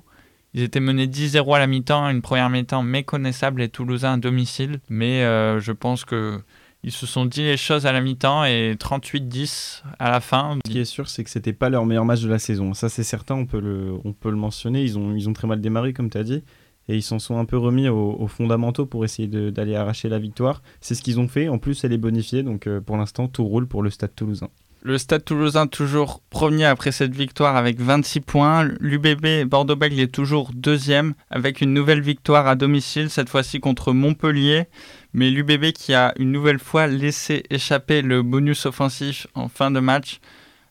Ils 0.54 0.62
étaient 0.62 0.80
menés 0.80 1.08
10-0 1.08 1.56
à 1.56 1.58
la 1.58 1.66
mi-temps, 1.66 2.08
une 2.08 2.22
première 2.22 2.48
mi-temps 2.48 2.84
méconnaissable 2.84 3.60
les 3.60 3.68
Toulousains 3.68 4.14
à 4.14 4.16
domicile. 4.16 4.78
Mais 4.88 5.24
euh, 5.24 5.58
je 5.58 5.72
pense 5.72 6.04
que 6.04 6.40
ils 6.84 6.92
se 6.92 7.06
sont 7.06 7.24
dit 7.24 7.42
les 7.42 7.56
choses 7.56 7.86
à 7.86 7.92
la 7.92 8.00
mi-temps 8.00 8.44
et 8.44 8.76
38-10 8.78 9.82
à 9.98 10.10
la 10.10 10.20
fin. 10.20 10.58
Ce 10.64 10.70
qui 10.70 10.78
est 10.78 10.84
sûr, 10.84 11.08
c'est 11.08 11.24
que 11.24 11.30
c'était 11.30 11.54
pas 11.54 11.70
leur 11.70 11.86
meilleur 11.86 12.04
match 12.04 12.20
de 12.20 12.28
la 12.28 12.38
saison. 12.38 12.74
Ça, 12.74 12.88
c'est 12.88 13.02
certain, 13.02 13.34
on 13.34 13.46
peut 13.46 13.60
le, 13.60 13.94
on 14.04 14.12
peut 14.12 14.30
le 14.30 14.36
mentionner. 14.36 14.82
Ils 14.82 14.98
ont, 14.98 15.14
ils 15.16 15.28
ont 15.28 15.32
très 15.32 15.48
mal 15.48 15.60
démarré, 15.60 15.92
comme 15.94 16.10
tu 16.10 16.18
as 16.18 16.22
dit. 16.22 16.44
Et 16.88 16.96
ils 16.96 17.02
s'en 17.02 17.18
sont 17.18 17.38
un 17.38 17.44
peu 17.44 17.56
remis 17.56 17.88
aux, 17.88 18.16
aux 18.18 18.26
fondamentaux 18.26 18.86
pour 18.86 19.04
essayer 19.04 19.28
d'aller 19.28 19.74
arracher 19.74 20.08
la 20.08 20.18
victoire. 20.18 20.62
C'est 20.80 20.94
ce 20.94 21.02
qu'ils 21.02 21.20
ont 21.20 21.28
fait. 21.28 21.48
En 21.48 21.58
plus, 21.58 21.84
elle 21.84 21.92
est 21.92 21.98
bonifiée. 21.98 22.42
Donc, 22.42 22.66
euh, 22.66 22.80
pour 22.80 22.96
l'instant, 22.96 23.28
tout 23.28 23.44
roule 23.44 23.66
pour 23.66 23.82
le 23.82 23.90
stade 23.90 24.14
toulousain. 24.14 24.48
Le 24.86 24.98
Stade 24.98 25.24
toulousain 25.24 25.66
toujours 25.66 26.20
premier 26.28 26.66
après 26.66 26.92
cette 26.92 27.14
victoire 27.14 27.56
avec 27.56 27.80
26 27.80 28.20
points. 28.20 28.64
L'UBB 28.80 29.48
Bordeaux-Bègles 29.48 29.98
est 29.98 30.12
toujours 30.12 30.50
deuxième 30.54 31.14
avec 31.30 31.62
une 31.62 31.72
nouvelle 31.72 32.02
victoire 32.02 32.46
à 32.46 32.54
domicile, 32.54 33.08
cette 33.08 33.30
fois-ci 33.30 33.60
contre 33.60 33.94
Montpellier. 33.94 34.66
Mais 35.14 35.30
l'UBB 35.30 35.72
qui 35.72 35.94
a 35.94 36.12
une 36.18 36.30
nouvelle 36.30 36.58
fois 36.58 36.86
laissé 36.86 37.44
échapper 37.48 38.02
le 38.02 38.20
bonus 38.20 38.66
offensif 38.66 39.26
en 39.34 39.48
fin 39.48 39.70
de 39.70 39.80
match. 39.80 40.20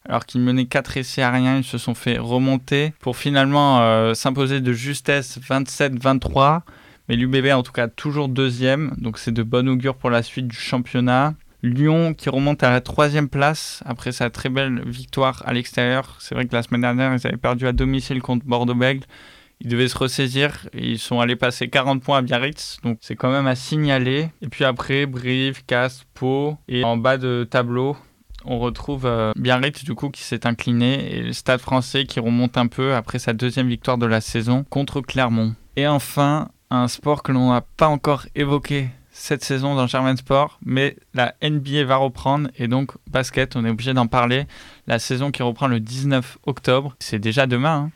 Alors 0.08 0.26
qu'ils 0.26 0.42
menaient 0.42 0.66
4 0.66 0.98
essais 0.98 1.22
à 1.22 1.32
rien, 1.32 1.58
ils 1.58 1.64
se 1.64 1.78
sont 1.78 1.96
fait 1.96 2.18
remonter 2.18 2.94
pour 3.00 3.16
finalement 3.16 3.82
euh, 3.82 4.14
s'imposer 4.14 4.60
de 4.60 4.74
justesse 4.74 5.40
27-23. 5.40 6.62
Mais 7.10 7.16
l'UBB 7.16 7.48
en 7.54 7.64
tout 7.64 7.72
cas 7.72 7.88
toujours 7.88 8.30
deuxième, 8.30 8.94
donc 8.98 9.18
c'est 9.18 9.32
de 9.32 9.44
bon 9.44 9.68
augure 9.68 9.96
pour 9.96 10.10
la 10.10 10.24
suite 10.24 10.48
du 10.48 10.56
championnat. 10.56 11.36
Lyon 11.64 12.14
qui 12.14 12.30
remonte 12.30 12.62
à 12.64 12.70
la 12.70 12.82
troisième 12.82 13.30
place 13.30 13.82
après 13.86 14.12
sa 14.12 14.30
très 14.30 14.50
belle 14.50 14.84
victoire 14.86 15.42
à 15.46 15.54
l'extérieur. 15.54 16.18
C'est 16.20 16.36
vrai 16.36 16.46
que 16.46 16.54
la 16.54 16.62
semaine 16.62 16.82
dernière, 16.82 17.14
ils 17.14 17.26
avaient 17.26 17.38
perdu 17.38 17.68
à 17.68 17.72
domicile 17.72 18.22
contre 18.22 18.46
Bordeaux-Bègles. 18.46 19.06
Ils 19.62 19.70
devaient 19.70 19.88
se 19.88 19.98
ressaisir. 19.98 20.68
Ils 20.74 21.00
sont 21.00 21.22
allés 21.22 21.38
passer 21.38 21.70
40 21.70 22.04
points 22.04 22.18
à 22.18 22.22
Biarritz. 22.22 22.80
Donc 22.84 22.98
c'est 23.00 23.16
quand 23.16 23.32
même 23.32 23.48
à 23.48 23.56
signaler. 23.56 24.30
Et 24.42 24.50
puis 24.50 24.66
après, 24.66 25.06
Brive, 25.06 25.64
Castres, 25.66 26.06
Pau. 26.14 26.58
Et 26.68 26.84
en 26.84 26.98
bas 26.98 27.18
de 27.18 27.48
tableau, 27.50 27.96
on 28.46 28.60
retrouve 28.60 29.06
euh, 29.06 29.32
Biarritz 29.36 29.84
du 29.84 29.94
coup 29.96 30.10
qui 30.10 30.24
s'est 30.24 30.46
incliné. 30.46 31.16
Et 31.16 31.22
le 31.22 31.34
Stade 31.34 31.60
français 31.60 32.06
qui 32.06 32.20
remonte 32.20 32.58
un 32.58 32.68
peu 32.68 32.96
après 32.96 33.20
sa 33.20 33.34
deuxième 33.34 33.68
victoire 33.68 33.98
de 33.98 34.06
la 34.06 34.22
saison 34.22 34.66
contre 34.70 35.02
Clermont. 35.02 35.56
Et 35.76 35.88
enfin, 35.88 36.50
un 36.70 36.88
sport 36.88 37.24
que 37.24 37.32
l'on 37.32 37.52
n'a 37.52 37.62
pas 37.62 37.88
encore 37.88 38.26
évoqué 38.36 38.90
cette 39.12 39.44
saison 39.44 39.76
dans 39.76 39.86
Germain 39.86 40.16
Sport, 40.16 40.60
mais 40.66 40.96
la 41.14 41.36
NBA 41.44 41.84
va 41.86 41.98
reprendre 41.98 42.50
et 42.58 42.68
donc 42.68 42.92
basket, 43.10 43.56
on 43.56 43.64
est 43.64 43.70
obligé 43.70 43.94
d'en 43.94 44.08
parler. 44.08 44.46
La 44.88 44.98
saison 44.98 45.30
qui 45.32 45.44
reprend 45.44 45.68
le 45.68 45.80
19 45.80 46.40
octobre, 46.48 46.96
c'est 47.00 47.20
déjà 47.20 47.46
demain. 47.46 47.76
hein. 47.76 47.92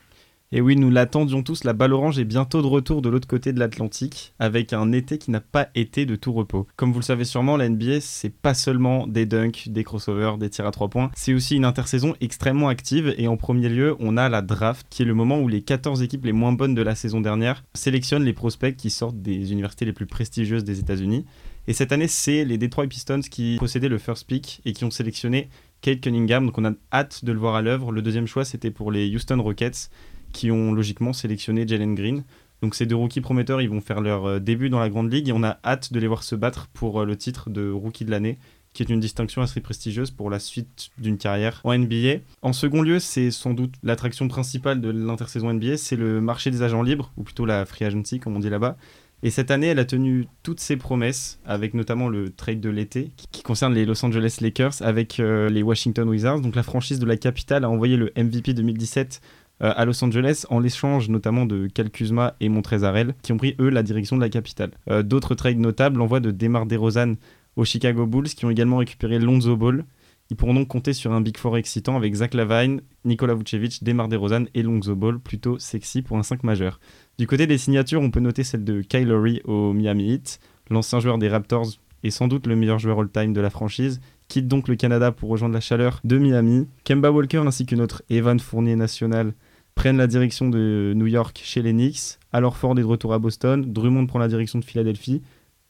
Et 0.54 0.62
oui, 0.62 0.78
nous 0.78 0.90
l'attendions 0.90 1.44
tous, 1.44 1.66
la 1.66 1.74
balle 1.74 1.92
orange 1.92 2.20
est 2.20 2.24
bientôt 2.24 2.62
de 2.62 2.68
retour 2.68 3.02
de 3.02 3.10
l'autre 3.10 3.28
côté 3.28 3.52
de 3.52 3.60
l'Atlantique, 3.60 4.34
avec 4.40 4.72
un 4.72 4.94
été 4.94 5.18
qui 5.18 5.30
n'a 5.30 5.42
pas 5.42 5.68
été 5.76 6.06
de 6.06 6.16
tout 6.16 6.32
repos. 6.32 6.66
Comme 6.78 6.94
vous 6.94 7.00
le 7.00 7.04
savez 7.04 7.26
sûrement, 7.26 7.58
la 7.58 7.68
NBA, 7.68 8.00
c'est 8.00 8.30
pas 8.30 8.54
seulement 8.54 9.08
des 9.08 9.26
dunks, 9.26 9.68
des 9.68 9.84
crossovers, 9.84 10.38
des 10.38 10.50
tirs 10.50 10.66
à 10.66 10.72
3 10.72 10.88
points, 10.88 11.12
c'est 11.16 11.34
aussi 11.34 11.58
une 11.58 11.66
intersaison 11.66 12.16
extrêmement 12.22 12.70
active, 12.70 13.14
et 13.18 13.28
en 13.28 13.36
premier 13.36 13.68
lieu, 13.68 13.98
on 14.00 14.16
a 14.16 14.30
la 14.30 14.42
draft, 14.42 14.88
qui 14.90 15.02
est 15.02 15.06
le 15.06 15.14
moment 15.14 15.42
où 15.42 15.50
les 15.50 15.64
14 15.64 16.02
équipes 16.02 16.24
les 16.24 16.32
moins 16.32 16.54
bonnes 16.54 16.76
de 16.76 16.82
la 16.82 16.96
saison 16.96 17.20
dernière 17.20 17.66
sélectionnent 17.74 18.24
les 18.24 18.32
prospects 18.32 18.78
qui 18.78 18.90
sortent 18.90 19.22
des 19.22 19.52
universités 19.52 19.84
les 19.84 19.92
plus 19.92 20.06
prestigieuses 20.06 20.64
des 20.64 20.80
États-Unis. 20.80 21.26
Et 21.68 21.74
cette 21.74 21.92
année, 21.92 22.08
c'est 22.08 22.46
les 22.46 22.58
Detroit 22.58 22.88
Pistons 22.88 23.20
qui 23.20 23.58
possédaient 23.60 23.90
le 23.90 23.98
first 23.98 24.26
pick 24.26 24.62
et 24.64 24.72
qui 24.72 24.86
ont 24.86 24.92
sélectionné 24.92 25.50
Kate 25.82 26.00
Cunningham, 26.00 26.46
donc 26.46 26.58
on 26.58 26.64
a 26.64 26.72
hâte 26.94 27.26
de 27.26 27.34
le 27.34 27.38
voir 27.38 27.56
à 27.56 27.62
l'œuvre. 27.62 27.92
Le 27.92 28.02
deuxième 28.02 28.28
choix, 28.28 28.46
c'était 28.46 28.72
pour 28.72 28.94
les 28.94 29.14
Houston 29.14 29.42
Rockets, 29.42 29.90
qui 30.34 30.52
ont 30.52 30.72
logiquement 30.74 31.14
sélectionné 31.14 31.68
Jalen 31.68 31.96
Green. 31.96 32.24
Donc 32.62 32.74
ces 32.76 32.86
deux 32.86 32.96
rookies 32.96 33.22
prometteurs, 33.22 33.62
ils 33.62 33.70
vont 33.70 33.82
faire 33.82 34.02
leur 34.02 34.26
euh, 34.26 34.40
début 34.40 34.70
dans 34.70 34.80
la 34.80 34.90
Grande 34.90 35.12
Ligue 35.14 35.30
et 35.30 35.32
on 35.32 35.44
a 35.44 35.60
hâte 35.64 35.94
de 35.94 36.00
les 36.00 36.08
voir 36.08 36.24
se 36.24 36.36
battre 36.36 36.68
pour 36.74 37.02
euh, 37.02 37.06
le 37.06 37.16
titre 37.16 37.50
de 37.52 37.70
rookie 37.70 38.04
de 38.06 38.10
l'année, 38.12 38.40
qui 38.74 38.82
est 38.84 38.90
une 38.90 39.00
distinction 39.00 39.42
assez 39.44 39.62
prestigieuse 39.62 40.10
pour 40.12 40.30
la 40.32 40.40
suite 40.40 40.90
d'une 40.98 41.18
carrière 41.18 41.62
en 41.64 41.78
NBA. 41.78 42.16
En 42.42 42.54
second 42.54 42.82
lieu, 42.82 42.98
c'est 43.00 43.30
sans 43.32 43.54
doute 43.54 43.76
l'attraction 43.84 44.28
principale 44.28 44.82
de 44.82 44.90
l'intersaison 44.90 45.54
NBA, 45.54 45.78
c'est 45.78 45.96
le 45.96 46.20
marché 46.20 46.50
des 46.50 46.64
agents 46.64 46.82
libres, 46.84 47.12
ou 47.18 47.24
plutôt 47.24 47.46
la 47.46 47.66
free 47.66 47.86
agency 47.86 48.20
comme 48.20 48.36
on 48.36 48.40
dit 48.40 48.50
là-bas. 48.50 48.76
Et 49.24 49.32
cette 49.32 49.50
année, 49.50 49.68
elle 49.68 49.80
a 49.80 49.86
tenu 49.86 50.28
toutes 50.44 50.60
ses 50.60 50.78
promesses, 50.78 51.40
avec 51.44 51.74
notamment 51.74 52.08
le 52.08 52.30
trade 52.30 52.60
de 52.60 52.70
l'été, 52.70 53.12
qui- 53.32 53.42
concerne 53.42 53.74
les 53.74 53.86
Los 53.86 54.04
Angeles 54.06 54.38
Lakers 54.42 54.82
avec 54.82 55.20
euh, 55.20 55.50
les 55.50 55.64
Washington 55.64 56.08
Wizards. 56.10 56.42
Donc 56.42 56.56
la 56.56 56.62
franchise 56.62 57.00
de 57.00 57.06
la 57.08 57.18
capitale 57.18 57.64
a 57.64 57.70
envoyé 57.70 57.98
le 57.98 58.12
MVP 58.16 58.54
2017 58.54 59.22
euh, 59.24 59.47
à 59.60 59.86
Los 59.86 60.04
Angeles 60.04 60.46
en 60.50 60.60
l'échange 60.60 61.10
notamment 61.10 61.46
de 61.46 61.68
Cal 61.68 61.90
Kuzma 61.90 62.36
et 62.40 62.50
Montrezarel, 62.50 63.16
qui 63.22 63.32
ont 63.34 63.38
pris 63.38 63.56
eux 63.60 63.70
la 63.70 63.84
direction 63.84 64.16
de 64.16 64.22
la 64.22 64.30
capitale. 64.30 64.72
Euh, 64.90 65.04
D'autres 65.04 65.36
trades 65.36 65.60
notables, 65.60 65.98
l'envoi 65.98 66.20
de 66.20 66.32
Demar 66.32 66.66
DeRozan 66.66 67.16
aux 67.56 67.66
Chicago 67.66 68.06
Bulls, 68.06 68.28
qui 68.30 68.46
ont 68.46 68.50
également 68.50 68.78
récupéré 68.78 69.20
Lonzo 69.20 69.56
Ball. 69.58 69.86
Ils 70.30 70.36
pourront 70.36 70.54
donc 70.54 70.68
compter 70.68 70.94
sur 70.94 71.14
un 71.14 71.22
Big 71.22 71.38
Four 71.38 71.58
excitant 71.58 71.96
avec 71.96 72.14
Zach 72.14 72.34
Lavine, 72.34 72.82
Nikola 73.06 73.34
Vucevic, 73.34 73.84
Demar 73.84 74.10
DeRozan 74.10 74.46
et 74.54 74.62
Lonzo 74.62 74.96
Ball, 74.96 75.20
plutôt 75.20 75.58
sexy 75.58 76.02
pour 76.02 76.18
un 76.18 76.24
5 76.24 76.44
majeur. 76.44 76.80
Du 77.18 77.28
côté 77.28 77.48
des 77.48 77.58
signatures, 77.58 78.02
on 78.02 78.12
peut 78.12 78.20
noter 78.20 78.44
celle 78.44 78.64
de 78.64 78.82
Kyle 78.82 79.08
Lowry 79.08 79.42
au 79.46 79.74
Miami 79.74 80.12
Heat, 80.12 80.40
l'ancien 80.70 81.00
joueur 81.00 81.18
des 81.18 81.30
Raptors 81.30 81.68
et 82.04 82.12
sans 82.12 82.28
doute 82.28 82.46
le 82.46 82.56
meilleur 82.56 82.78
joueur 82.78 83.00
all-time 83.00 83.34
de 83.34 83.42
la 83.42 83.50
franchise, 83.50 84.02
quitte 84.28 84.48
donc 84.48 84.68
le 84.68 84.76
Canada 84.76 85.12
pour 85.12 85.30
rejoindre 85.30 85.54
la 85.54 85.62
chaleur 85.62 86.00
de 86.04 86.18
Miami. 86.18 86.68
Kemba 86.84 87.12
Walker 87.12 87.40
ainsi 87.40 87.66
que 87.66 87.76
notre 87.76 88.04
Evan 88.10 88.40
Fournier 88.40 88.76
national 88.76 89.34
prennent 89.78 89.98
la 89.98 90.08
direction 90.08 90.50
de 90.50 90.94
New 90.96 91.06
York 91.06 91.40
chez 91.44 91.62
les 91.62 91.72
Knicks. 91.72 92.18
Alors 92.34 92.58
Ford 92.58 92.78
est 92.78 92.82
de 92.82 92.88
retour 92.88 93.14
à 93.14 93.20
Boston, 93.20 93.64
Drummond 93.72 94.08
prend 94.08 94.18
la 94.18 94.28
direction 94.28 94.58
de 94.58 94.66
Philadelphie. 94.66 95.22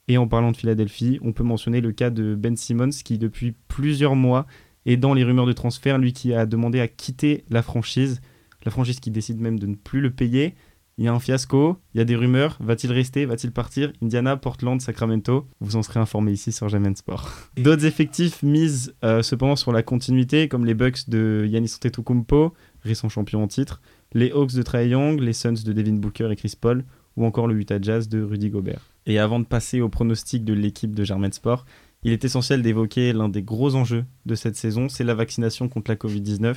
Et 0.08 0.18
en 0.18 0.30
parlant 0.30 0.54
de 0.54 0.58
Philadelphie, 0.58 1.20
on 1.22 1.34
peut 1.34 1.44
mentionner 1.44 1.82
le 1.82 1.92
cas 1.92 2.10
de 2.10 2.34
Ben 2.34 2.56
Simmons 2.56 2.90
qui 3.04 3.18
depuis 3.18 3.54
plusieurs 3.68 4.16
mois 4.16 4.48
est 4.86 4.96
dans 4.96 5.14
les 5.14 5.26
rumeurs 5.26 5.46
de 5.46 5.52
transfert, 5.52 5.98
lui 5.98 6.14
qui 6.14 6.34
a 6.34 6.46
demandé 6.46 6.80
à 6.80 6.88
quitter 6.88 7.44
la 7.50 7.62
franchise, 7.62 8.22
la 8.64 8.72
franchise 8.72 9.02
qui 9.02 9.12
décide 9.12 9.42
même 9.42 9.60
de 9.60 9.68
ne 9.68 9.76
plus 9.76 10.00
le 10.00 10.10
payer. 10.10 10.56
Il 10.98 11.04
y 11.04 11.10
a 11.10 11.14
un 11.14 11.20
fiasco, 11.20 11.78
il 11.94 11.98
y 11.98 12.02
a 12.02 12.06
des 12.06 12.16
rumeurs, 12.16 12.58
va-t-il 12.62 12.92
rester, 12.92 13.26
va-t-il 13.26 13.52
partir? 13.52 13.92
Indiana, 14.02 14.38
Portland, 14.38 14.82
Sacramento, 14.82 15.46
vous 15.60 15.76
en 15.76 15.84
serez 15.84 16.00
informés 16.00 16.32
ici 16.32 16.52
sur 16.54 16.70
Jamen 16.70 16.96
Sport. 16.96 17.30
D'autres 17.58 17.86
effectifs 17.86 18.42
misent 18.42 18.96
euh, 19.04 19.22
cependant 19.22 19.58
sur 19.58 19.74
la 19.74 19.84
continuité, 19.84 20.48
comme 20.48 20.66
les 20.66 20.74
Bucks 20.74 21.10
de 21.10 21.46
Yanis 21.48 21.74
Antetokounmpo, 21.76 22.54
récent 22.84 23.10
champion 23.10 23.44
en 23.44 23.48
titre, 23.48 23.80
les 24.14 24.32
Hawks 24.32 24.54
de 24.54 24.62
Trae 24.62 24.88
Young, 24.88 25.20
les 25.20 25.34
Suns 25.34 25.64
de 25.66 25.74
Devin 25.74 25.94
Booker 25.94 26.30
et 26.32 26.36
Chris 26.36 26.54
Paul, 26.60 26.84
ou 27.16 27.26
encore 27.26 27.48
le 27.48 27.56
Utah 27.56 27.82
Jazz 27.82 28.08
de 28.10 28.22
Rudy 28.22 28.50
Gobert. 28.50 28.92
Et 29.06 29.20
avant 29.20 29.40
de 29.40 29.46
passer 29.46 29.82
au 29.82 29.90
pronostic 29.90 30.44
de 30.44 30.54
l'équipe 30.54 30.96
de 30.96 31.04
Germain 31.04 31.32
Sport, 31.32 31.66
il 32.04 32.12
est 32.12 32.24
essentiel 32.24 32.62
d'évoquer 32.62 33.12
l'un 33.14 33.30
des 33.30 33.42
gros 33.42 33.76
enjeux 33.76 34.06
de 34.26 34.36
cette 34.36 34.56
saison, 34.56 34.88
c'est 34.88 35.04
la 35.04 35.16
vaccination 35.16 35.68
contre 35.68 35.92
la 35.92 35.96
Covid-19. 35.96 36.56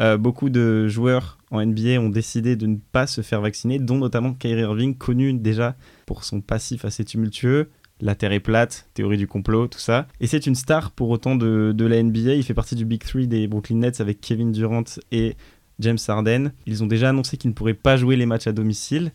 Euh, 0.00 0.16
beaucoup 0.16 0.48
de 0.48 0.88
joueurs 0.88 1.38
en 1.50 1.64
NBA 1.64 2.00
ont 2.00 2.08
décidé 2.08 2.56
de 2.56 2.66
ne 2.66 2.76
pas 2.92 3.06
se 3.06 3.20
faire 3.20 3.40
vacciner, 3.40 3.78
dont 3.78 3.98
notamment 3.98 4.32
Kyrie 4.32 4.62
Irving, 4.62 4.96
connu 4.96 5.34
déjà 5.34 5.76
pour 6.06 6.24
son 6.24 6.40
passif 6.40 6.84
assez 6.84 7.04
tumultueux. 7.04 7.68
La 8.00 8.14
Terre 8.14 8.32
est 8.32 8.40
plate, 8.40 8.88
théorie 8.94 9.18
du 9.18 9.26
complot, 9.26 9.68
tout 9.68 9.78
ça. 9.78 10.06
Et 10.20 10.26
c'est 10.26 10.46
une 10.46 10.54
star 10.54 10.90
pour 10.92 11.10
autant 11.10 11.36
de, 11.36 11.72
de 11.76 11.84
la 11.84 12.02
NBA. 12.02 12.34
Il 12.34 12.44
fait 12.44 12.54
partie 12.54 12.74
du 12.74 12.86
Big 12.86 13.04
Three 13.04 13.28
des 13.28 13.46
Brooklyn 13.46 13.76
Nets 13.76 14.00
avec 14.00 14.22
Kevin 14.22 14.52
Durant 14.52 14.84
et 15.12 15.36
James 15.80 15.98
Harden. 16.06 16.52
Ils 16.66 16.84
ont 16.84 16.86
déjà 16.86 17.08
annoncé 17.08 17.36
qu'ils 17.36 17.50
ne 17.50 17.54
pourraient 17.54 17.74
pas 17.74 17.96
jouer 17.96 18.16
les 18.16 18.26
matchs 18.26 18.46
à 18.46 18.52
domicile. 18.52 19.12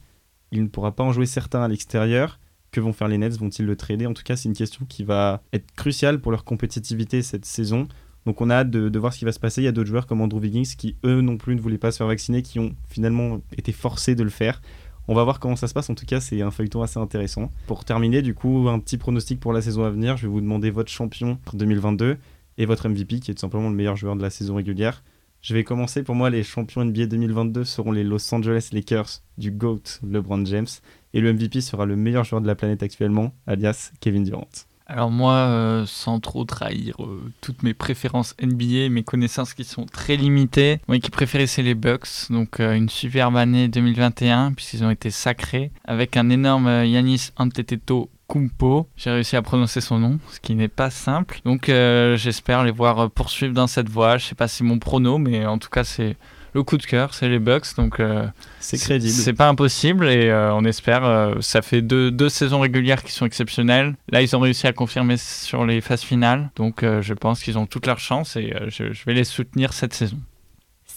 Il 0.51 0.63
ne 0.63 0.68
pourra 0.68 0.95
pas 0.95 1.03
en 1.03 1.11
jouer 1.11 1.26
certains 1.26 1.61
à 1.61 1.68
l'extérieur. 1.68 2.39
Que 2.72 2.82
vont 2.82 2.93
faire 2.93 3.07
les 3.07 3.18
Nets? 3.18 3.38
Vont-ils 3.38 3.66
le 3.66 3.76
trader? 3.76 4.05
En 4.07 4.13
tout 4.13 4.24
cas, 4.24 4.36
c'est 4.36 4.49
une 4.49 4.55
question 4.55 4.86
qui 4.88 5.03
va 5.03 5.41
être 5.53 5.72
cruciale 5.76 6.20
pour 6.20 6.32
leur 6.32 6.43
compétitivité 6.43 7.22
cette 7.22 7.45
saison. 7.45 7.88
Donc 8.26 8.41
on 8.41 8.49
a 8.49 8.55
hâte 8.55 8.72
de, 8.72 8.99
voir 8.99 9.13
ce 9.13 9.20
qui 9.20 9.26
va 9.26 9.32
se 9.32 9.39
passer. 9.39 9.61
Il 9.61 9.66
y 9.66 9.68
a 9.68 9.72
d'autres 9.72 9.89
joueurs 9.89 10.07
comme 10.07 10.22
Andrew 10.22 10.39
Wiggins 10.39 10.63
qui, 10.78 10.97
eux 11.05 11.22
non 11.22 11.38
plus, 11.38 11.55
ne 11.55 11.61
voulaient 11.61 11.78
pas 11.78 11.91
se 11.91 11.97
faire 11.97 12.07
vacciner, 12.07 12.41
qui 12.41 12.59
ont 12.59 12.76
finalement 12.89 13.39
été 13.55 13.72
forcés 13.72 14.16
de 14.16 14.24
le 14.24 14.30
faire. 14.30 14.61
On 15.07 15.13
va 15.13 15.24
voir 15.24 15.39
comment 15.39 15.55
ça 15.55 15.68
se 15.68 15.74
passe. 15.74 15.89
En 15.91 15.95
tout 15.95 16.07
cas, 16.07 16.20
c'est 16.20 16.41
un 16.41 16.49
feuilleton 16.49 16.82
assez 16.82 16.99
intéressant. 16.99 17.51
Pour 17.68 17.86
terminer, 17.86 18.24
du 18.24 18.34
coup, 18.34 18.68
un 18.68 18.80
petit 18.80 18.97
pronostic 18.97 19.39
pour 19.39 19.53
la 19.53 19.61
saison 19.61 19.84
à 19.84 19.91
venir. 19.91 20.18
Je 20.18 20.24
vais 20.24 20.32
vous 20.32 20.41
demander 20.41 20.72
votre 20.72 20.91
champion 20.91 21.38
pour 21.45 21.55
2022. 21.55 22.18
et 22.57 22.66
votre 22.66 22.88
MVP 22.88 23.20
qui 23.20 23.32
est 23.32 23.34
tout 23.34 23.41
simplement 23.41 23.70
le 23.70 23.76
meilleur 23.76 23.97
joueur 23.97 24.16
de 24.16 24.22
la 24.22 24.30
saison 24.30 24.55
régulière. 24.55 25.03
Je 25.45 25.53
vais 25.53 25.63
commencer. 25.63 26.01
Pour 26.01 26.15
moi, 26.15 26.31
les 26.31 26.41
champions 26.41 26.83
NBA 26.83 27.05
2022 27.05 27.65
seront 27.65 27.91
les 27.91 28.03
Los 28.03 28.33
Angeles 28.33 28.69
Lakers 28.71 29.21
du 29.37 29.51
GOAT 29.51 29.99
LeBron 30.01 30.43
James. 30.43 30.65
Et 31.13 31.21
le 31.21 31.33
MVP 31.33 31.61
sera 31.61 31.85
le 31.85 31.95
meilleur 31.95 32.23
joueur 32.23 32.41
de 32.41 32.47
la 32.47 32.55
planète 32.55 32.81
actuellement, 32.81 33.31
alias 33.45 33.91
Kevin 33.99 34.23
Durant. 34.23 34.49
Alors 34.87 35.11
moi, 35.11 35.33
euh, 35.33 35.85
sans 35.85 36.19
trop 36.19 36.45
trahir 36.45 36.95
euh, 36.99 37.31
toutes 37.41 37.61
mes 37.61 37.75
préférences 37.75 38.35
NBA, 38.41 38.89
mes 38.89 39.03
connaissances 39.03 39.53
qui 39.53 39.65
sont 39.65 39.85
très 39.85 40.15
limitées, 40.15 40.79
mon 40.87 40.95
équipe 40.95 41.13
préférée 41.13 41.47
c'est 41.47 41.63
les 41.63 41.73
Bucks, 41.73 42.29
donc 42.31 42.59
euh, 42.59 42.73
une 42.73 42.89
superbe 42.89 43.35
année 43.35 43.67
2021 43.67 44.53
puisqu'ils 44.53 44.83
ont 44.83 44.91
été 44.91 45.09
sacrés 45.09 45.71
avec 45.85 46.17
un 46.17 46.29
énorme 46.29 46.67
Yanis 46.85 47.29
Antetokounmpo 47.37 48.09
Kumpo. 48.28 48.88
J'ai 48.97 49.11
réussi 49.11 49.36
à 49.36 49.41
prononcer 49.41 49.82
son 49.82 49.99
nom, 49.99 50.19
ce 50.32 50.39
qui 50.39 50.55
n'est 50.55 50.67
pas 50.67 50.89
simple. 50.89 51.39
Donc 51.45 51.65
j'espère 51.67 52.63
les 52.63 52.71
voir 52.71 53.09
poursuivre 53.11 53.53
dans 53.53 53.67
cette 53.67 53.89
voie. 53.89 54.17
Je 54.17 54.26
sais 54.26 54.36
pas 54.36 54.47
si 54.47 54.57
c'est 54.57 54.63
mon 54.63 54.80
prono, 54.80 55.17
mais 55.17 55.45
en 55.45 55.57
tout 55.57 55.69
cas 55.69 55.84
c'est 55.84 56.17
le 56.55 56.63
coup 56.63 56.78
de 56.78 56.86
cœur, 56.86 57.13
c'est 57.13 57.28
les 57.28 57.38
Bucks. 57.38 57.76
Donc 57.76 57.99
euh, 57.99 58.26
c'est 58.59 58.78
crédible. 58.78 59.13
C'est 59.13 59.34
pas 59.34 59.49
impossible 59.49 60.07
et 60.07 60.30
euh, 60.30 60.53
on 60.55 60.63
espère. 60.63 61.03
Euh, 61.03 61.36
ça 61.41 61.61
fait 61.61 61.82
deux, 61.82 62.09
deux, 62.11 62.30
saisons 62.30 62.61
régulières 62.61 63.03
qui 63.03 63.11
sont 63.11 63.26
exceptionnelles. 63.26 63.95
Là, 64.09 64.21
ils 64.21 64.36
ont 64.36 64.39
réussi 64.39 64.65
à 64.65 64.73
confirmer 64.73 65.17
sur 65.17 65.65
les 65.65 65.82
phases 65.82 66.01
finales. 66.01 66.49
Donc 66.55 66.84
je 66.84 67.13
pense 67.13 67.43
qu'ils 67.43 67.57
ont 67.57 67.65
toutes 67.65 67.86
leurs 67.86 67.99
chances 67.99 68.38
et 68.38 68.53
je, 68.67 68.93
je 68.93 69.05
vais 69.05 69.13
les 69.13 69.26
soutenir 69.26 69.73
cette 69.73 69.93
saison 69.93 70.17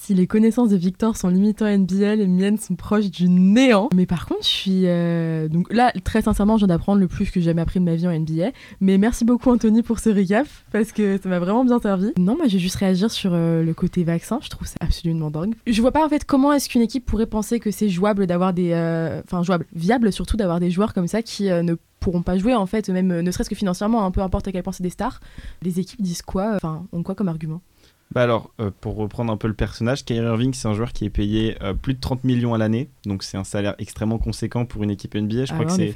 si 0.08 0.14
les 0.14 0.26
connaissances 0.26 0.70
de 0.70 0.76
Victor 0.78 1.18
sont 1.18 1.28
limitées 1.28 1.66
en 1.66 1.78
NBA, 1.80 2.16
les 2.16 2.26
miennes 2.26 2.56
sont 2.56 2.76
proches 2.76 3.10
du 3.10 3.28
néant. 3.28 3.90
Mais 3.94 4.06
par 4.06 4.24
contre, 4.24 4.40
je 4.40 4.48
suis. 4.48 4.82
Euh, 4.86 5.48
donc 5.48 5.70
là, 5.70 5.92
très 6.02 6.22
sincèrement, 6.22 6.56
je 6.56 6.60
viens 6.60 6.74
d'apprendre 6.74 6.98
le 6.98 7.08
plus 7.08 7.26
que 7.26 7.40
j'ai 7.40 7.42
jamais 7.42 7.60
appris 7.60 7.78
de 7.78 7.84
ma 7.84 7.94
vie 7.94 8.08
en 8.08 8.18
NBA. 8.18 8.52
Mais 8.80 8.96
merci 8.96 9.26
beaucoup, 9.26 9.50
Anthony, 9.50 9.82
pour 9.82 9.98
ce 9.98 10.08
recap, 10.08 10.46
parce 10.72 10.92
que 10.92 11.20
ça 11.22 11.28
m'a 11.28 11.38
vraiment 11.38 11.62
bien 11.62 11.78
servi. 11.78 12.12
Non, 12.16 12.38
moi, 12.38 12.46
je 12.46 12.54
vais 12.54 12.58
juste 12.58 12.76
réagir 12.76 13.10
sur 13.10 13.32
euh, 13.34 13.62
le 13.62 13.74
côté 13.74 14.02
vaccin. 14.02 14.38
Je 14.40 14.48
trouve 14.48 14.66
ça 14.66 14.76
absolument 14.80 15.30
dingue. 15.30 15.54
Je 15.66 15.78
vois 15.82 15.92
pas, 15.92 16.02
en 16.02 16.08
fait, 16.08 16.24
comment 16.24 16.54
est-ce 16.54 16.70
qu'une 16.70 16.80
équipe 16.80 17.04
pourrait 17.04 17.26
penser 17.26 17.60
que 17.60 17.70
c'est 17.70 17.90
jouable 17.90 18.26
d'avoir 18.26 18.54
des. 18.54 18.70
Euh, 18.72 19.20
enfin, 19.26 19.42
jouable, 19.42 19.66
viable 19.74 20.10
surtout 20.10 20.38
d'avoir 20.38 20.58
des 20.58 20.70
joueurs 20.70 20.94
comme 20.94 21.06
ça 21.06 21.20
qui 21.20 21.50
ne 21.50 21.74
pourront 22.00 22.22
pas 22.22 22.38
jouer 22.38 22.54
en 22.54 22.64
fait 22.66 22.88
même 22.90 23.20
ne 23.20 23.30
serait-ce 23.32 23.50
que 23.50 23.56
financièrement 23.56 24.04
hein, 24.04 24.12
peu 24.12 24.20
importe 24.20 24.46
à 24.46 24.52
quel 24.52 24.62
point 24.62 24.72
c'est 24.72 24.84
des 24.84 24.90
stars 24.90 25.18
les 25.62 25.80
équipes 25.80 26.00
disent 26.00 26.22
quoi 26.22 26.54
enfin 26.54 26.86
ont 26.92 27.02
quoi 27.02 27.16
comme 27.16 27.28
argument? 27.28 27.60
Bah 28.14 28.22
alors, 28.22 28.50
euh, 28.60 28.70
pour 28.80 28.96
reprendre 28.96 29.32
un 29.32 29.36
peu 29.36 29.48
le 29.48 29.54
personnage, 29.54 30.04
Kyrie 30.04 30.26
Irving, 30.26 30.54
c'est 30.54 30.68
un 30.68 30.74
joueur 30.74 30.92
qui 30.92 31.04
est 31.04 31.10
payé 31.10 31.56
euh, 31.62 31.74
plus 31.74 31.94
de 31.94 32.00
30 32.00 32.24
millions 32.24 32.54
à 32.54 32.58
l'année. 32.58 32.88
Donc 33.04 33.22
c'est 33.22 33.36
un 33.36 33.44
salaire 33.44 33.74
extrêmement 33.78 34.18
conséquent 34.18 34.64
pour 34.64 34.82
une 34.82 34.90
équipe 34.90 35.14
NBA. 35.14 35.44
Je 35.44 35.52
crois 35.52 35.66
ah 35.68 35.68
que 35.68 35.72
c'est 35.72 35.94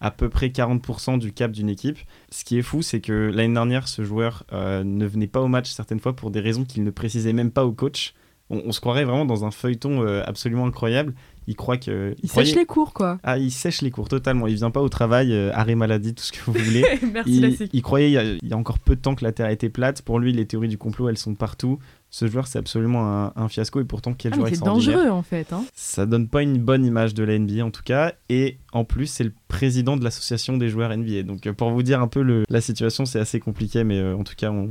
à 0.00 0.10
peu 0.10 0.28
près 0.28 0.48
40% 0.48 1.18
du 1.18 1.32
cap 1.32 1.52
d'une 1.52 1.70
équipe. 1.70 1.98
Ce 2.30 2.44
qui 2.44 2.58
est 2.58 2.62
fou, 2.62 2.82
c'est 2.82 3.00
que 3.00 3.30
l'année 3.34 3.54
dernière, 3.54 3.88
ce 3.88 4.04
joueur 4.04 4.44
euh, 4.52 4.84
ne 4.84 5.06
venait 5.06 5.26
pas 5.26 5.40
au 5.40 5.48
match 5.48 5.70
certaines 5.70 6.00
fois 6.00 6.14
pour 6.14 6.30
des 6.30 6.40
raisons 6.40 6.64
qu'il 6.64 6.84
ne 6.84 6.90
précisait 6.90 7.32
même 7.32 7.50
pas 7.50 7.64
au 7.64 7.72
coach. 7.72 8.14
On, 8.50 8.70
se 8.70 8.80
croirait 8.80 9.04
vraiment 9.04 9.24
dans 9.24 9.44
un 9.44 9.50
feuilleton 9.50 10.06
absolument 10.24 10.66
incroyable 10.66 11.14
il 11.46 11.54
croit 11.54 11.76
que. 11.76 12.14
Il, 12.22 12.28
sèche 12.28 12.54
les 12.54 12.66
cours, 12.66 12.92
quoi. 12.92 13.18
Ah, 13.22 13.38
il 13.38 13.52
sèche 13.52 13.80
les 13.80 13.90
cours 13.90 14.08
totalement. 14.08 14.48
Il 14.48 14.56
vient 14.56 14.70
pas 14.70 14.82
au 14.82 14.88
travail, 14.88 15.32
euh, 15.32 15.50
arrêt 15.54 15.76
maladie, 15.76 16.12
tout 16.14 16.24
ce 16.24 16.32
que 16.32 16.38
vous 16.44 16.52
voulez. 16.52 16.84
Merci, 17.12 17.68
il, 17.72 17.82
croyait 17.82 18.38
il 18.42 18.48
y, 18.48 18.52
a, 18.52 18.56
encore 18.56 18.80
peu 18.80 18.96
de 18.96 19.00
temps 19.00 19.14
que 19.14 19.24
la 19.24 19.32
Terre 19.32 19.48
était 19.48 19.68
plate. 19.68 20.02
Pour 20.02 20.18
lui, 20.18 20.32
les 20.32 20.46
théories 20.46 20.68
du 20.68 20.78
complot, 20.78 21.08
elles 21.08 21.18
sont 21.18 21.34
partout. 21.34 21.78
Ce 22.10 22.26
joueur, 22.26 22.46
c'est 22.48 22.58
absolument 22.58 23.36
un, 23.36 23.48
fiasco 23.48 23.80
et 23.80 23.84
pourtant, 23.84 24.12
quel 24.12 24.32
ah, 24.32 24.36
joueur 24.36 24.48
C'est 24.48 24.64
dangereux, 24.64 25.08
en 25.08 25.22
fait. 25.22 25.52
Hein. 25.52 25.64
Ça 25.74 26.04
donne 26.06 26.28
pas 26.28 26.42
une 26.42 26.58
bonne 26.58 26.84
image 26.84 27.14
de 27.14 27.22
la 27.22 27.38
NBA, 27.38 27.64
en 27.64 27.70
tout 27.70 27.82
cas. 27.84 28.14
Et 28.28 28.58
en 28.72 28.84
plus, 28.84 29.06
c'est 29.06 29.24
le 29.24 29.32
président 29.46 29.96
de 29.96 30.02
l'association 30.02 30.56
des 30.56 30.68
joueurs 30.68 30.96
NBA. 30.96 31.22
Donc, 31.22 31.46
euh, 31.46 31.52
pour 31.52 31.70
vous 31.70 31.82
dire 31.82 32.00
un 32.00 32.08
peu 32.08 32.22
le, 32.22 32.44
la 32.48 32.60
situation, 32.60 33.04
c'est 33.04 33.20
assez 33.20 33.38
compliqué, 33.38 33.84
mais 33.84 33.98
euh, 33.98 34.16
en 34.16 34.24
tout 34.24 34.34
cas, 34.36 34.50
on, 34.50 34.70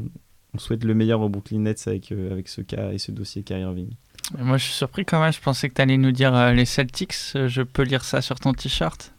souhaite 0.57 0.85
le 0.85 0.93
meilleur 0.93 1.19
au 1.19 1.27
Brooklyn 1.27 1.59
Nets 1.59 1.85
avec, 1.85 2.13
avec 2.13 2.47
ce 2.47 2.61
cas 2.61 2.93
et 2.93 2.97
ce 2.97 3.11
dossier 3.11 3.43
Kyrie 3.43 3.61
Irving. 3.63 3.89
Moi, 4.37 4.57
je 4.57 4.65
suis 4.65 4.73
surpris 4.73 5.05
quand 5.05 5.21
même. 5.21 5.33
Je 5.33 5.39
pensais 5.39 5.69
que 5.69 5.75
tu 5.75 5.81
allais 5.81 5.97
nous 5.97 6.11
dire 6.11 6.35
euh, 6.35 6.51
les 6.51 6.65
Celtics. 6.65 7.15
Euh, 7.35 7.47
je 7.47 7.61
peux 7.61 7.83
lire 7.83 8.03
ça 8.03 8.21
sur 8.21 8.39
ton 8.39 8.53
t-shirt 8.53 9.13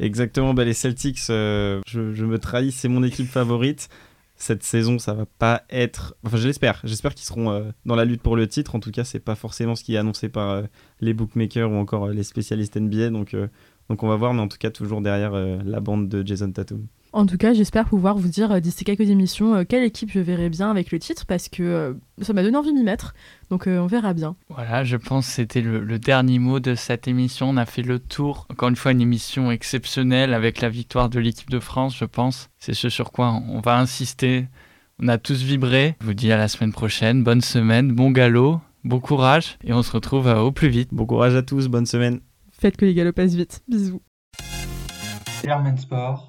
Exactement. 0.00 0.54
Bah, 0.54 0.64
les 0.64 0.74
Celtics, 0.74 1.20
euh, 1.30 1.80
je, 1.86 2.00
me 2.00 2.38
trahis. 2.38 2.72
C'est 2.72 2.88
mon 2.88 3.02
équipe 3.02 3.28
favorite. 3.28 3.88
Cette 4.36 4.62
saison, 4.62 4.98
ça 4.98 5.14
va 5.14 5.26
pas 5.26 5.64
être. 5.70 6.14
Enfin, 6.24 6.36
je 6.36 6.46
l'espère. 6.46 6.80
J'espère 6.84 7.14
qu'ils 7.14 7.26
seront 7.26 7.72
dans 7.84 7.96
la 7.96 8.04
lutte 8.04 8.22
pour 8.22 8.36
le 8.36 8.46
titre. 8.46 8.76
En 8.76 8.80
tout 8.80 8.92
cas, 8.92 9.02
c'est 9.02 9.18
pas 9.18 9.34
forcément 9.34 9.74
ce 9.74 9.82
qui 9.82 9.94
est 9.94 9.98
annoncé 9.98 10.28
par 10.28 10.62
les 11.00 11.12
bookmakers 11.12 11.68
ou 11.68 11.74
encore 11.74 12.08
les 12.08 12.22
spécialistes 12.22 12.76
NBA. 12.76 13.10
Donc, 13.10 13.34
donc, 13.88 14.02
on 14.04 14.08
va 14.08 14.14
voir. 14.14 14.34
Mais 14.34 14.40
en 14.40 14.46
tout 14.46 14.58
cas, 14.58 14.70
toujours 14.70 15.00
derrière 15.00 15.32
la 15.32 15.80
bande 15.80 16.08
de 16.08 16.24
Jason 16.24 16.52
Tatum. 16.52 16.86
En 17.18 17.26
tout 17.26 17.36
cas, 17.36 17.52
j'espère 17.52 17.86
pouvoir 17.86 18.16
vous 18.16 18.28
dire 18.28 18.52
euh, 18.52 18.60
d'ici 18.60 18.84
quelques 18.84 19.10
émissions 19.10 19.56
euh, 19.56 19.64
quelle 19.68 19.82
équipe 19.82 20.08
je 20.12 20.20
verrai 20.20 20.50
bien 20.50 20.70
avec 20.70 20.92
le 20.92 21.00
titre 21.00 21.26
parce 21.26 21.48
que 21.48 21.64
euh, 21.64 21.94
ça 22.22 22.32
m'a 22.32 22.44
donné 22.44 22.56
envie 22.56 22.72
de 22.72 22.78
m'y 22.78 22.84
mettre. 22.84 23.12
Donc 23.50 23.66
on 23.66 23.88
verra 23.88 24.14
bien. 24.14 24.36
Voilà, 24.50 24.84
je 24.84 24.96
pense 24.96 25.26
que 25.26 25.32
c'était 25.32 25.60
le, 25.60 25.98
dernier 25.98 26.38
mot 26.38 26.60
de 26.60 26.76
cette 26.76 27.08
émission. 27.08 27.48
On 27.48 27.56
a 27.56 27.66
fait 27.66 27.82
le 27.82 27.98
tour. 27.98 28.46
Encore 28.52 28.68
une 28.68 28.76
fois, 28.76 28.92
une 28.92 29.00
émission 29.00 29.50
exceptionnelle 29.50 30.32
avec 30.32 30.60
la 30.60 30.68
victoire 30.68 31.08
de 31.08 31.18
l'équipe 31.18 31.50
de 31.50 31.58
France, 31.58 31.96
je 31.96 32.04
pense. 32.04 32.50
C'est 32.60 32.72
ce 32.72 32.88
sur 32.88 33.10
quoi 33.10 33.32
on 33.32 33.58
va 33.58 33.80
insister. 33.80 34.46
On 35.02 35.08
a 35.08 35.18
tous 35.18 35.42
vibré. 35.42 35.96
Je 36.00 36.06
vous 36.06 36.14
dis 36.14 36.30
à 36.30 36.36
la 36.36 36.46
semaine 36.46 36.72
prochaine. 36.72 37.24
Bonne 37.24 37.40
semaine, 37.40 37.90
bon 37.90 38.12
galop, 38.12 38.60
bon 38.84 39.00
courage 39.00 39.58
et 39.64 39.72
on 39.72 39.82
se 39.82 39.90
retrouve 39.90 40.28
au 40.28 40.52
plus 40.52 40.68
vite. 40.68 40.90
Bon 40.92 41.04
courage 41.04 41.34
à 41.34 41.42
tous, 41.42 41.66
bonne 41.66 41.86
semaine. 41.86 42.20
Faites 42.52 42.76
que 42.76 42.84
les 42.84 42.94
galops 42.94 43.16
passent 43.16 43.34
vite. 43.34 43.60
Bisous. 43.66 44.02
Sport 45.76 46.26